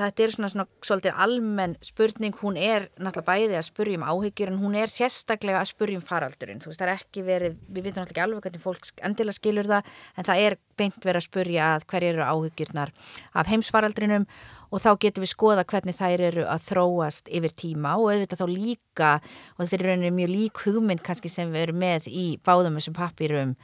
þetta 0.00 0.24
er 0.24 0.34
svona, 0.34 0.50
svona 0.52 0.66
svolítið 0.86 1.20
almenn 1.24 1.76
spurning, 1.84 2.36
hún 2.40 2.56
er 2.60 2.88
náttúrulega 2.96 3.26
bæði 3.28 3.58
að 3.58 3.66
spurja 3.68 4.00
um 4.00 4.06
áhyggjur 4.06 4.52
en 4.52 4.60
hún 4.62 4.76
er 4.78 4.92
sérstaklega 4.92 5.60
að 5.60 5.70
spurja 5.72 6.00
um 6.00 6.06
faraldurinn, 6.06 6.62
þú 6.62 6.70
veist 6.70 6.82
það 6.82 6.88
er 6.88 6.94
ekki 6.96 7.24
verið, 7.26 7.58
við 7.68 7.88
vitum 7.88 8.02
náttúrulega 8.02 8.16
ekki 8.16 8.24
alveg 8.26 8.46
hvernig 8.46 8.64
fólk 8.64 9.04
endilega 9.08 9.38
skilur 9.38 9.70
það 9.70 9.92
en 10.16 10.28
það 10.30 10.44
er 10.46 10.58
beint 10.80 11.04
verið 11.04 11.20
að 11.20 11.26
spurja 11.28 11.68
að 11.74 11.86
hverju 11.92 12.14
eru 12.14 12.26
áhyggjurnar 12.30 12.94
af 13.34 13.52
heimsfaraldrinum 13.52 14.26
og 14.70 14.82
þá 14.84 14.90
getum 15.02 15.24
við 15.24 15.32
skoða 15.34 15.66
hvernig 15.68 15.98
þær 15.98 16.24
eru 16.30 16.46
að 16.48 16.66
þróast 16.68 17.30
yfir 17.30 17.54
tíma 17.64 17.96
og 17.98 18.12
auðvitað 18.14 18.42
þá 18.42 18.48
líka 18.54 19.12
og 19.20 19.64
þetta 19.64 19.78
er 19.78 19.86
rauninni 19.88 20.16
mjög 20.16 20.34
lík 20.34 20.64
hugmynd 20.64 21.04
kannski 21.04 21.32
sem 21.32 21.52
við 21.52 21.68
erum 21.68 21.80
með 21.82 22.10
í 22.10 22.26
báðum 22.46 22.78
þessum 22.78 22.96
pappirum 22.96 23.56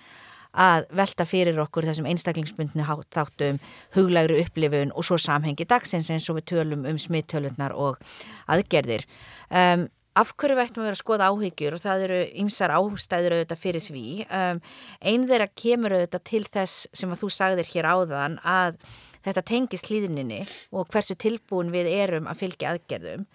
að 0.56 0.86
velta 0.96 1.26
fyrir 1.28 1.58
okkur 1.60 1.86
þessum 1.88 2.08
einstaklingsbundinu 2.10 2.86
þáttum 3.14 3.60
huglægri 3.96 4.40
upplifun 4.44 4.94
og 4.96 5.06
svo 5.06 5.18
samhengi 5.20 5.68
dagsins 5.68 6.08
eins 6.10 6.28
og 6.32 6.40
við 6.40 6.48
tölum 6.52 6.86
um 6.88 7.00
smittölunar 7.00 7.76
og 7.76 8.00
aðgerðir. 8.48 9.04
Um, 9.50 9.86
af 10.16 10.32
hverju 10.40 10.56
vægtum 10.56 10.86
við 10.86 10.94
að 10.94 11.00
skoða 11.02 11.28
áhyggjur 11.28 11.76
og 11.76 11.82
það 11.82 12.04
eru 12.06 12.20
ymsar 12.42 12.72
ástæður 12.72 13.36
auðvitað 13.36 13.60
fyrir 13.60 13.84
því. 13.84 14.06
Um, 14.32 14.62
Einn 15.04 15.26
þeirra 15.28 15.48
kemur 15.52 15.96
auðvitað 15.96 16.24
til 16.30 16.44
þess 16.48 16.86
sem 16.96 17.12
að 17.12 17.22
þú 17.22 17.30
sagðir 17.36 17.70
hér 17.74 17.90
áðan 17.92 18.38
að 18.40 18.80
þetta 19.26 19.44
tengist 19.50 19.90
hlýðninni 19.90 20.40
og 20.72 20.88
hversu 20.92 21.18
tilbúin 21.20 21.74
við 21.74 21.90
erum 21.98 22.30
að 22.30 22.44
fylgja 22.44 22.72
aðgerðum. 22.72 23.26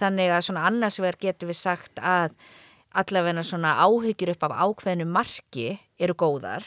Þannig 0.00 0.32
að 0.32 0.46
svona 0.46 0.64
annars 0.68 1.00
verð 1.02 1.26
getur 1.26 1.50
við 1.50 1.58
sagt 1.58 1.98
að 1.98 2.36
allavegna 2.90 3.44
svona 3.46 3.76
áhyggjur 3.84 4.34
upp 4.34 4.44
af 4.48 4.56
ákveðinu 4.64 5.06
marki 5.06 5.78
eru 6.00 6.16
góðar 6.18 6.66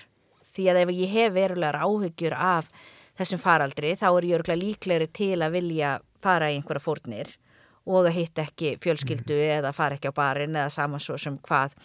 því 0.53 0.67
að 0.71 0.81
ef 0.83 0.91
ég 0.95 1.13
hef 1.17 1.33
verulegar 1.35 1.81
áhyggjur 1.83 2.35
af 2.37 2.69
þessum 3.19 3.41
faraldri 3.41 3.93
þá 3.99 4.07
er 4.09 4.27
ég 4.29 4.37
örgulega 4.39 4.61
líklegri 4.61 5.09
til 5.11 5.37
að 5.41 5.57
vilja 5.57 5.97
fara 6.23 6.49
í 6.51 6.57
einhverja 6.57 6.83
fórnir 6.83 7.33
og 7.83 8.07
að 8.07 8.15
hitta 8.15 8.45
ekki 8.47 8.75
fjölskyldu 8.83 9.35
mm. 9.35 9.53
eða 9.59 9.73
fara 9.75 9.97
ekki 9.97 10.13
á 10.13 10.15
barinn 10.15 10.55
eða 10.55 10.71
saman 10.71 11.03
svo 11.03 11.17
sem 11.19 11.35
hvað 11.43 11.75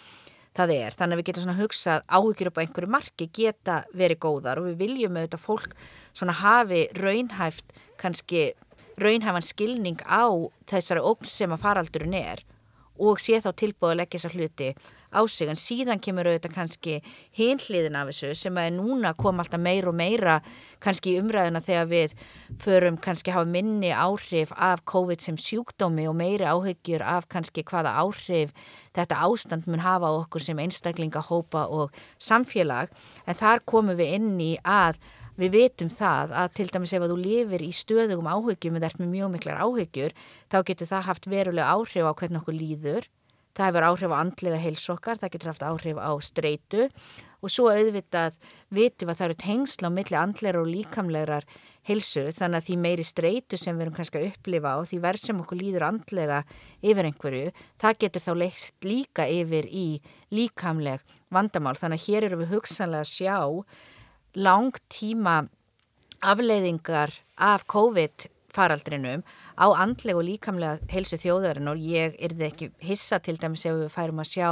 það 0.59 0.74
er. 0.74 0.95
Þannig 0.95 1.14
að 1.14 1.20
við 1.20 1.28
getum 1.28 1.45
svona 1.45 1.59
hugsað 1.59 2.07
áhyggjur 2.07 2.51
upp 2.51 2.61
á 2.61 2.62
einhverju 2.64 2.93
marki 2.95 3.28
geta 3.34 3.80
verið 3.95 4.22
góðar 4.22 4.61
og 4.62 4.70
við 4.70 4.78
viljum 4.84 5.18
auðvitað 5.18 5.45
fólk 5.45 5.74
svona 6.12 6.36
hafi 6.39 6.84
raunhæft 6.99 7.74
kannski 7.99 8.53
raunhæfan 8.99 9.47
skilning 9.47 10.01
á 10.07 10.26
þessari 10.70 11.03
ógn 11.03 11.28
sem 11.30 11.53
að 11.55 11.62
faraldurinn 11.66 12.16
er 12.18 12.43
og 12.99 13.20
sé 13.22 13.40
þá 13.42 13.51
tilbúið 13.57 13.92
að 13.92 14.01
leggja 14.03 14.20
þessa 14.20 14.34
hluti 14.36 14.70
á 15.09 15.20
sig. 15.24 15.49
En 15.49 15.59
síðan 15.59 16.03
kemur 16.05 16.28
auðvitað 16.28 16.55
kannski 16.55 16.96
hinliðin 17.38 17.96
af 17.96 18.11
þessu 18.11 18.34
sem 18.36 18.59
að 18.61 18.74
núna 18.76 19.14
kom 19.16 19.40
alltaf 19.40 19.62
meira 19.62 19.88
og 19.90 19.96
meira 19.96 20.38
kannski 20.84 21.14
í 21.14 21.22
umræðuna 21.22 21.62
þegar 21.64 21.88
við 21.92 22.16
förum 22.61 22.99
kannski 23.01 23.32
hafa 23.34 23.49
minni 23.49 23.92
áhrif 23.94 24.53
af 24.55 24.84
COVID 24.88 25.24
sem 25.24 25.38
sjúkdómi 25.40 26.09
og 26.11 26.18
meiri 26.18 26.49
áhyggjur 26.49 27.05
af 27.05 27.28
kannski 27.32 27.64
hvaða 27.66 27.96
áhrif 28.03 28.53
þetta 28.99 29.20
ástand 29.24 29.68
mun 29.68 29.84
hafa 29.84 30.11
okkur 30.22 30.42
sem 30.42 30.59
einstaklinga, 30.59 31.22
hópa 31.22 31.66
og 31.70 31.94
samfélag. 32.22 32.90
En 33.26 33.38
þar 33.38 33.64
komum 33.64 33.99
við 33.99 34.18
inn 34.18 34.34
í 34.42 34.57
að 34.64 34.99
við 35.39 35.55
vitum 35.55 35.91
það 35.93 36.34
að 36.43 36.51
til 36.59 36.66
dæmis 36.72 36.95
ef 36.97 37.05
að 37.05 37.12
þú 37.14 37.18
lifir 37.22 37.64
í 37.64 37.70
stöðugum 37.74 38.30
áhyggjum 38.32 38.78
eða 38.78 38.91
ert 38.91 39.01
með 39.03 39.12
mjög 39.14 39.30
miklar 39.36 39.62
áhyggjur 39.62 40.16
þá 40.51 40.59
getur 40.70 40.91
það 40.91 41.07
haft 41.09 41.30
verulega 41.30 41.70
áhrif 41.76 42.11
á 42.11 42.12
hvernig 42.18 42.43
okkur 42.43 42.59
líður. 42.59 43.09
Það 43.59 43.70
hefur 43.70 43.86
áhrif 43.89 44.12
á 44.14 44.22
andlega 44.22 44.59
heilsokkar, 44.62 45.18
það 45.18 45.32
getur 45.34 45.51
haft 45.51 45.64
áhrif 45.66 45.99
á 45.99 46.11
streitu. 46.22 46.84
Og 47.43 47.51
svo 47.55 47.70
auðvitað 47.70 48.36
vitum 48.74 49.11
að 49.11 49.18
það 49.18 49.26
eru 49.28 49.39
tengsla 49.43 49.91
á 49.91 49.97
milli 49.97 50.18
andlegar 50.18 50.61
og 50.61 50.70
líkamlegar 50.70 51.47
heilsu 51.89 52.26
þannig 52.36 52.59
að 52.59 52.66
því 52.66 52.76
meiri 52.82 53.05
streitu 53.07 53.59
sem 53.59 53.76
við 53.76 53.86
erum 53.86 53.97
kannski 53.97 54.20
að 54.20 54.26
upplifa 54.32 54.74
og 54.80 54.89
því 54.91 54.99
verð 55.05 55.22
sem 55.24 55.43
okkur 55.43 55.61
líður 55.61 55.86
andlega 55.89 56.41
yfir 56.84 57.09
einhverju, 57.09 57.53
það 57.80 58.01
getur 58.05 58.24
þá 58.24 58.32
leikst 58.43 58.89
líka 58.89 59.28
yfir 59.32 59.68
í 59.70 59.86
líkamleg 60.34 61.14
vandamál. 61.32 61.76
Þannig 61.78 62.03
að 62.03 62.09
hér 62.09 62.28
eru 62.28 62.41
við 62.43 62.53
hugsanlega 62.57 63.07
að 63.07 63.12
sjá 63.14 63.39
lang 64.34 64.74
tíma 64.92 65.46
afleiðingar 66.24 67.12
af 67.38 67.64
COVID 67.70 68.28
faraldrinum 68.58 69.22
á 69.58 69.66
andlega 69.74 70.18
og 70.18 70.26
líkamlega 70.26 70.78
heilsu 70.90 71.18
þjóðarinn 71.20 71.70
og 71.70 71.80
ég 71.82 72.16
er 72.22 72.34
það 72.34 72.46
ekki 72.48 72.68
hissa 72.88 73.18
til 73.22 73.36
dæmis 73.40 73.66
ef 73.68 73.76
við 73.76 73.92
færum 73.92 74.22
að 74.22 74.30
sjá 74.32 74.48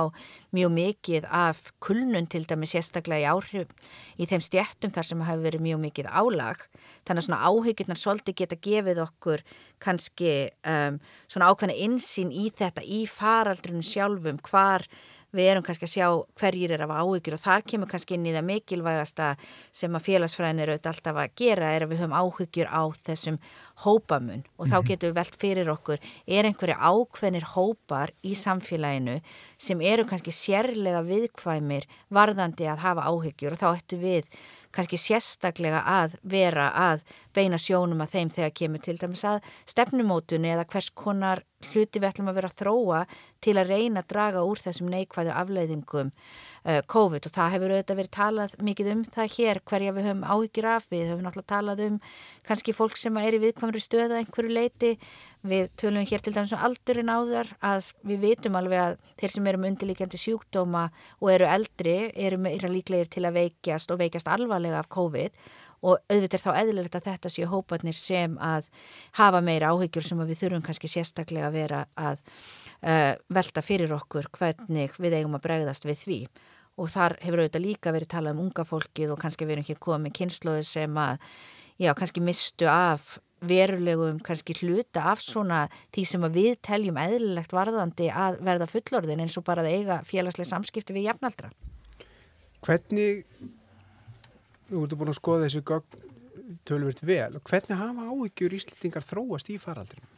mjög 0.57 0.73
mikið 0.77 1.27
af 1.31 1.63
kulnun 1.83 2.29
til 2.31 2.45
dæmis 2.49 2.75
sérstaklega 2.75 3.25
í 3.25 3.31
áhrif 3.31 3.95
í 4.21 4.29
þeim 4.29 4.45
stjættum 4.45 4.95
þar 4.95 5.09
sem 5.11 5.25
hafi 5.27 5.45
verið 5.47 5.65
mjög 5.67 5.83
mikið 5.87 6.11
álag. 6.11 6.63
Þannig 7.07 7.23
að 7.23 7.27
svona 7.29 7.51
áhyggjurnar 7.51 8.03
svolítið 8.03 8.39
geta 8.43 8.61
gefið 8.69 9.03
okkur 9.07 9.45
kannski 9.83 10.33
um, 10.67 11.01
svona 11.31 11.51
ákveðna 11.51 11.79
insýn 11.87 12.33
í 12.35 12.51
þetta 12.55 12.85
í 12.85 13.05
faraldrinu 13.11 13.85
sjálfum 13.87 14.43
hvar 14.47 14.87
við 15.35 15.51
erum 15.51 15.65
kannski 15.67 15.87
að 15.87 15.93
sjá 15.93 16.07
hverjir 16.41 16.75
er 16.77 16.85
af 16.87 16.93
áhyggjur 16.95 17.37
og 17.37 17.43
þar 17.43 17.65
kemur 17.71 17.91
kannski 17.91 18.17
inn 18.17 18.27
í 18.29 18.35
það 18.35 18.47
mikilvægasta 18.51 19.29
sem 19.75 19.97
að 19.99 20.07
félagsfræðin 20.07 20.63
eru 20.65 20.77
alltaf 20.77 21.21
að 21.23 21.35
gera 21.41 21.71
er 21.75 21.87
að 21.87 21.93
við 21.93 22.03
höfum 22.03 22.17
áhyggjur 22.21 22.71
á 22.71 22.83
þessum 23.09 23.39
hópamun 23.85 24.45
og 24.57 24.71
þá 24.71 24.77
mhm. 24.79 24.87
getum 24.91 25.11
við 25.11 25.19
velt 25.21 25.41
fyrir 25.43 25.73
okkur 25.73 26.11
er 26.27 26.51
einhverju 26.51 26.77
ákveðnir 26.79 27.49
hópar 27.55 28.15
í 28.23 28.37
samfélaginu 28.39 29.19
sem 29.59 29.81
eru 29.81 30.07
kannski 30.09 30.35
sérlega 30.35 31.03
viðkvæmir 31.07 31.89
varðandi 32.13 32.71
að 32.71 32.85
hafa 32.87 33.09
áhyggjur 33.11 33.57
og 33.57 33.63
þá 33.63 33.69
ættu 33.75 34.01
við 34.01 34.31
kannski 34.77 34.99
sérstaklega 35.01 35.83
að 35.89 36.17
vera 36.27 36.71
að 36.77 37.05
beina 37.37 37.59
sjónum 37.61 38.01
að 38.05 38.15
þeim 38.15 38.33
þegar 38.37 38.55
kemur 38.61 38.83
til 38.85 38.97
dæmis 39.01 39.25
að 39.29 39.45
stefnumótunni 39.69 40.53
eða 40.55 40.67
hvers 40.73 40.91
konar 40.97 41.43
hluti 41.73 42.01
við 42.01 42.09
ætlum 42.11 42.31
að 42.31 42.39
vera 42.39 42.51
að 42.51 42.59
þróa 42.61 43.01
til 43.45 43.55
að 43.57 43.73
reyna 43.73 44.03
að 44.03 44.11
draga 44.13 44.45
úr 44.47 44.61
þessum 44.61 44.91
neikvæðu 44.93 45.33
afleiðingum 45.33 46.11
uh, 46.13 46.81
COVID. 46.93 47.29
Og 47.29 47.35
það 47.37 47.53
hefur 47.55 47.75
auðvitað 47.75 48.01
verið 48.01 48.15
talað 48.17 48.57
mikið 48.69 48.91
um 48.93 49.05
það 49.17 49.37
hér 49.37 49.63
hverja 49.71 49.95
við 49.97 50.09
höfum 50.11 50.27
áhyggjur 50.27 50.69
af. 50.73 50.89
Við 50.93 51.07
höfum 51.13 51.25
náttúrulega 51.27 51.53
talað 51.55 51.85
um 51.87 51.99
kannski 52.49 52.77
fólk 52.77 53.01
sem 53.01 53.21
er 53.23 53.37
í 53.37 53.43
viðkvæmri 53.47 53.83
stöða 53.85 54.21
einhverju 54.21 54.57
leiti 54.57 54.93
við 55.49 55.69
tölum 55.81 56.07
hér 56.07 56.23
til 56.25 56.33
dæmis 56.35 56.53
um 56.55 56.65
aldurinn 56.67 57.11
áður 57.13 57.53
að 57.65 57.93
við 58.07 58.25
vitum 58.25 58.57
alveg 58.59 58.83
að 58.83 58.97
þeir 59.21 59.35
sem 59.35 59.47
eru 59.51 59.61
með 59.61 59.73
undirlíkjandi 59.73 60.21
sjúkdóma 60.21 60.83
og 61.21 61.31
eru 61.33 61.49
eldri 61.51 61.95
eru 62.15 62.41
meira 62.41 62.71
líklegir 62.71 63.11
til 63.13 63.25
að 63.29 63.39
veikjast 63.41 63.95
og 63.95 64.01
veikjast 64.03 64.31
alvarlega 64.33 64.83
af 64.83 64.91
COVID. 64.93 65.39
Og 65.87 66.01
auðvitað 66.11 66.39
er 66.39 66.43
þá 66.43 66.61
eðlilegt 66.63 66.97
að 66.99 67.09
þetta 67.11 67.33
séu 67.33 67.49
hópanir 67.51 67.97
sem 67.97 68.39
að 68.43 68.71
hafa 69.19 69.43
meira 69.45 69.71
áhyggjur 69.75 70.07
sem 70.07 70.23
við 70.25 70.41
þurfum 70.41 70.65
kannski 70.67 70.91
sérstaklega 70.91 71.51
að 71.51 71.59
vera 71.59 71.83
að 72.01 72.23
uh, 72.23 73.13
velta 73.29 73.63
fyrir 73.63 73.93
okkur 73.95 74.31
hvernig 74.39 74.97
við 74.99 75.19
eigum 75.21 75.37
að 75.37 75.45
bregðast 75.47 75.87
við 75.87 76.01
því. 76.03 76.21
Og 76.77 76.91
þar 76.93 77.17
hefur 77.23 77.45
auðvitað 77.45 77.67
líka 77.67 77.93
verið 77.95 78.13
talað 78.13 78.37
um 78.37 78.49
unga 78.49 78.65
fólkið 78.69 79.13
og 79.15 79.21
kannski 79.21 79.47
við 79.47 79.59
erum 79.59 79.69
hér 79.69 79.85
komið 79.87 80.17
kynnslóðu 80.19 80.65
sem 80.67 80.99
að 81.01 81.21
já, 81.79 81.93
kannski 81.97 82.25
mistu 82.25 82.69
af 82.69 83.19
verulegum 83.41 84.23
kannski 84.25 84.57
hluta 84.61 85.11
af 85.13 85.21
svona 85.25 85.67
því 85.95 86.07
sem 86.09 86.27
við 86.33 86.57
teljum 86.65 86.97
eðlilegt 87.01 87.53
varðandi 87.53 88.09
að 88.11 88.41
verða 88.47 88.71
fullorðin 88.71 89.27
eins 89.27 89.37
og 89.37 89.45
bara 89.47 89.65
að 89.65 89.75
eiga 89.77 90.01
félagslega 90.09 90.53
samskipti 90.55 90.97
við 90.97 91.11
jafnaldra. 91.11 91.53
Hvernig 92.65 93.27
Þú 94.67 94.83
ert 94.83 94.99
búin 94.99 95.13
að 95.13 95.19
skoða 95.21 95.47
þessu 95.47 95.63
gögn 95.67 96.05
tölvöld 96.67 97.01
vel. 97.07 97.39
Hvernig 97.47 97.79
hafa 97.79 98.07
áhyggjur 98.11 98.55
Íslandingar 98.57 99.05
þróast 99.07 99.51
í 99.55 99.59
faraldinu? 99.63 100.09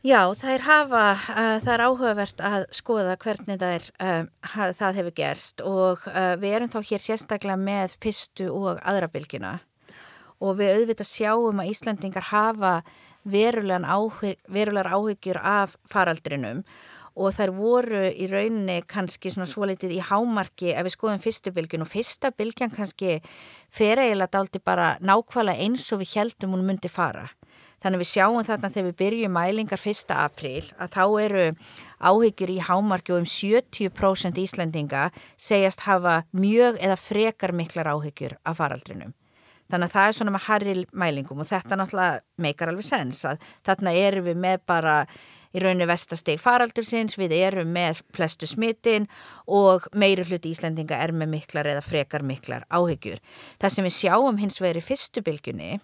Já, 0.00 0.32
það 0.32 0.52
er, 0.54 0.62
hafa, 0.64 1.02
uh, 1.12 1.56
það 1.60 1.72
er 1.74 1.82
áhugavert 1.84 2.42
að 2.50 2.62
skoða 2.72 3.18
hvernig 3.20 3.58
það, 3.60 3.74
er, 3.76 3.88
uh, 4.00 4.70
það 4.78 5.00
hefur 5.00 5.16
gerst 5.18 5.60
og 5.60 6.06
uh, 6.08 6.34
við 6.40 6.54
erum 6.56 6.72
þá 6.72 6.78
hér 6.88 7.04
sérstaklega 7.04 7.58
með 7.60 7.98
fyrstu 8.00 8.48
og 8.48 8.80
aðra 8.80 9.10
bylgina 9.12 9.58
og 10.40 10.56
við 10.60 10.74
auðvitað 10.76 11.10
sjáum 11.12 11.60
að 11.62 11.72
Íslandingar 11.74 12.30
hafa 12.32 12.80
verulegar 13.24 14.88
áhyggjur 14.94 15.40
af 15.44 15.76
faraldrinum 15.88 16.64
og 17.20 17.34
þær 17.34 17.52
voru 17.52 18.02
í 18.08 18.28
rauninni 18.30 18.80
kannski 18.88 19.32
svona 19.32 19.48
svolítið 19.50 19.96
í 19.96 20.04
hámarki 20.04 20.72
ef 20.72 20.86
við 20.86 20.94
skoðum 20.94 21.22
fyrstu 21.22 21.52
bylgjun 21.52 21.84
og 21.84 21.90
fyrsta 21.90 22.30
bylgjan 22.32 22.72
kannski 22.72 23.18
fer 23.68 24.00
eiginlega 24.00 24.38
daldi 24.38 24.62
bara 24.62 24.94
nákvæmlega 25.02 25.66
eins 25.66 25.84
og 25.92 26.00
við 26.00 26.14
heldum 26.16 26.56
hún 26.56 26.64
myndi 26.68 26.88
fara. 26.88 27.26
Þannig 27.80 28.02
við 28.02 28.10
sjáum 28.10 28.44
þarna 28.44 28.70
þegar 28.72 28.88
við 28.88 28.98
byrjum 29.00 29.32
mælingar 29.36 29.80
1. 29.80 30.12
apríl 30.12 30.66
að 30.76 30.96
þá 30.96 31.04
eru 31.24 31.46
áhyggjur 31.98 32.52
í 32.52 32.58
hámarki 32.68 33.14
og 33.14 33.22
um 33.24 33.30
70% 33.34 34.42
Íslandinga 34.44 35.08
segjast 35.36 35.86
hafa 35.88 36.22
mjög 36.32 36.78
eða 36.80 37.00
frekar 37.00 37.56
miklar 37.56 37.90
áhyggjur 37.96 38.36
af 38.44 38.60
faraldrinum. 38.60 39.16
Þannig 39.70 39.90
að 39.90 39.94
það 39.96 40.06
er 40.06 40.16
svona 40.16 40.34
með 40.34 40.46
harri 40.46 40.86
mælingum 40.92 41.42
og 41.42 41.50
þetta 41.50 41.78
náttúrulega 41.78 42.22
meikar 42.42 42.72
alveg 42.72 42.86
sens 42.88 43.24
að 43.28 43.44
þarna 43.66 43.92
eru 43.94 44.24
við 44.26 44.40
með 44.42 44.64
bara 44.66 44.94
í 45.50 45.62
rauninu 45.62 45.86
vestasteg 45.90 46.38
faraldursins, 46.40 47.16
við 47.18 47.34
erum 47.40 47.72
með 47.74 48.02
flestu 48.14 48.46
smittin 48.46 49.08
og 49.50 49.88
meiri 49.98 50.24
hluti 50.28 50.52
Íslandinga 50.54 50.98
er 51.02 51.12
með 51.14 51.32
miklar 51.34 51.70
eða 51.72 51.82
frekar 51.82 52.22
miklar 52.26 52.66
áhyggjur. 52.70 53.18
Það 53.58 53.74
sem 53.74 53.88
við 53.88 53.96
sjáum 53.96 54.38
hins 54.38 54.60
vegar 54.62 54.78
í 54.78 54.86
fyrstu 54.86 55.24
bylgunni 55.26 55.80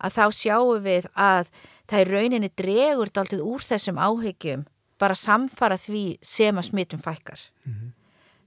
að 0.00 0.16
þá 0.16 0.24
sjáum 0.32 0.84
við 0.84 1.08
að 1.12 1.50
það 1.90 2.02
í 2.02 2.08
rauninni 2.08 2.52
dregur 2.56 3.12
daltið 3.12 3.44
úr 3.44 3.64
þessum 3.64 4.00
áhyggjum 4.00 4.66
bara 5.00 5.16
samfara 5.16 5.76
því 5.80 6.04
sem 6.24 6.56
að 6.56 6.70
smittum 6.70 7.00
fækkar. 7.00 7.40
Mm 7.64 7.72
-hmm. 7.72 7.96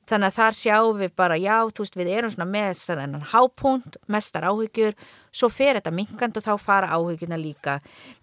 Þannig 0.10 0.30
að 0.30 0.36
þar 0.36 0.58
sjáum 0.58 0.97
við 0.99 1.14
bara, 1.16 1.38
já, 1.39 1.56
þú 1.72 1.86
veist, 1.86 1.95
við 1.95 2.10
erum 2.12 2.32
svona 2.34 2.49
með 2.49 2.82
þennan 2.82 3.28
hápunkt, 3.32 3.95
mestar 4.12 4.47
áhyggjur, 4.49 4.97
svo 5.32 5.49
fer 5.49 5.80
þetta 5.80 5.93
minkandi 5.95 6.41
og 6.41 6.45
þá 6.47 6.54
fara 6.60 6.91
áhyggjuna 6.97 7.39
líka 7.39 7.78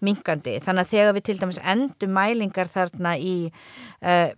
minkandi. 0.05 0.59
Þannig 0.61 0.85
að 0.85 0.93
þegar 0.93 1.17
við 1.17 1.25
til 1.29 1.37
dæmis 1.41 1.61
endum 1.73 2.13
mælingar 2.15 2.69
þarna 2.69 3.15
í 3.17 3.35
uh, 3.49 4.29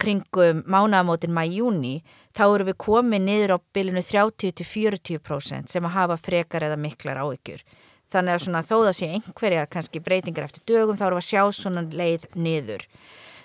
kringum 0.00 0.64
mánamótin 0.66 1.34
mæjúni, 1.36 2.00
þá 2.34 2.44
eru 2.48 2.70
við 2.70 2.78
komið 2.82 3.24
niður 3.26 3.54
á 3.54 3.58
bylunu 3.76 4.02
30-40% 4.06 5.70
sem 5.70 5.86
að 5.86 5.96
hafa 5.96 6.18
frekar 6.18 6.66
eða 6.66 6.80
miklar 6.80 7.22
áhyggjur. 7.22 7.62
Þannig 8.10 8.34
að 8.34 8.44
svona, 8.44 8.66
þó 8.66 8.76
það 8.88 8.94
sé 8.98 9.08
einhverjar 9.14 9.70
kannski 9.70 10.02
breytingar 10.02 10.48
eftir 10.48 10.64
dögum, 10.66 10.98
þá 10.98 11.06
eru 11.06 11.20
við 11.20 11.22
að 11.22 11.28
sjá 11.28 11.42
svona 11.54 11.84
leið 11.86 12.26
niður. 12.34 12.86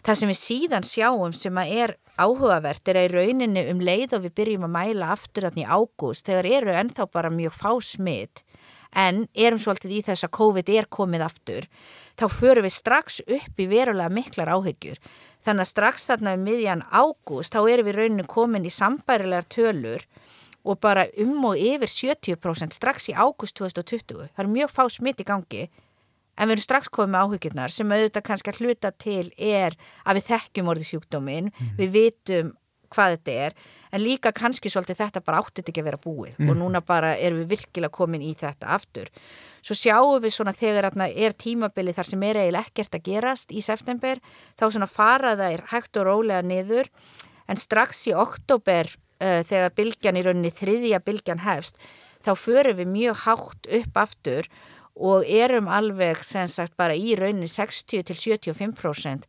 Það 0.06 0.20
sem 0.20 0.30
við 0.30 0.38
síðan 0.38 0.86
sjáum 0.86 1.34
sem 1.34 1.58
að 1.58 1.72
er 1.82 1.96
áhugavert 2.22 2.92
er 2.92 3.00
að 3.00 3.08
í 3.08 3.14
rauninni 3.16 3.64
um 3.72 3.82
leið 3.84 4.14
og 4.18 4.26
við 4.28 4.36
byrjum 4.40 4.68
að 4.68 4.76
mæla 4.76 5.12
aftur 5.16 5.50
í 5.50 5.66
ágúst 5.66 6.30
þegar 6.30 6.50
eru 6.60 6.76
ennþá 6.78 7.08
bara 7.12 7.34
mjög 7.34 7.58
fá 7.58 7.72
smitt 7.82 8.44
en 8.96 9.26
erum 9.34 9.60
svolítið 9.60 9.98
í 9.98 10.02
þess 10.08 10.24
að 10.24 10.36
COVID 10.38 10.70
er 10.72 10.88
komið 10.88 11.26
aftur 11.26 11.68
þá 12.16 12.26
förum 12.32 12.64
við 12.64 12.76
strax 12.78 13.20
upp 13.26 13.60
í 13.60 13.68
verulega 13.68 14.14
miklar 14.14 14.54
áhyggjur 14.54 15.02
þannig 15.44 15.66
að 15.66 15.72
strax 15.74 16.08
þarna 16.12 16.36
um 16.38 16.46
miðjan 16.48 16.86
ágúst 16.94 17.58
þá 17.58 17.60
erum 17.66 17.90
við 17.90 18.00
rauninni 18.00 18.28
komin 18.30 18.70
í 18.70 18.72
sambærilegar 18.72 19.50
tölur 19.52 20.06
og 20.66 20.80
bara 20.82 21.06
um 21.22 21.50
og 21.52 21.60
yfir 21.62 21.92
70% 21.92 22.74
strax 22.74 23.12
í 23.12 23.14
águst 23.14 23.58
2020. 23.60 24.32
Það 24.34 24.44
er 24.44 24.50
mjög 24.50 24.72
fá 24.74 24.86
smitt 24.90 25.22
í 25.22 25.28
gangi 25.28 25.68
en 26.36 26.50
við 26.50 26.58
erum 26.58 26.66
strax 26.66 26.92
komið 26.94 27.14
með 27.14 27.26
áhyggjurnar 27.26 27.74
sem 27.74 27.96
auðvitað 27.96 28.28
kannski 28.30 28.52
að 28.52 28.62
hluta 28.62 28.92
til 28.92 29.26
er 29.38 29.76
að 30.04 30.20
við 30.20 30.30
þekkjum 30.30 30.72
orðið 30.74 30.92
sjúkdómin, 30.92 31.52
mm. 31.52 31.74
við 31.80 31.92
vitum 31.96 32.54
hvað 32.96 33.16
þetta 33.16 33.36
er, 33.46 33.56
en 33.92 34.04
líka 34.04 34.32
kannski 34.36 34.70
svolítið 34.72 35.00
þetta 35.02 35.22
bara 35.26 35.42
áttið 35.42 35.72
ekki 35.72 35.82
að 35.82 35.88
vera 35.90 36.02
búið 36.02 36.38
mm. 36.38 36.52
og 36.52 36.60
núna 36.60 36.82
bara 36.86 37.16
erum 37.18 37.42
við 37.44 37.56
virkilega 37.56 37.96
komin 37.96 38.24
í 38.24 38.34
þetta 38.38 38.72
aftur. 38.76 39.10
Svo 39.66 39.78
sjáum 39.78 40.22
við 40.24 40.36
svona 40.36 40.54
þegar 40.56 40.92
er 41.08 41.36
tímabilið 41.42 41.98
þar 41.98 42.10
sem 42.12 42.26
er 42.28 42.42
eiginlega 42.44 42.70
ekkert 42.70 42.98
að 43.00 43.06
gerast 43.10 43.52
í 43.52 43.64
september, 43.66 44.22
þá 44.60 44.66
svona 44.68 44.90
faraða 44.92 45.52
er 45.56 45.66
hægt 45.72 45.98
og 45.98 46.08
rólega 46.10 46.46
niður, 46.46 46.92
en 47.50 47.62
strax 47.62 48.06
í 48.10 48.16
oktober 48.18 48.90
uh, 48.90 49.42
þegar 49.46 49.76
bylgjan 49.78 50.20
í 50.20 50.26
rauninni 50.26 50.54
þriðja 50.54 51.02
bylgjan 51.06 51.46
hefst, 51.46 51.82
þá 52.26 52.34
förum 52.38 52.80
við 52.80 52.90
mjög 52.90 53.20
hátt 53.26 53.68
upp 53.80 54.00
aftur 54.02 54.48
og 54.96 55.28
erum 55.28 55.68
alveg 55.68 56.24
sem 56.24 56.48
sagt 56.48 56.76
bara 56.80 56.96
í 56.96 57.16
rauninni 57.20 57.50
60 57.52 58.06
til 58.08 58.16
75% 58.16 59.28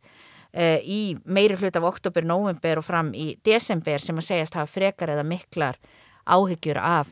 uh, 0.57 0.79
í 0.81 1.17
meiri 1.25 1.57
hlut 1.59 1.77
af 1.79 1.87
oktober, 1.87 2.25
november 2.25 2.81
og 2.81 2.87
fram 2.87 3.13
í 3.15 3.33
desember 3.45 4.03
sem 4.03 4.17
að 4.17 4.29
segjast 4.31 4.59
hafa 4.59 4.71
frekar 4.71 5.13
eða 5.15 5.25
miklar 5.27 5.79
áhyggjur 6.27 6.79
af 6.79 7.11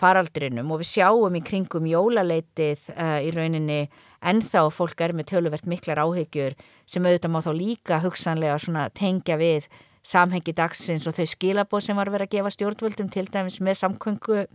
faraldrinum. 0.00 0.70
Og 0.72 0.80
við 0.80 0.94
sjáum 0.94 1.36
í 1.36 1.42
kringum 1.44 1.88
jólaleitið 1.88 2.88
uh, 2.94 3.18
í 3.20 3.32
rauninni 3.36 3.82
ennþá 4.20 4.66
fólk 4.72 5.04
er 5.04 5.14
með 5.16 5.34
töluvert 5.34 5.68
miklar 5.68 6.00
áhyggjur 6.00 6.56
sem 6.88 7.04
auðvitað 7.04 7.34
má 7.34 7.40
þá 7.44 7.52
líka 7.56 8.00
hugsanlega 8.04 8.88
tengja 8.96 9.36
við 9.40 9.68
samhengi 10.00 10.54
dagsins 10.56 11.06
og 11.08 11.16
þau 11.18 11.26
skilabóð 11.28 11.84
sem 11.84 11.98
var 11.98 12.08
verið 12.08 12.30
að 12.30 12.36
gefa 12.38 12.52
stjórnvöldum 12.54 13.10
til 13.12 13.26
dæmis 13.28 13.58
með 13.60 13.82
samkvöngu 13.82 14.46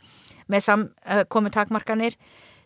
með 0.50 0.64
samkomi 0.66 1.52
uh, 1.52 1.54
takmarkanir 1.54 2.18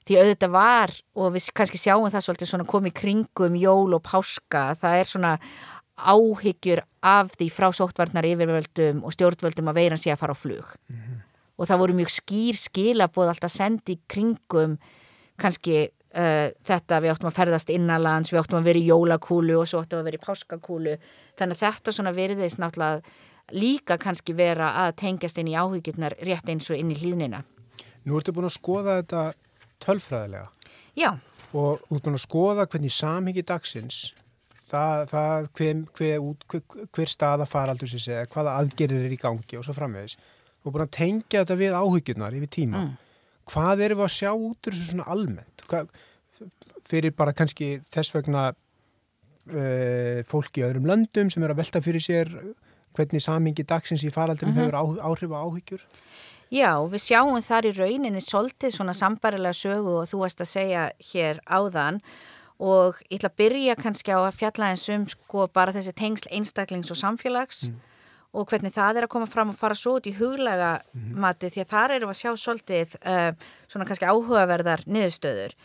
því 0.10 0.18
auðvitað 0.18 0.54
var 0.56 0.94
og 1.22 1.34
við 1.36 1.50
kannski 1.58 1.80
sjáum 1.80 2.10
það 2.10 2.26
svolítið 2.26 2.50
svona 2.50 2.70
komið 2.70 2.96
kringum 2.98 3.58
jól 3.60 3.94
og 3.94 4.02
páska, 4.06 4.72
það 4.82 4.98
er 4.98 5.10
svona 5.10 5.34
áhyggjur 6.00 6.82
af 7.06 7.36
því 7.36 7.50
frá 7.54 7.70
sóttvarnar 7.76 8.26
yfirvöldum 8.26 9.04
og 9.06 9.14
stjórnvöldum 9.14 9.70
að 9.70 9.80
veiran 9.82 10.02
sé 10.02 10.14
að 10.14 10.22
fara 10.24 10.34
á 10.34 10.42
flug 10.42 10.66
mm 10.90 10.96
-hmm. 10.96 11.22
og 11.58 11.68
það 11.68 11.80
voru 11.80 11.94
mjög 11.94 12.12
skýr 12.20 12.56
skilabóð 12.58 13.30
alltaf 13.30 13.52
sendi 13.52 14.00
kringum 14.08 14.78
kannski 15.38 15.90
uh, 16.16 16.50
þetta 16.64 17.02
við 17.02 17.12
áttum 17.12 17.30
að 17.30 17.40
ferðast 17.40 17.70
innanlands, 17.70 18.32
við 18.34 18.40
áttum 18.40 18.60
að 18.60 18.64
vera 18.64 18.80
í 18.80 18.90
jólakúlu 18.90 19.60
og 19.60 19.68
svo 19.68 19.82
áttum 19.82 20.00
að 20.00 20.06
vera 20.06 20.18
í 20.18 20.26
páskakúlu 20.26 20.98
þannig 21.38 21.56
að 21.56 21.64
þetta 21.66 21.92
svona 21.92 22.12
veriðist 22.12 22.58
náttúrulega 22.58 23.02
líka 23.52 23.98
kannski 23.98 24.34
vera 24.34 24.74
að 24.86 24.96
tengjast 24.96 25.38
inn 25.38 25.48
í 25.48 25.58
áhyggjurnar 25.58 26.16
rétt 26.22 26.50
eins 26.50 26.70
og 26.70 26.78
inn 26.78 26.92
í 26.92 26.96
hlýðnina 26.96 27.44
Nú 28.06 28.18
ertu 28.18 28.32
búin 28.32 28.48
að 28.48 28.56
skoða 28.56 29.02
þetta 29.02 29.34
tölfræðilega 29.84 30.48
Já. 31.00 31.12
og 31.54 31.84
út 31.90 32.08
með 32.08 32.20
að 32.20 32.26
skoða 32.26 32.68
hvernig 32.70 32.94
samhengi 32.94 33.46
dagsins 33.48 34.02
það, 34.70 35.06
það 35.12 35.50
hver, 35.58 35.84
hver, 35.98 36.28
hver, 36.52 36.88
hver 36.96 37.12
staða 37.12 37.48
faraldur 37.50 37.92
sér 37.92 38.06
segja, 38.06 38.30
hvaða 38.34 38.58
aðgerir 38.62 39.08
er 39.08 39.16
í 39.16 39.20
gangi 39.22 39.60
og 39.60 39.66
svo 39.66 39.76
framvegis 39.78 40.18
og 40.64 40.74
búin 40.74 40.86
að 40.86 40.96
tengja 40.98 41.44
þetta 41.44 41.60
við 41.60 41.78
áhyggjurnar 41.80 42.38
yfir 42.40 42.54
tíma 42.60 42.84
mm. 42.84 42.96
hvað 43.50 43.86
erum 43.88 44.02
við 44.02 44.10
að 44.10 44.16
sjá 44.18 44.32
út 44.34 44.70
úr 44.70 44.76
þessu 44.78 44.90
svona 44.92 45.12
almennt 45.14 45.66
hvað, 45.70 45.94
fyrir 46.90 47.16
bara 47.16 47.36
kannski 47.38 47.78
þess 47.86 48.16
vegna 48.16 48.50
uh, 48.52 50.20
fólk 50.30 50.60
í 50.60 50.66
öðrum 50.68 50.90
löndum 50.90 51.32
sem 51.32 51.46
er 51.46 51.54
að 51.54 51.62
velta 51.64 51.84
fyrir 51.86 52.04
sér 52.04 52.34
hvernig 52.98 53.24
samhengi 53.24 53.66
dagsins 53.68 54.04
í 54.04 54.12
faraldunum 54.14 54.56
mm 54.56 54.62
-hmm. 54.62 54.90
hefur 54.90 55.08
áhrif 55.10 55.32
á 55.32 55.40
áhyggjur 55.46 55.84
Já, 56.50 56.82
við 56.90 57.04
sjáum 57.04 57.38
þar 57.46 57.68
í 57.70 57.72
rauninni 57.78 58.22
svolítið 58.26 58.74
svona 58.74 58.96
sambarilega 58.98 59.54
sögu 59.54 60.00
og 60.00 60.08
þú 60.10 60.24
varst 60.24 60.40
að 60.42 60.50
segja 60.50 60.86
hér 61.12 61.42
áðan 61.46 62.00
og 62.58 62.98
ég 63.06 63.20
ætla 63.20 63.30
að 63.30 63.36
byrja 63.38 63.76
kannski 63.78 64.16
á 64.18 64.20
að 64.24 64.40
fjalla 64.40 64.72
eins 64.74 64.88
um 64.90 65.06
sko 65.14 65.46
bara 65.54 65.76
þessi 65.76 65.94
tengsl 65.94 66.32
einstaklings 66.34 66.90
og 66.90 66.98
samfélags 66.98 67.68
mm. 67.70 67.76
og 68.34 68.50
hvernig 68.50 68.74
það 68.74 68.98
er 68.98 69.06
að 69.06 69.14
koma 69.14 69.28
fram 69.30 69.54
og 69.54 69.60
fara 69.60 69.78
svo 69.78 70.00
út 70.00 70.10
í 70.10 70.16
huglega 70.18 70.80
mm. 70.90 71.14
mati 71.22 71.52
því 71.54 71.64
að 71.64 71.72
þar 71.76 71.94
við 72.00 72.08
að 72.10 72.20
sjá 72.24 72.34
svolítið 72.34 72.98
uh, 72.98 73.30
svona 73.70 73.88
kannski 73.92 74.10
áhugaverðar 74.10 74.84
niðurstöður. 74.90 75.56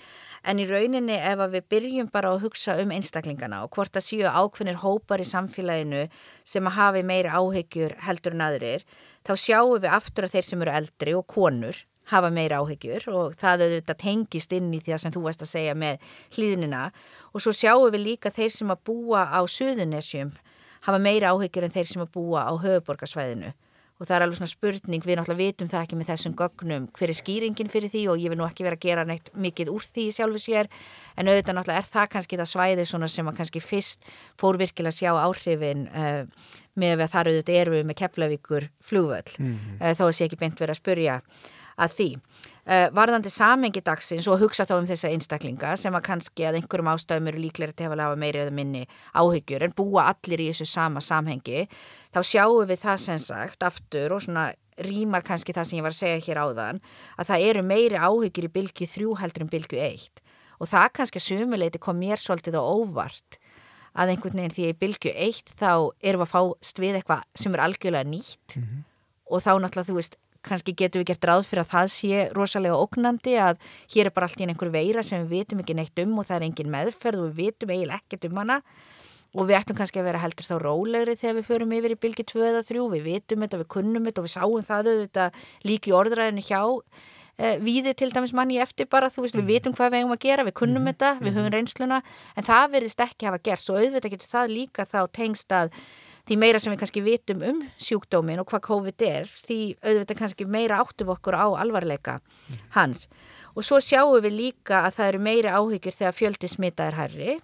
En 0.44 0.60
í 0.60 0.66
rauninni 0.68 1.16
ef 1.16 1.40
við 1.54 1.64
byrjum 1.72 2.10
bara 2.12 2.34
að 2.34 2.42
hugsa 2.44 2.76
um 2.82 2.92
einstaklingana 2.92 3.62
og 3.64 3.72
hvort 3.72 3.96
að 3.96 4.04
séu 4.04 4.28
ákveðnir 4.28 4.82
hópar 4.82 5.24
í 5.24 5.24
samfélaginu 5.24 6.04
sem 6.44 6.68
að 6.68 6.76
hafi 6.76 7.04
meiri 7.08 7.32
áhyggjur 7.32 7.96
heldur 8.04 8.36
en 8.36 8.44
aðrir 8.44 8.84
þá 9.24 9.34
sjáum 9.40 9.74
við 9.80 9.90
aftur 9.96 10.28
að 10.28 10.36
þeir 10.36 10.48
sem 10.48 10.64
eru 10.64 10.76
eldri 10.78 11.16
og 11.16 11.26
konur 11.30 11.82
hafa 12.12 12.30
meira 12.30 12.60
áhyggjur 12.60 13.06
og 13.16 13.36
það 13.40 13.64
auðvitað 13.64 14.00
tengist 14.02 14.52
inn 14.52 14.72
í 14.76 14.80
því 14.84 14.94
að 14.94 15.02
sem 15.02 15.14
þú 15.14 15.22
veist 15.24 15.44
að 15.44 15.52
segja 15.54 15.74
með 15.78 16.08
hlýðnina. 16.36 16.82
Og 17.32 17.40
svo 17.40 17.54
sjáum 17.56 17.88
við 17.94 18.04
líka 18.10 18.32
þeir 18.34 18.52
sem 18.52 18.72
að 18.74 18.82
búa 18.90 19.24
á 19.32 19.40
Suðunesjum 19.48 20.34
hafa 20.84 21.00
meira 21.00 21.32
áhyggjur 21.32 21.64
en 21.64 21.74
þeir 21.74 21.88
sem 21.88 22.04
að 22.04 22.12
búa 22.18 22.44
á 22.44 22.52
höfuborgarsvæðinu 22.60 23.54
og 24.04 24.10
það 24.10 24.16
er 24.18 24.24
alveg 24.26 24.38
svona 24.38 24.52
spurning, 24.52 25.04
við 25.04 25.18
náttúrulega 25.18 25.40
vitum 25.40 25.70
það 25.72 25.86
ekki 25.86 25.98
með 25.98 26.10
þessum 26.10 26.34
gögnum 26.36 26.88
hver 26.98 27.12
er 27.12 27.18
skýringin 27.18 27.70
fyrir 27.72 27.92
því 27.92 28.02
og 28.12 28.20
ég 28.20 28.32
vil 28.32 28.38
nú 28.40 28.44
ekki 28.44 28.66
vera 28.66 28.76
að 28.76 28.84
gera 28.84 29.06
neitt 29.08 29.30
mikið 29.32 29.72
úr 29.72 29.86
því 29.88 30.04
sjálfu 30.18 30.42
sér 30.42 30.68
en 31.16 31.30
auðvitað 31.30 31.58
náttúrulega 31.58 31.80
er 31.80 31.90
það 31.94 32.10
kannski 32.16 32.40
það 32.40 32.50
svæði 32.52 32.86
sem 33.14 33.30
að 33.30 33.38
kannski 33.40 33.64
fyrst 33.64 34.12
fór 34.40 34.60
virkilega 34.60 34.92
að 34.92 34.98
sjá 35.00 35.10
áhrifin 35.24 35.86
uh, 35.88 36.22
með 36.76 37.06
að 37.06 37.12
þar 37.14 37.30
auðvitað 37.32 37.60
eru 37.62 37.82
með 37.88 38.00
keflavíkur 38.02 38.68
flúvöll 38.84 39.36
mm 39.38 39.52
-hmm. 39.54 39.80
uh, 39.80 39.94
þó 39.96 40.04
að 40.08 40.16
sé 40.18 40.28
ekki 40.28 40.40
beint 40.42 40.60
verið 40.60 40.76
að 40.76 40.82
spurja 40.82 41.20
að 41.74 41.96
því. 41.98 42.10
Uh, 42.64 42.86
varðandi 42.96 43.28
samengi 43.28 43.82
dagsins 43.84 44.24
og 44.32 44.38
hugsa 44.40 44.64
þá 44.64 44.78
um 44.78 44.86
þessa 44.88 45.10
einstaklinga 45.12 45.74
sem 45.76 45.92
að 45.92 46.06
kannski 46.06 46.46
að 46.48 46.62
einhverjum 46.62 46.88
ástæðum 46.94 47.26
eru 47.28 47.42
líklega 47.42 47.74
til 47.76 47.90
að 47.90 48.00
hafa 48.00 48.16
meiri 48.16 48.40
eða 48.40 48.54
minni 48.56 48.86
áhyggjur 49.12 49.66
en 49.66 49.74
búa 49.76 50.06
allir 50.14 50.40
í 50.40 50.46
þessu 50.48 50.64
sama 50.70 51.02
samhengi 51.04 51.66
þá 52.14 52.20
sjáum 52.24 52.64
við 52.70 52.80
það 52.86 53.02
sem 53.02 53.20
sagt 53.20 53.66
aftur 53.68 54.16
og 54.16 54.24
svona 54.24 54.46
rýmar 54.80 55.26
kannski 55.28 55.52
það 55.52 55.68
sem 55.68 55.78
ég 55.82 55.84
var 55.84 55.92
að 55.92 56.00
segja 56.00 56.24
hér 56.24 56.40
áðan 56.40 56.80
að 57.18 57.28
það 57.34 57.46
eru 57.50 57.66
meiri 57.68 58.00
áhyggjur 58.00 58.48
í 58.48 58.52
bylgu 58.56 58.90
þrjú 58.94 59.18
heldur 59.20 59.44
en 59.44 59.52
bylgu 59.52 59.84
eitt 59.84 60.24
og 60.56 60.72
það 60.72 60.88
kannski 60.96 61.20
sumuleiti 61.20 61.84
kom 61.84 62.00
mér 62.00 62.16
svolítið 62.16 62.56
á 62.56 62.64
óvart 62.64 63.40
að 63.92 64.14
einhvern 64.14 64.40
veginn 64.40 64.56
því 64.56 64.66
að 64.70 64.72
í 64.72 64.80
bylgu 64.80 65.14
eitt 65.28 65.52
þá 65.60 65.70
erum 66.00 66.24
við 66.24 66.26
að 66.26 66.32
fá 66.32 66.42
stvið 66.72 66.98
eitthvað 67.02 67.28
sem 67.44 67.54
er 67.54 67.66
algjörlega 67.68 68.08
nýtt 68.08 68.56
mm 68.56 68.62
-hmm. 68.64 68.84
og 69.28 69.44
þá 69.44 69.52
náttúrulega 69.60 69.90
þú 69.92 70.00
veist 70.00 70.16
kannski 70.44 70.74
getum 70.76 71.02
við 71.02 71.12
gert 71.12 71.28
ráð 71.30 71.46
fyrir 71.48 71.64
að 71.64 71.70
það 71.72 71.92
sé 71.94 72.24
rosalega 72.36 72.80
ógnandi 72.80 73.36
að 73.40 73.62
hér 73.94 74.10
er 74.10 74.14
bara 74.14 74.28
allt 74.28 74.40
í 74.40 74.48
einhver 74.48 74.72
veira 74.74 75.04
sem 75.06 75.24
við 75.24 75.44
vitum 75.44 75.62
ekki 75.64 75.78
neitt 75.78 76.04
um 76.04 76.18
og 76.20 76.28
það 76.28 76.36
er 76.36 76.46
engin 76.48 76.74
meðferð 76.74 77.24
og 77.24 77.32
við 77.32 77.48
vitum 77.48 77.74
eiginlega 77.74 78.02
ekkert 78.02 78.28
um 78.30 78.42
hana 78.42 78.60
og 79.34 79.48
við 79.48 79.58
ættum 79.58 79.78
kannski 79.78 80.00
að 80.00 80.08
vera 80.08 80.22
heldur 80.22 80.46
þá 80.46 80.54
rólegri 80.62 81.16
þegar 81.18 81.36
við 81.40 81.48
förum 81.48 81.74
yfir 81.74 81.94
í 81.94 81.98
bylgi 82.04 82.26
2 82.30 82.44
eða 82.50 82.62
3 82.68 82.86
við 82.92 83.08
vitum 83.08 83.44
þetta, 83.44 83.60
við 83.62 83.68
kunnum 83.74 84.06
þetta 84.08 84.22
og 84.22 84.28
við 84.28 84.34
sáum 84.36 84.68
það 84.68 84.90
auðvitað 84.92 85.42
líki 85.66 85.94
orðræðinu 85.98 86.44
hjá 86.46 86.60
eh, 87.42 87.58
við 87.58 87.90
til 87.98 88.10
dæmis 88.14 88.34
manni 88.36 88.60
eftir 88.62 88.86
bara, 88.90 89.10
þú 89.10 89.26
veist, 89.26 89.34
við 89.34 89.42
mm. 89.42 89.50
vitum 89.50 89.74
hvað 89.74 89.90
við 89.90 90.04
hefum 90.04 90.14
að 90.14 90.22
gera, 90.22 90.46
við 90.46 90.56
kunnum 90.60 90.84
mm. 90.84 90.92
þetta, 90.92 91.10
við 91.18 91.26
mm-hmm. 91.26 91.40
höfum 91.40 91.54
reynsluna, 91.56 92.00
en 92.36 92.46
það 92.46 92.70
verðist 92.76 93.04
ekki 93.08 93.30
hafa 93.30 93.42
gert, 93.48 93.64
svo 93.64 93.80
auðvitað 93.80 94.14
getur 94.14 94.32
það 94.36 94.54
líka 94.54 94.86
þá 94.86 95.00
tengst 95.18 95.56
að 95.58 95.74
því 96.24 96.38
meira 96.40 96.60
sem 96.62 96.72
við 96.72 96.80
kannski 96.80 97.02
vitum 97.04 97.42
um 97.44 97.62
sjúkdómin 97.76 98.40
og 98.40 98.48
hvað 98.48 98.64
COVID 98.68 99.04
er, 99.06 99.28
því 99.28 99.58
auðvitað 99.84 100.20
kannski 100.20 100.46
meira 100.48 100.80
áttum 100.80 101.12
okkur 101.14 101.36
á 101.36 101.46
alvarleika 101.60 102.18
hans. 102.76 103.08
Og 103.54 103.66
svo 103.66 103.80
sjáum 103.84 104.22
við 104.24 104.38
líka 104.38 104.84
að 104.86 104.98
það 104.98 105.10
eru 105.12 105.24
meiri 105.28 105.52
áhyggjur 105.52 105.98
þegar 105.98 106.18
fjöldi 106.18 106.50
smita 106.50 106.88
er 106.88 106.98
herri 106.98 107.38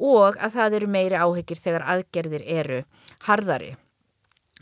og 0.00 0.38
að 0.42 0.56
það 0.58 0.78
eru 0.80 0.90
meiri 0.90 1.20
áhyggjur 1.20 1.60
þegar 1.60 1.88
aðgerðir 1.94 2.46
eru 2.56 2.84
harðari. 3.28 3.74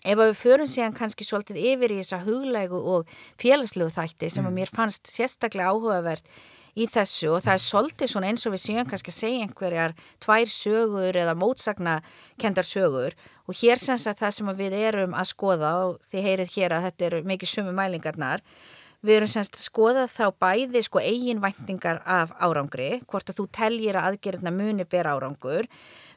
Ef 0.03 0.19
við 0.19 0.33
förum 0.35 0.67
síðan 0.67 0.97
kannski 0.97 1.25
svolítið 1.25 1.61
yfir 1.63 1.93
í 1.95 2.01
þessa 2.01 2.25
huglægu 2.25 2.81
og 2.95 3.11
félagslegu 3.39 3.93
þætti 3.95 4.33
sem 4.33 4.43
mm. 4.43 4.57
mér 4.59 4.73
fannst 4.75 5.07
sérstaklega 5.07 5.71
áhugavert 5.71 6.27
í 6.73 6.87
þessu 6.89 7.35
og 7.37 7.43
það 7.45 7.55
er 7.55 7.63
svolítið 7.67 8.11
svona 8.13 8.29
eins 8.31 8.47
og 8.49 8.55
við 8.55 8.63
séum 8.65 8.89
kannski 8.89 9.13
að 9.13 9.19
segja 9.19 9.47
einhverjar 9.47 9.97
tvær 10.25 10.53
sögur 10.53 11.19
eða 11.23 11.35
mótsagna 11.37 11.97
kendar 12.41 12.69
sögur 12.69 13.17
og 13.45 13.59
hér 13.61 13.81
semst 13.81 14.09
að 14.09 14.23
það 14.23 14.37
sem 14.37 14.53
við 14.61 14.79
erum 14.79 15.17
að 15.19 15.33
skoða 15.33 15.73
og 15.87 15.99
þið 16.09 16.29
heyrið 16.29 16.55
hér 16.57 16.77
að 16.77 16.87
þetta 16.89 17.09
eru 17.09 17.21
mikið 17.33 17.53
sumu 17.53 17.75
mælingarnar 17.77 18.45
við 19.03 19.19
erum 19.19 19.33
semst 19.35 19.59
að 19.59 19.67
skoða 19.67 20.07
þá 20.09 20.25
bæði 20.41 20.85
sko 20.87 21.03
eiginvæntingar 21.03 22.01
af 22.07 22.33
árangri 22.41 23.03
hvort 23.05 23.29
að 23.29 23.43
þú 23.43 23.49
teljir 23.59 23.99
að 23.99 24.13
aðgerðna 24.13 24.55
muni 24.55 24.89
ber 24.89 25.11
árangur 25.11 25.69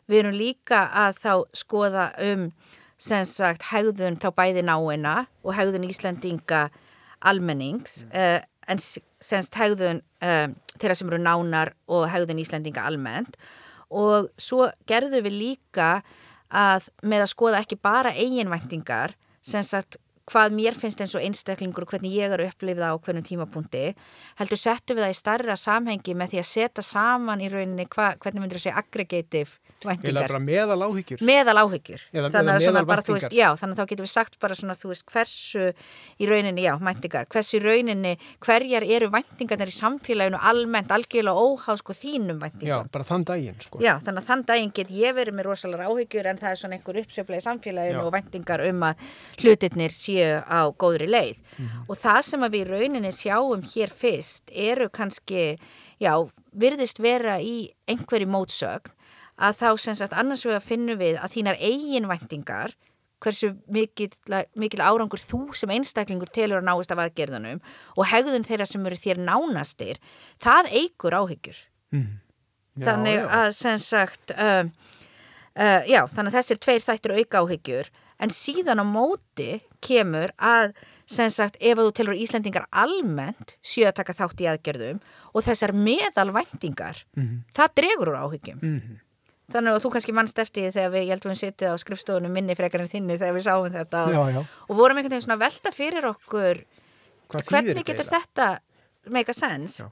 við 0.08 0.22
erum 0.22 0.40
líka 0.40 0.86
að 0.94 1.22
þá 1.24 1.32
skoða 1.58 2.10
um 2.32 2.50
sem 2.96 3.26
sagt 3.28 3.68
hegðun 3.74 4.20
þá 4.22 4.30
bæði 4.38 4.64
náina 4.64 5.26
og 5.44 5.56
hegðun 5.58 5.90
Íslandinga 5.90 6.70
almennings 7.26 8.06
mm. 8.06 8.14
uh, 8.16 8.40
en 8.68 8.82
semst 8.82 9.58
hegðun 9.60 10.02
um, 10.02 10.56
þeirra 10.76 10.98
sem 10.98 11.12
eru 11.12 11.22
nánar 11.22 11.74
og 11.92 12.08
hegðun 12.12 12.42
Íslandinga 12.44 12.86
almennt. 12.88 13.38
Og 13.94 14.32
svo 14.42 14.70
gerðum 14.90 15.26
við 15.28 15.38
líka 15.40 15.90
að 16.50 16.90
með 17.06 17.26
að 17.26 17.32
skoða 17.34 17.62
ekki 17.64 17.78
bara 17.82 18.14
eiginvæntingar 18.16 19.16
sem 19.46 19.64
sagt 19.66 20.00
hvað 20.32 20.56
mér 20.58 20.78
finnst 20.78 21.02
eins 21.04 21.16
og 21.18 21.26
einstaklingur 21.26 21.86
og 21.86 21.94
hvernig 21.94 22.16
ég 22.18 22.34
er 22.34 22.46
upplifið 22.48 22.86
á 22.86 22.94
hvernig 22.98 23.28
tímapunkti 23.28 23.84
heldur 24.40 24.60
settum 24.60 24.98
við 24.98 25.06
það 25.06 25.14
í 25.14 25.20
starra 25.20 25.58
samhengi 25.60 26.18
með 26.18 26.34
því 26.34 26.42
að 26.42 26.50
setja 26.52 26.86
saman 26.86 27.44
í 27.46 27.52
rauninni 27.54 27.86
hva, 27.94 28.14
hvernig 28.22 28.42
myndir 28.44 28.60
þú 28.60 28.66
segja 28.68 28.82
aggregative 28.82 29.60
Eða 29.86 30.24
bara 30.24 30.40
meðal 30.42 30.82
áhyggjur. 30.88 31.20
Meðal 31.26 31.58
áhyggjur. 31.62 32.02
Eða, 32.16 32.30
þannig, 32.34 32.50
eða 32.56 32.62
þannig 33.60 33.76
að 33.76 33.78
þá 33.78 33.86
getum 33.92 34.06
við 34.06 34.12
sagt 34.12 34.38
bara 34.42 34.56
svona, 34.58 34.76
þú 34.80 34.88
veist, 34.92 35.06
hversu 35.12 35.66
í 36.18 36.30
rauninni, 36.30 36.64
já, 36.66 36.74
væntingar, 36.82 37.28
hversu 37.30 37.60
í 37.60 37.62
rauninni, 37.62 38.14
hverjar 38.46 38.84
eru 38.96 39.08
væntingarnir 39.14 39.70
í 39.70 39.76
samfélaginu 39.76 40.40
almennt, 40.42 40.94
algjörlega 40.96 41.38
óháð 41.38 41.78
sko 41.84 41.94
þínum 41.98 42.40
væntingar. 42.42 42.72
Já, 42.72 42.78
bara 42.96 43.06
þann 43.06 43.26
daginn, 43.30 43.60
sko. 43.62 43.82
Já, 43.84 43.94
þannig 44.06 44.22
að 44.24 44.30
þann 44.32 44.46
daginn 44.50 44.74
get 44.80 44.90
ég 44.96 45.12
verið 45.20 45.34
með 45.38 45.50
rosalega 45.52 45.90
áhyggjur 45.92 46.26
en 46.32 46.40
það 46.42 46.52
séu 50.16 50.42
á 50.48 50.72
góðri 50.72 51.08
leið. 51.10 51.38
Mm 51.58 51.66
-hmm. 51.66 51.86
Og 51.90 51.98
það 51.98 52.22
sem 52.22 52.42
við 52.42 52.62
í 52.62 52.70
rauninni 52.70 53.12
sjáum 53.12 53.62
hér 53.62 53.90
fyrst 53.90 54.52
eru 54.52 54.90
kannski, 54.90 55.58
já, 56.00 56.30
virðist 56.52 57.00
vera 57.00 57.40
í 57.40 57.72
einhverju 57.88 58.28
mótsögn 58.28 58.92
að 59.38 59.58
þá 59.60 59.70
sem 59.78 59.96
sagt 59.96 60.14
annars 60.14 60.46
við 60.46 60.56
að 60.56 60.68
finna 60.70 60.96
við 60.96 61.20
að 61.20 61.34
þínar 61.36 61.58
eigin 61.60 62.08
væntingar 62.08 62.76
hversu 63.24 63.56
mikil, 63.72 64.10
mikil 64.56 64.82
árangur 64.84 65.22
þú 65.22 65.56
sem 65.58 65.72
einstaklingur 65.76 66.30
telur 66.34 66.62
að 66.62 66.68
náist 66.70 66.92
af 66.94 67.02
aðgerðunum 67.04 67.62
og 67.96 68.10
hegðun 68.12 68.46
þeirra 68.48 68.68
sem 68.70 68.86
eru 68.86 69.00
þér 69.00 69.22
nánastir, 69.24 70.02
það 70.42 70.72
eigur 70.72 71.18
áhyggjur. 71.18 71.58
Mm. 71.96 72.20
Já, 72.76 72.86
þannig 72.90 73.20
já. 73.22 73.28
að 73.40 73.50
sem 73.56 73.78
sagt, 73.80 74.36
uh, 74.36 74.66
uh, 75.56 75.82
já, 75.88 76.02
þannig 76.12 76.34
að 76.34 76.38
þessir 76.40 76.62
tveir 76.66 76.86
þættir 76.86 77.16
auka 77.20 77.44
áhyggjur 77.44 77.92
en 78.20 78.32
síðan 78.32 78.84
á 78.84 78.86
móti 78.88 79.50
kemur 79.86 80.34
að 80.42 80.76
sem 81.06 81.32
sagt 81.34 81.58
ef 81.62 81.80
þú 81.80 81.92
telur 81.96 82.18
Íslandingar 82.18 82.68
almennt 82.74 83.56
séu 83.62 83.88
að 83.90 83.98
taka 84.02 84.18
þátt 84.18 84.44
í 84.44 84.50
aðgerðum 84.52 85.02
og 85.34 85.46
þessar 85.46 85.76
meðalvæntingar, 85.78 87.04
mm 87.16 87.24
-hmm. 87.24 87.42
það 87.54 87.76
dregur 87.82 88.14
úr 88.14 88.22
áhyggjum. 88.24 88.60
Mm 88.62 88.80
-hmm. 88.80 89.02
Þannig 89.54 89.76
að 89.76 89.84
þú 89.84 89.90
kannski 89.94 90.14
mannst 90.18 90.40
eftir 90.42 90.72
þegar 90.74 90.92
við, 90.92 91.04
ég 91.06 91.12
held 91.14 91.26
að 91.26 91.32
við 91.32 91.42
sittið 91.42 91.70
á 91.70 91.76
skrifstofunum 91.78 92.34
minni 92.34 92.56
frekar 92.58 92.82
en 92.82 92.90
þinni 92.90 93.18
þegar 93.20 93.36
við 93.36 93.44
sáum 93.46 93.68
þetta 93.70 94.00
já, 94.10 94.24
já. 94.34 94.42
og 94.70 94.74
vorum 94.76 94.98
einhvern 94.98 95.14
veginn 95.14 95.26
svona 95.28 95.44
velta 95.44 95.72
fyrir 95.72 96.08
okkur 96.10 96.64
hvernig 97.30 97.86
getur 97.86 98.10
þetta 98.10 98.48
make 99.06 99.30
a 99.30 99.38
sense 99.38 99.84
já, 99.84 99.90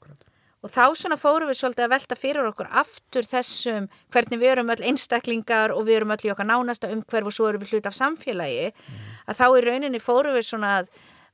og 0.64 0.72
þá 0.72 0.84
svona 0.96 1.18
fórum 1.20 1.50
við 1.52 1.60
svolítið 1.60 1.86
að 1.86 1.94
velta 1.94 2.18
fyrir 2.18 2.48
okkur 2.48 2.70
aftur 2.82 3.28
þessum 3.28 3.90
hvernig 4.14 4.40
við 4.42 4.54
erum 4.54 4.72
öll 4.74 4.86
einstaklingar 4.90 5.74
og 5.76 5.88
við 5.88 6.00
erum 6.00 6.14
öll 6.16 6.24
í 6.24 6.32
okkar 6.34 6.48
nánasta 6.48 6.92
umhverf 6.94 7.30
og 7.30 7.36
svo 7.36 7.50
erum 7.50 7.64
við 7.64 7.76
hlut 7.76 7.90
af 7.90 7.98
samfélagi 7.98 8.70
mm. 8.72 9.02
að 9.28 9.42
þá 9.42 9.46
í 9.50 9.66
rauninni 9.68 10.04
fórum 10.04 10.38
við 10.38 10.48
svona 10.48 10.76
að 10.80 10.94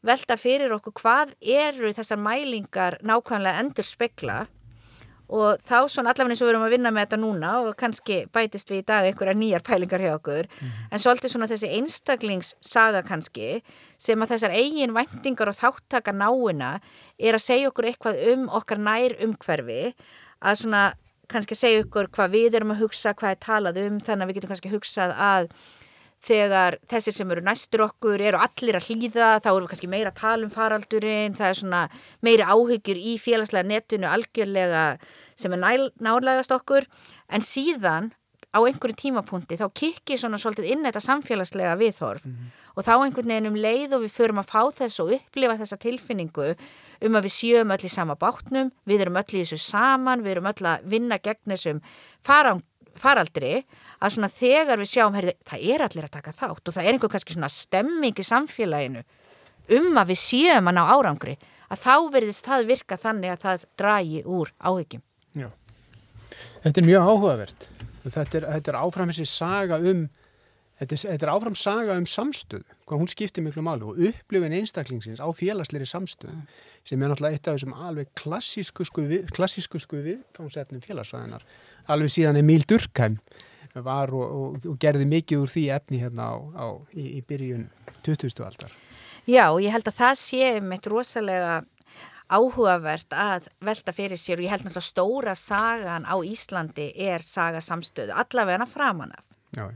velta 0.10 0.40
fyrir 0.40 0.74
okkur 0.78 0.96
hvað 0.98 1.36
eru 1.44 1.92
þessar 1.94 2.22
mælingar 2.24 2.98
nákvæmlega 3.06 3.62
endur 3.62 3.88
spekla 3.88 4.46
og 5.30 5.62
þá 5.62 5.86
svona 5.92 6.14
allavega 6.14 6.34
eins 6.34 6.42
og 6.42 6.48
við 6.48 6.54
erum 6.54 6.66
að 6.66 6.74
vinna 6.74 6.92
með 6.94 7.06
þetta 7.06 7.20
núna 7.22 7.52
og 7.64 7.76
kannski 7.80 8.20
bætist 8.34 8.72
við 8.72 8.82
í 8.82 8.86
dag 8.90 9.10
einhverja 9.10 9.38
nýjar 9.38 9.66
pælingar 9.66 10.02
hjá 10.02 10.14
okkur 10.16 10.48
mm. 10.50 10.72
en 10.90 11.04
svolítið 11.04 11.34
svona 11.34 11.50
þessi 11.52 11.70
einstaklingssaga 11.78 13.04
kannski 13.06 13.50
sem 14.02 14.26
að 14.26 14.34
þessar 14.34 14.56
eigin 14.58 14.96
væntingar 14.96 15.52
og 15.52 15.60
þáttaka 15.60 16.16
náina 16.16 16.72
er 17.20 17.38
að 17.38 17.46
segja 17.46 17.70
okkur 17.70 17.92
eitthvað 17.92 18.24
um 18.34 18.48
okkar 18.58 18.82
nær 18.82 19.18
umhverfi 19.26 19.94
að 20.40 20.60
svona 20.64 20.84
kannski 21.30 21.58
segja 21.58 21.84
okkur 21.86 22.10
hvað 22.16 22.34
við 22.34 22.58
erum 22.58 22.74
að 22.74 22.88
hugsa, 22.88 23.14
hvað 23.14 23.36
er 23.36 23.44
talað 23.46 23.84
um 23.84 24.02
þannig 24.02 24.26
að 24.26 24.32
við 24.32 24.40
getum 24.40 24.54
kannski 24.56 24.74
hugsað 24.74 25.14
að 25.14 25.52
þegar 26.26 26.78
þessir 26.92 27.16
sem 27.16 27.32
eru 27.32 27.44
næstur 27.46 27.86
okkur 27.88 28.22
eru 28.22 28.42
allir 28.44 28.78
að 28.80 28.90
hlýða, 28.90 29.32
þá 29.40 29.50
eru 29.54 29.64
við 29.64 29.72
kannski 29.74 29.92
meira 29.92 30.12
að 30.12 30.20
tala 30.20 30.48
um 30.48 30.54
faraldurinn, 30.54 31.38
það 31.38 31.50
er 31.50 31.60
svona 31.62 31.82
meiri 32.26 32.44
áhyggjur 32.44 33.00
í 33.00 33.18
félagslega 33.24 33.70
netinu 33.70 34.10
algjörlega 34.12 34.86
sem 35.40 35.56
er 35.56 35.64
nálegast 36.04 36.52
okkur, 36.52 36.88
en 37.32 37.46
síðan 37.46 38.12
á 38.50 38.60
einhverju 38.66 38.98
tímapunkti 38.98 39.60
þá 39.60 39.68
kikki 39.78 40.18
svona 40.18 40.40
svolítið 40.42 40.72
inn 40.74 40.86
þetta 40.88 41.02
samfélagslega 41.06 41.76
viðhorf 41.78 42.26
mm 42.26 42.32
-hmm. 42.32 42.54
og 42.76 42.86
þá 42.86 42.94
einhvern 42.96 43.32
veginn 43.32 43.50
um 43.52 43.60
leið 43.66 43.94
og 43.96 44.02
við 44.04 44.16
förum 44.18 44.42
að 44.42 44.50
fá 44.50 44.62
þess 44.80 45.00
og 45.04 45.14
upplifa 45.14 45.58
þessa 45.60 45.78
tilfinningu 45.78 46.56
um 47.06 47.16
að 47.16 47.26
við 47.26 47.34
sjöum 47.38 47.72
öll 47.72 47.86
í 47.86 47.90
sama 47.90 48.16
bátnum, 48.16 48.72
við 48.86 49.02
erum 49.02 49.20
öll 49.22 49.34
í 49.34 49.44
þessu 49.44 49.58
saman, 49.58 50.24
við 50.24 50.32
erum 50.32 50.50
öll 50.50 50.66
að 50.66 50.84
vinna 50.84 51.18
gegn 51.18 51.54
þessum 51.54 51.82
faraldri 53.02 53.54
að 54.00 54.14
svona 54.16 54.30
þegar 54.34 54.82
við 54.82 54.92
sjáum, 54.92 55.16
herri, 55.18 55.34
það 55.48 55.66
er 55.74 55.86
allir 55.86 56.08
að 56.08 56.16
taka 56.18 56.36
þátt 56.36 56.70
og 56.70 56.76
það 56.76 56.86
er 56.86 56.96
einhver 56.96 57.14
kannski 57.14 57.36
svona 57.36 57.52
stemming 57.54 58.20
í 58.20 58.28
samfélaginu 58.28 59.04
um 59.80 60.00
að 60.02 60.14
við 60.14 60.22
séum 60.22 60.70
að 60.70 60.78
ná 60.78 60.84
árangri, 60.90 61.36
að 61.70 61.84
þá 61.84 61.96
verðist 62.14 62.48
það 62.48 62.70
virka 62.70 62.98
þannig 63.00 63.34
að 63.34 63.44
það 63.44 63.66
dragi 63.78 64.24
úr 64.26 64.54
áhyggjum. 64.58 65.04
Já, 65.38 65.50
þetta 66.64 66.82
er 66.82 66.88
mjög 66.88 67.10
áhugavert. 67.10 67.68
Þetta 68.10 68.40
er, 68.40 68.48
þetta 68.56 68.72
er 68.72 68.80
áfram 68.80 69.12
þessi 69.12 69.28
saga 69.30 69.78
um, 69.92 70.08
þetta 70.80 70.96
er, 70.96 71.02
þetta 71.14 71.28
er 71.28 71.32
áfram 71.34 71.58
saga 71.60 71.98
um 72.00 72.08
samstöðu, 72.10 72.78
hvað 72.88 73.04
hún 73.04 73.12
skiptir 73.12 73.46
miklu 73.46 73.64
málu 73.66 73.92
og 73.92 74.00
upplifin 74.10 74.56
einstaklingsins 74.60 75.22
á 75.22 75.28
félagsleiri 75.36 75.88
samstöðu 75.90 76.40
sem 76.88 77.02
er 77.02 77.12
náttúrulega 77.12 77.38
eitt 77.38 77.50
af 77.50 77.58
þessum 77.58 77.76
alveg 77.76 78.12
klassísku 78.20 78.88
við, 79.10 79.30
klassísku 79.36 79.82
sko 79.82 80.02
við, 80.04 80.24
félagsvæðinar, 80.88 81.46
alveg 81.92 82.14
síðan 82.16 82.40
Emil 82.42 82.64
Durkheim 82.68 83.20
var 83.76 84.14
og, 84.16 84.30
og, 84.30 84.70
og 84.72 84.78
gerði 84.82 85.06
mikið 85.10 85.44
úr 85.44 85.52
því 85.52 85.66
efni 85.76 86.00
hérna 86.02 86.32
á, 86.34 86.36
á, 86.58 86.68
í, 86.96 87.20
í 87.20 87.26
byrjun 87.28 87.68
20. 88.06 88.42
aldar. 88.46 88.72
Já, 89.30 89.52
og 89.52 89.60
ég 89.62 89.74
held 89.74 89.88
að 89.92 90.00
það 90.00 90.16
sé 90.24 90.48
meitt 90.66 90.88
rosalega 90.90 91.60
áhugavert 92.30 93.14
að 93.14 93.50
velta 93.66 93.94
fyrir 93.94 94.20
sér 94.20 94.40
og 94.40 94.46
ég 94.46 94.54
held 94.54 94.66
náttúrulega 94.66 94.90
stóra 94.90 95.36
sagan 95.38 96.06
á 96.06 96.16
Íslandi 96.26 96.90
er 96.98 97.26
saga 97.26 97.62
samstöðu, 97.62 98.14
allavega 98.14 98.68
framan 98.70 99.14
af. 99.18 99.24
Já. 99.58 99.70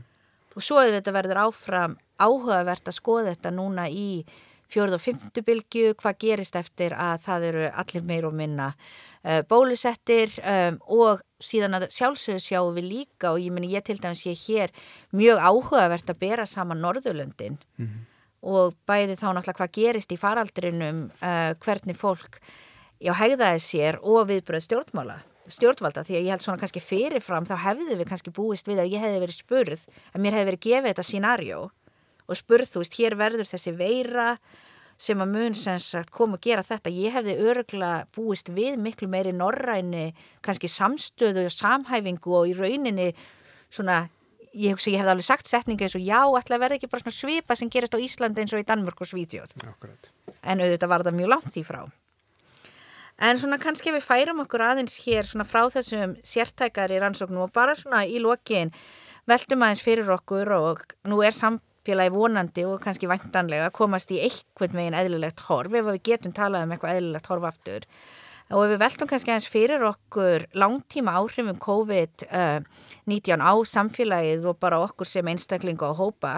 Og 0.54 0.62
svo 0.62 0.82
þetta 0.86 1.14
verður 1.14 1.42
áfram 1.48 1.96
áhugavert 2.22 2.88
að 2.88 2.98
skoða 2.98 3.32
þetta 3.34 3.54
núna 3.54 3.88
í 3.90 4.24
fjörð 4.70 4.96
og 4.96 5.02
fymtu 5.02 5.42
bylgu, 5.44 5.90
hvað 6.00 6.20
gerist 6.24 6.56
eftir 6.58 6.94
að 6.96 7.18
það 7.26 7.48
eru 7.50 7.66
allir 7.82 8.06
meir 8.06 8.26
og 8.28 8.34
minna 8.36 8.70
uh, 8.72 9.42
bólusettir 9.50 10.32
um, 10.40 10.78
og 10.96 11.22
síðan 11.42 11.78
að 11.78 11.88
sjálfsögðu 11.94 12.42
sjáum 12.42 12.78
við 12.78 12.88
líka 12.90 13.34
og 13.34 13.42
ég 13.42 13.54
meni 13.54 13.74
ég 13.74 13.84
til 13.86 13.98
dæmis 14.00 14.24
ég 14.26 14.40
hér 14.46 14.74
mjög 15.12 15.42
áhugavert 15.42 16.10
að 16.10 16.20
bera 16.22 16.46
saman 16.48 16.82
Norðurlöndin. 16.82 17.58
Mm 17.76 17.86
-hmm. 17.86 18.10
og 18.44 18.74
bæði 18.86 19.16
þá 19.16 19.28
náttúrulega 19.32 19.58
hvað 19.58 19.72
gerist 19.72 20.12
í 20.12 20.20
faraldrinum 20.20 21.10
uh, 21.22 21.52
hvernig 21.60 21.96
fólk 21.96 22.40
já 23.00 23.12
hegðaði 23.12 23.60
sér 23.60 23.98
og 24.02 24.28
viðbröð 24.28 24.60
stjórnmála 24.60 25.18
stjórnvalda 25.52 26.04
því 26.06 26.18
að 26.18 26.26
ég 26.26 26.34
held 26.34 26.44
svona 26.44 26.60
kannski 26.62 26.82
fyrirfram 26.82 27.48
þá 27.48 27.56
hefðu 27.66 27.98
við 27.98 28.08
kannski 28.10 28.32
búist 28.34 28.68
við 28.68 28.82
að 28.82 28.94
ég 28.94 29.04
hefði 29.04 29.22
verið 29.24 29.38
spurð 29.38 29.86
að 30.12 30.22
mér 30.24 30.38
hefði 30.38 30.50
verið 30.50 30.62
gefið 30.68 30.90
þetta 30.90 31.06
scenarjó 31.08 31.58
og 32.24 32.38
spurð 32.38 32.70
þú 32.70 32.84
veist 32.84 32.98
hér 33.00 33.18
verður 33.20 33.50
þessi 33.50 33.74
veira 33.76 34.28
sem 35.00 35.20
að 35.20 35.32
mun 35.34 35.56
sem 35.58 35.78
sagt 35.82 36.12
kom 36.14 36.36
að 36.36 36.44
gera 36.46 36.64
þetta. 36.66 36.92
Ég 36.94 37.14
hefði 37.16 37.36
öruglega 37.42 38.04
búist 38.14 38.50
við 38.54 38.76
miklu 38.80 39.08
meiri 39.10 39.32
norræni, 39.34 40.12
kannski 40.44 40.70
samstöðu 40.70 41.48
og 41.48 41.54
samhæfingu 41.54 42.36
og 42.38 42.52
í 42.52 42.54
rauninni 42.58 43.08
svona, 43.74 44.04
ég 44.54 44.76
hugsa 44.76 44.92
ég 44.92 45.02
hefði 45.02 45.14
alveg 45.16 45.26
sagt 45.26 45.50
setninga 45.50 45.88
eins 45.88 45.98
og 45.98 46.06
já, 46.06 46.20
ætla 46.22 46.58
að 46.58 46.64
verða 46.64 46.78
ekki 46.78 46.92
bara 46.92 47.02
svona 47.02 47.18
svipa 47.18 47.58
sem 47.58 47.72
gerist 47.74 47.96
á 47.96 47.98
Íslandi 47.98 48.44
eins 48.44 48.54
og 48.54 48.62
í 48.62 48.68
Danmörk 48.68 49.02
og 49.02 49.10
Svítjóð 49.10 49.56
en 50.44 50.62
auðvitað 50.62 50.92
var 50.92 51.04
það 51.08 51.18
mjög 51.18 51.32
langt 51.34 51.58
í 51.58 51.66
frá 51.66 51.82
en 53.18 53.38
svona 53.38 53.60
kannski 53.62 53.92
við 53.94 54.06
færum 54.06 54.42
okkur 54.44 54.64
aðeins 54.66 54.96
hér 55.04 55.26
svona 55.28 55.46
frá 55.46 55.66
þessum 55.72 56.16
sértækari 56.26 56.98
rannsóknum 57.02 57.46
og 57.46 57.54
bara 57.54 57.76
svona 57.78 58.02
í 58.06 58.18
lokin 58.22 58.72
veltum 59.30 59.62
aðeins 59.64 59.84
fyrir 59.84 60.10
okkur 60.16 60.50
og 60.58 60.82
nú 61.08 61.22
er 61.24 61.34
samt 61.34 61.62
félagi 61.84 62.14
vonandi 62.14 62.64
og 62.64 62.80
kannski 62.82 63.08
vantanlega 63.10 63.70
komast 63.74 64.12
í 64.14 64.20
einhvern 64.24 64.78
veginn 64.78 64.96
eðlilegt 64.96 65.42
horf 65.48 65.74
ef 65.74 65.88
við 65.90 66.04
getum 66.08 66.34
talað 66.36 66.64
um 66.64 66.74
eitthvað 66.74 67.00
eðlilegt 67.00 67.28
horf 67.28 67.48
aftur. 67.50 67.88
Og 68.52 68.68
við 68.68 68.80
veltum 68.82 69.08
kannski 69.08 69.32
aðeins 69.32 69.50
fyrir 69.52 69.84
okkur 69.88 70.46
langtíma 70.56 71.16
áhrifum 71.20 71.60
COVID-19 71.64 72.30
uh, 72.30 73.44
á 73.44 73.52
samfélagið 73.68 74.48
og 74.50 74.58
bara 74.60 74.82
okkur 74.84 75.08
sem 75.08 75.28
einstaklinga 75.32 75.92
og 75.92 76.00
hópa 76.00 76.34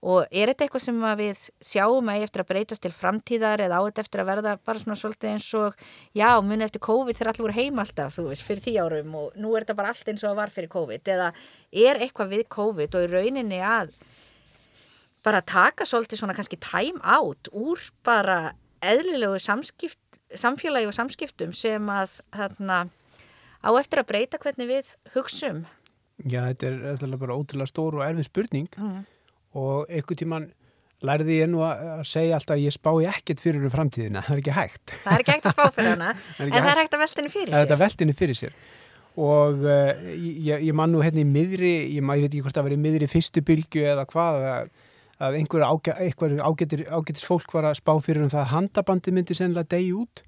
og 0.00 0.24
er 0.32 0.48
þetta 0.48 0.64
eitthvað 0.64 0.82
sem 0.86 1.00
við 1.20 1.40
sjáum 1.60 2.08
að 2.08 2.22
eftir 2.24 2.42
að 2.42 2.48
breytast 2.48 2.82
til 2.84 2.92
framtíðar 2.96 3.60
eða 3.66 3.80
á 3.80 3.84
þetta 3.84 4.04
eftir 4.06 4.22
að 4.22 4.30
verða 4.30 4.54
bara 4.64 4.80
svona 4.80 4.96
svolítið 4.96 5.32
eins 5.34 5.48
og 5.60 5.82
já, 6.16 6.28
muni 6.40 6.64
eftir 6.64 6.82
COVID 6.86 7.18
þegar 7.18 7.32
allir 7.34 7.44
voru 7.44 7.56
heim 7.58 7.82
alltaf, 7.82 8.14
þú 8.16 8.28
veist, 8.30 8.46
fyrir 8.46 8.64
tí 8.64 8.76
árum 8.80 9.18
og 9.20 9.36
nú 9.36 9.52
er 9.52 9.66
þetta 9.66 9.76
bara 9.76 9.92
allt 9.92 10.08
eins 10.08 10.24
og 10.24 10.38
var 10.38 10.54
fyrir 10.54 10.72
COVID 10.72 11.12
eða 11.16 11.28
er 11.84 12.00
eitthvað 12.00 12.32
við 12.32 12.46
COVID 12.56 12.96
og 12.96 13.04
í 13.04 13.10
rauninni 13.12 13.60
að 13.60 13.92
bara 15.26 15.42
taka 15.44 15.84
svolítið 15.84 16.22
svona 16.22 16.36
kannski 16.38 16.56
time 16.64 17.00
out 17.04 17.52
úr 17.52 17.82
bara 18.06 18.54
eðlilegu 18.80 19.36
samskipt, 19.42 20.00
samfélagi 20.32 20.88
og 20.88 20.96
samskiptum 20.96 21.52
sem 21.52 21.92
að 21.92 22.20
þarna 22.32 22.86
á 23.60 23.70
eftir 23.76 24.00
að 24.00 24.08
breyta 24.08 24.40
hvernig 24.40 24.70
við 24.70 24.94
hugsum. 25.12 25.64
Já, 26.24 26.44
þetta 26.48 26.68
er, 26.68 26.78
er 26.96 27.20
bara 27.20 27.36
ótrúlega 27.36 27.68
stór 27.68 27.98
og 27.98 28.04
erfið 28.04 28.28
spurning 28.28 28.68
mm. 28.76 29.04
Og 29.58 29.86
einhvern 29.90 30.18
tíman 30.20 30.48
lærði 31.00 31.38
ég 31.40 31.48
nú 31.48 31.62
að 31.64 31.80
að 31.94 32.02
segja 32.10 32.36
alltaf 32.36 32.54
að 32.58 32.64
ég 32.66 32.74
spái 32.76 33.06
ekkert 33.08 33.40
fyrir 33.40 33.62
um 33.64 33.72
framtíðina, 33.72 34.20
það 34.26 34.34
er 34.36 34.42
ekki 34.42 34.56
hægt. 34.58 34.92
Það 35.04 35.14
er 35.14 35.22
ekki 35.24 35.32
hægt 35.36 35.46
að 35.48 35.54
spá 35.56 35.64
fyrir 35.78 35.90
hana, 35.94 36.10
Það 36.36 36.44
er 36.44 36.50
en 36.50 36.52
það 36.66 36.70
er 36.74 36.80
hægt. 36.82 36.94
að 36.98 37.02
velta 37.04 37.20
henni 37.22 37.32
fyrir 37.34 37.54
að 37.54 37.62
þetta 37.64 37.76
sig. 37.76 37.82
veltinni 37.84 38.16
fyrir 38.20 38.38
sér. 38.40 38.58
Og 39.20 39.64
uh, 39.64 40.04
ég, 40.14 40.62
ég 40.68 40.76
man 40.76 40.92
nú 40.92 41.00
hérna 41.02 41.24
í 41.24 41.26
miðri, 41.26 41.72
ég, 41.96 42.04
ma- 42.04 42.14
ég 42.18 42.26
veit 42.26 42.34
ekki 42.36 42.44
hvort 42.44 42.56
það 42.60 42.68
verið 42.68 42.82
miðri 42.84 43.08
fyrstu 43.10 43.42
bylgu 43.48 43.82
eða 43.90 44.04
hvað 44.12 44.38
að, 44.52 44.68
að 45.26 45.38
einhver, 45.40 45.64
ágæ, 45.66 45.90
ágætir, 46.46 46.84
ágætis 46.94 47.26
fólk 47.26 47.52
var 47.56 47.70
að 47.72 47.80
spá 47.80 47.92
fyrir 48.04 48.22
um 48.24 48.30
það 48.32 48.44
að 48.44 48.52
handabandi 48.54 49.16
myndi 49.16 49.36
sennilega 49.40 49.72
degi 49.74 49.90
út. 49.98 50.22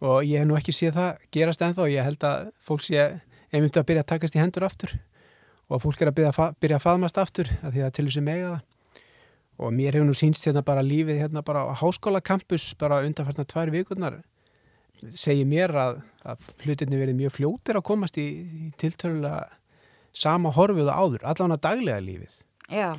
Og 0.00 0.24
ég 0.24 0.40
hef 0.40 0.48
nú 0.48 0.56
ekki 0.56 0.72
séð 0.74 0.96
það 0.96 1.22
gerast 1.36 1.62
ennþá, 1.68 1.86
ég 1.92 2.08
held 2.08 2.24
að 2.24 2.50
fólk 2.66 2.82
sé 2.88 3.04
einmitt 3.52 3.76
að 3.76 3.86
byrja 3.92 4.02
að 4.06 4.10
takast 4.16 4.36
í 4.36 4.40
hendur 4.42 4.64
aftur 4.64 4.96
og 5.70 5.76
að 5.78 5.84
fólk 5.86 6.02
er 6.02 6.10
að 6.10 6.18
byrja 6.18 6.50
byrja 6.60 6.80
að 6.80 6.84
faðmast 6.84 7.20
aftur 7.22 7.50
að 7.62 7.76
því 7.76 7.86
að 7.86 7.94
til 7.96 8.06
þessi 8.08 8.24
mega 8.26 8.50
það 8.50 8.66
og 9.60 9.74
mér 9.76 9.96
hefur 9.96 10.08
nú 10.08 10.16
sínst 10.16 10.46
hérna 10.48 10.64
bara 10.66 10.82
lífið 10.84 11.20
hérna 11.20 11.44
bara 11.46 11.66
á 11.68 11.72
háskólakampus 11.80 12.72
bara 12.80 13.02
undanfarnar 13.06 13.48
tvær 13.48 13.72
vikurnar 13.74 14.20
segir 15.16 15.48
mér 15.48 15.72
að, 15.76 16.00
að 16.24 16.48
hlutinni 16.64 17.00
verið 17.00 17.18
mjög 17.20 17.36
fljótir 17.38 17.78
að 17.78 17.86
komast 17.88 18.18
í, 18.20 18.26
í 18.44 18.72
tiltölulega 18.80 19.46
sama 20.12 20.50
horfið 20.52 20.90
áður, 20.90 21.22
allan 21.30 21.54
að 21.54 21.62
daglega 21.68 22.02
lífið. 22.02 22.34
Já, 22.66 22.98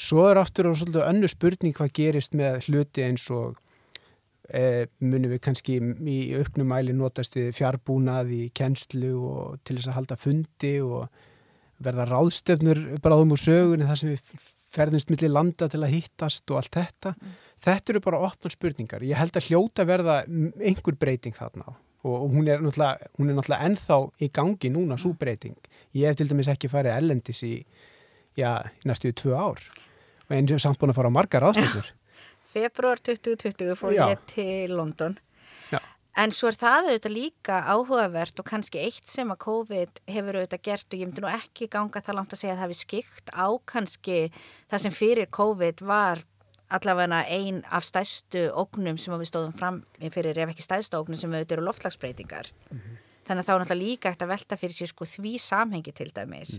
Svo 0.00 0.30
er 0.30 0.38
aftur 0.40 0.70
og 0.70 0.78
svolítið 0.80 1.02
önnu 1.04 1.28
spurning 1.28 1.74
hvað 1.76 1.90
gerist 1.98 2.36
með 2.36 2.62
hluti 2.68 3.02
eins 3.04 3.26
og 3.34 3.58
e, 4.48 4.86
munum 5.02 5.34
við 5.34 5.42
kannski 5.44 5.76
í 5.76 6.20
auknum 6.38 6.70
mæli 6.72 6.94
notast 6.96 7.36
við 7.36 7.50
fjárbúnað 7.58 8.32
í 8.32 8.42
kennslu 8.56 9.10
og 9.28 9.58
til 9.60 9.76
þess 9.76 9.90
að 9.90 9.98
halda 9.98 10.18
fundi 10.20 10.72
og 10.80 11.26
verða 11.80 12.06
ráðstefnur 12.08 12.80
bráðum 13.02 13.34
úr 13.34 13.40
sögunni 13.40 13.88
þar 13.88 14.00
sem 14.00 14.14
við 14.14 14.48
ferðumst 14.70 15.10
millir 15.10 15.32
landa 15.32 15.68
til 15.70 15.82
að 15.82 15.94
hittast 15.96 16.50
og 16.52 16.60
allt 16.60 16.76
þetta. 16.76 17.14
Þetta 17.60 17.92
eru 17.92 18.02
bara 18.04 18.22
opnar 18.28 18.54
spurningar. 18.54 19.04
Ég 19.04 19.18
held 19.18 19.36
að 19.36 19.48
hljóta 19.50 19.86
verða 19.88 20.22
einhver 20.24 20.96
breyting 21.00 21.36
þarna 21.36 21.66
og, 21.70 22.14
og 22.14 22.26
hún, 22.32 22.48
er 22.48 22.62
hún 22.62 23.28
er 23.28 23.36
náttúrulega 23.36 23.66
ennþá 23.66 24.00
í 24.22 24.30
gangi 24.32 24.72
núna 24.72 24.98
svo 25.00 25.12
breyting. 25.18 25.56
Ég 25.96 26.08
hef 26.08 26.20
til 26.20 26.30
dæmis 26.30 26.48
ekki 26.52 26.70
farið 26.72 26.96
ellendis 26.96 27.42
í, 27.44 27.54
já, 28.38 28.52
í 28.64 28.88
næstu 28.88 29.12
tvö 29.16 29.36
ár 29.36 29.64
og 30.30 30.36
eins 30.36 30.54
og 30.54 30.62
samt 30.62 30.78
búin 30.80 30.94
að 30.94 31.00
fara 31.00 31.10
á 31.10 31.16
margar 31.18 31.44
ráðstefnur. 31.44 31.90
februar 32.50 33.00
2020 33.02 33.76
fór 33.78 33.96
ég 33.96 34.22
til 34.30 34.72
London. 34.74 35.18
En 36.18 36.32
svo 36.34 36.50
er 36.50 36.56
það 36.58 36.88
auðvitað 36.88 37.14
líka 37.14 37.58
áhugavert 37.70 38.40
og 38.42 38.46
kannski 38.48 38.80
eitt 38.82 39.06
sem 39.08 39.30
að 39.30 39.42
COVID 39.44 40.00
hefur 40.10 40.40
auðvitað 40.40 40.64
gert 40.66 40.88
og 40.90 40.98
ég 40.98 41.06
myndi 41.06 41.22
nú 41.22 41.30
ekki 41.30 41.68
ganga 41.70 42.02
það 42.02 42.18
langt 42.18 42.34
að 42.34 42.40
segja 42.40 42.54
að 42.56 42.58
það 42.58 42.66
hefur 42.66 42.80
skikt 42.80 43.30
á 43.30 43.46
kannski 43.72 44.18
það 44.72 44.82
sem 44.84 44.96
fyrir 44.96 45.30
COVID 45.38 45.84
var 45.86 46.24
allavega 46.70 47.22
ein 47.30 47.62
af 47.70 47.86
stærstu 47.86 48.48
ógnum 48.58 48.98
sem 48.98 49.14
við 49.14 49.30
stóðum 49.30 49.54
fram 49.54 49.80
fyrir 50.02 50.38
ef 50.38 50.52
ekki 50.52 50.66
stærstu 50.66 50.98
ógnum 50.98 51.18
sem 51.18 51.30
auðvitað 51.30 51.56
eru 51.58 51.66
loftlagsbreytingar. 51.68 52.50
Þannig 53.26 53.42
að 53.42 53.46
þá 53.46 53.54
er 53.54 53.62
náttúrulega 53.62 53.80
líka 53.84 54.10
eftir 54.10 54.26
að 54.26 54.34
velta 54.34 54.58
fyrir 54.58 54.76
sér 54.76 54.90
sko 54.90 55.06
því 55.06 55.34
samhengi 55.38 55.94
til 55.94 56.10
dæmis 56.14 56.58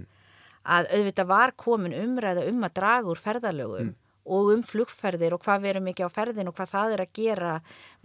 að 0.62 0.92
auðvitað 0.94 1.30
var 1.32 1.54
komin 1.58 1.96
umræða 1.98 2.46
um 2.52 2.64
að 2.68 2.76
draga 2.78 3.10
úr 3.10 3.20
ferðalögum 3.20 3.96
og 4.26 4.52
um 4.54 4.62
flugferðir 4.66 5.34
og 5.36 5.42
hvað 5.46 5.64
við 5.64 5.74
erum 5.74 5.88
ekki 5.92 6.06
á 6.06 6.10
ferðin 6.14 6.52
og 6.52 6.58
hvað 6.58 6.74
það 6.76 6.96
er 6.96 7.04
að 7.04 7.16
gera 7.18 7.54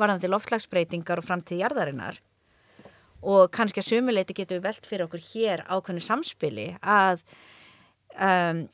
varðandi 0.00 0.30
loftslagsbreytingar 0.30 1.20
og 1.20 1.26
framtíð 1.26 1.62
jarðarinnar. 1.64 2.20
Og 3.26 3.50
kannski 3.52 3.82
að 3.82 3.88
sumuleiti 3.90 4.36
getum 4.36 4.60
við 4.60 4.68
velt 4.68 4.88
fyrir 4.88 5.06
okkur 5.06 5.24
hér 5.32 5.64
ákveðnu 5.66 6.04
samspili 6.04 6.66
að 6.80 7.24
um, 8.16 8.66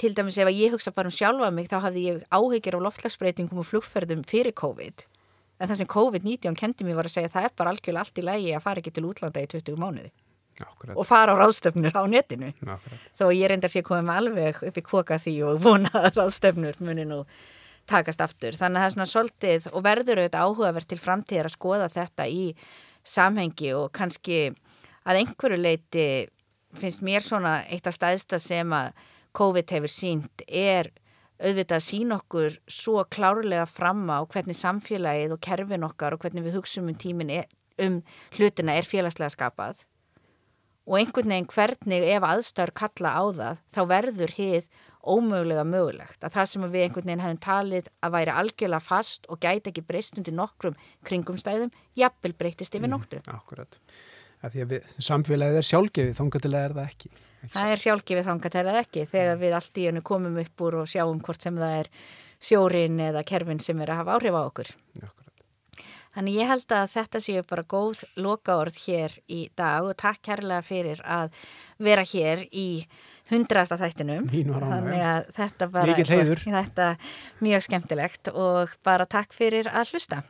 til 0.00 0.12
dæmis 0.16 0.38
ef 0.40 0.50
ég 0.52 0.74
hugsa 0.74 0.94
bara 0.94 1.10
um 1.10 1.16
sjálfa 1.16 1.50
mig 1.52 1.68
þá 1.70 1.78
hafði 1.88 2.06
ég 2.08 2.22
áhyggjur 2.32 2.78
af 2.78 2.86
loftslagsbreytingum 2.88 3.62
og 3.62 3.68
flugferðum 3.68 4.24
fyrir 4.28 4.56
COVID. 4.56 5.06
En 5.60 5.68
það 5.70 5.82
sem 5.82 5.92
COVID-19 5.92 6.58
kendi 6.58 6.86
mér 6.86 6.98
var 6.98 7.08
að 7.08 7.16
segja 7.18 7.30
að 7.30 7.36
það 7.36 7.48
er 7.48 7.56
bara 7.60 7.72
algjörlega 7.74 8.06
allt 8.06 8.18
í 8.18 8.26
lægi 8.26 8.54
að 8.56 8.64
fara 8.64 8.82
ekki 8.82 8.94
til 8.96 9.08
útlanda 9.10 9.44
í 9.44 9.50
20 9.52 9.78
mánuði 9.78 10.12
Akkurat, 10.62 10.96
og 10.96 11.06
fara 11.08 11.34
á 11.34 11.40
ráðstöfnur 11.40 11.96
á 11.96 12.02
netinu 12.10 12.52
akkurat. 12.52 13.08
þó 13.18 13.24
ég 13.34 13.50
reyndar 13.50 13.72
sé 13.72 13.82
komið 13.86 14.06
með 14.08 14.20
alveg 14.22 14.62
upp 14.68 14.78
í 14.78 14.84
koka 14.86 15.18
því 15.22 15.34
og 15.48 15.60
vona 15.64 15.92
að 15.94 16.20
ráðstöfnur 16.20 16.78
muni 16.84 17.06
nú 17.08 17.22
takast 17.90 18.22
aftur. 18.22 18.54
Þannig 18.54 18.78
að 18.78 18.82
það 18.82 18.88
er 18.88 18.94
svona 18.96 19.10
svolítið 19.10 19.68
og 19.72 19.84
verður 19.84 20.22
auðvitað 20.22 20.46
áhugavert 20.46 20.88
til 20.90 21.00
framtíðar 21.02 21.48
að 21.50 21.56
skoða 21.56 21.88
þetta 21.92 22.28
í 22.30 22.44
samhengi 23.02 23.72
og 23.74 23.90
kannski 23.96 24.40
að 25.02 25.22
einhverju 25.22 25.58
leiti 25.58 26.06
finnst 26.78 27.02
mér 27.04 27.24
svona 27.24 27.60
eitt 27.68 27.88
af 27.90 27.96
stæðsta 27.96 28.38
sem 28.40 28.72
að 28.72 28.92
COVID 29.36 29.74
hefur 29.74 29.92
sínt 29.92 30.44
er 30.46 30.92
auðvitað 31.42 31.78
að 31.78 31.86
sína 31.86 32.18
okkur 32.20 32.58
svo 32.70 33.02
klárlega 33.10 33.64
fram 33.66 34.04
á 34.12 34.22
hvernig 34.30 34.56
samfélagið 34.56 35.34
og 35.34 35.42
kerfin 35.42 35.86
okkar 35.86 36.14
og 36.14 36.22
hvernig 36.22 36.46
við 36.46 36.60
hugsaum 36.60 36.90
um 36.92 36.98
tímin 36.98 37.32
er, 37.34 37.48
um 37.82 37.98
hlutina 38.36 38.76
er 38.78 38.86
félagslega 38.86 39.34
skapað 39.34 39.82
og 40.86 40.96
einhvern 40.98 41.34
veginn 41.34 41.50
hvernig 41.52 42.08
ef 42.14 42.24
aðstæður 42.26 42.74
kalla 42.82 43.12
á 43.14 43.22
það 43.38 43.60
þá 43.74 43.82
verður 43.92 44.34
hið 44.38 44.70
ómögulega 45.02 45.64
mögulegt 45.66 46.22
að 46.22 46.34
það 46.36 46.48
sem 46.52 46.64
við 46.70 46.84
einhvern 46.86 47.08
veginn 47.08 47.24
hefum 47.24 47.42
talið 47.42 47.90
að 48.02 48.14
væri 48.16 48.34
algjörlega 48.42 48.86
fast 48.86 49.26
og 49.28 49.40
gæti 49.42 49.72
ekki 49.72 49.84
breyst 49.86 50.18
undir 50.18 50.36
nokkrum 50.38 50.78
kringumstæðum 51.08 51.72
jafnvel 51.98 52.34
breytist 52.38 52.76
yfir 52.78 52.90
nóttu. 52.90 53.22
Akkurat. 53.30 53.78
Að 54.42 54.54
því 54.54 54.62
að 54.64 54.72
við, 54.74 54.92
samfélagið 55.06 55.58
er 55.58 55.66
sjálfgefið, 55.68 56.14
þóngatilega 56.18 56.68
er 56.68 56.76
það 56.78 56.88
ekki. 56.90 57.10
ekki 57.42 57.52
Það 57.54 57.72
er 57.72 57.82
sjálfgefið 57.82 58.28
þangatælað 58.30 58.78
ekki 58.80 59.04
þegar 59.10 59.42
við 59.42 59.58
allt 59.58 59.78
í 59.78 59.88
hennu 59.88 60.04
komum 60.06 60.38
upp 60.42 60.64
úr 60.66 60.78
og 60.82 60.90
sjáum 60.90 61.22
hvort 61.22 61.46
sem 61.46 61.58
það 61.62 61.76
er 61.82 61.90
sjórin 62.42 63.02
eða 63.10 63.22
kerfin 63.26 63.62
sem 63.62 63.82
er 63.82 63.94
að 63.94 64.02
hafa 64.02 64.16
áhrif 64.18 64.38
á 64.38 64.42
okkur. 64.42 64.72
Akkurat. 64.98 65.21
Þannig 66.12 66.34
ég 66.36 66.50
held 66.50 66.74
að 66.76 66.90
þetta 66.92 67.20
séu 67.24 67.42
bara 67.48 67.64
góð 67.64 68.02
lokaorð 68.20 68.82
hér 68.84 69.14
í 69.32 69.46
dag 69.56 69.86
og 69.88 69.96
takk 70.00 70.20
kærlega 70.28 70.60
fyrir 70.66 71.00
að 71.08 71.32
vera 71.80 72.04
hér 72.04 72.44
í 72.52 72.84
hundrasta 73.32 73.78
þættinum. 73.80 74.26
Mín 74.28 74.52
var 74.52 74.66
ánægja. 74.66 74.82
Þannig 74.82 75.06
að 75.08 75.30
þetta 75.38 75.68
bara 75.72 75.88
Mikill 75.88 76.12
heiður. 76.12 76.42
Þetta 76.44 76.88
mjög 77.46 77.64
skemmtilegt 77.68 78.32
og 78.34 78.74
bara 78.84 79.08
takk 79.08 79.32
fyrir 79.36 79.70
að 79.72 79.94
hlusta. 79.94 80.20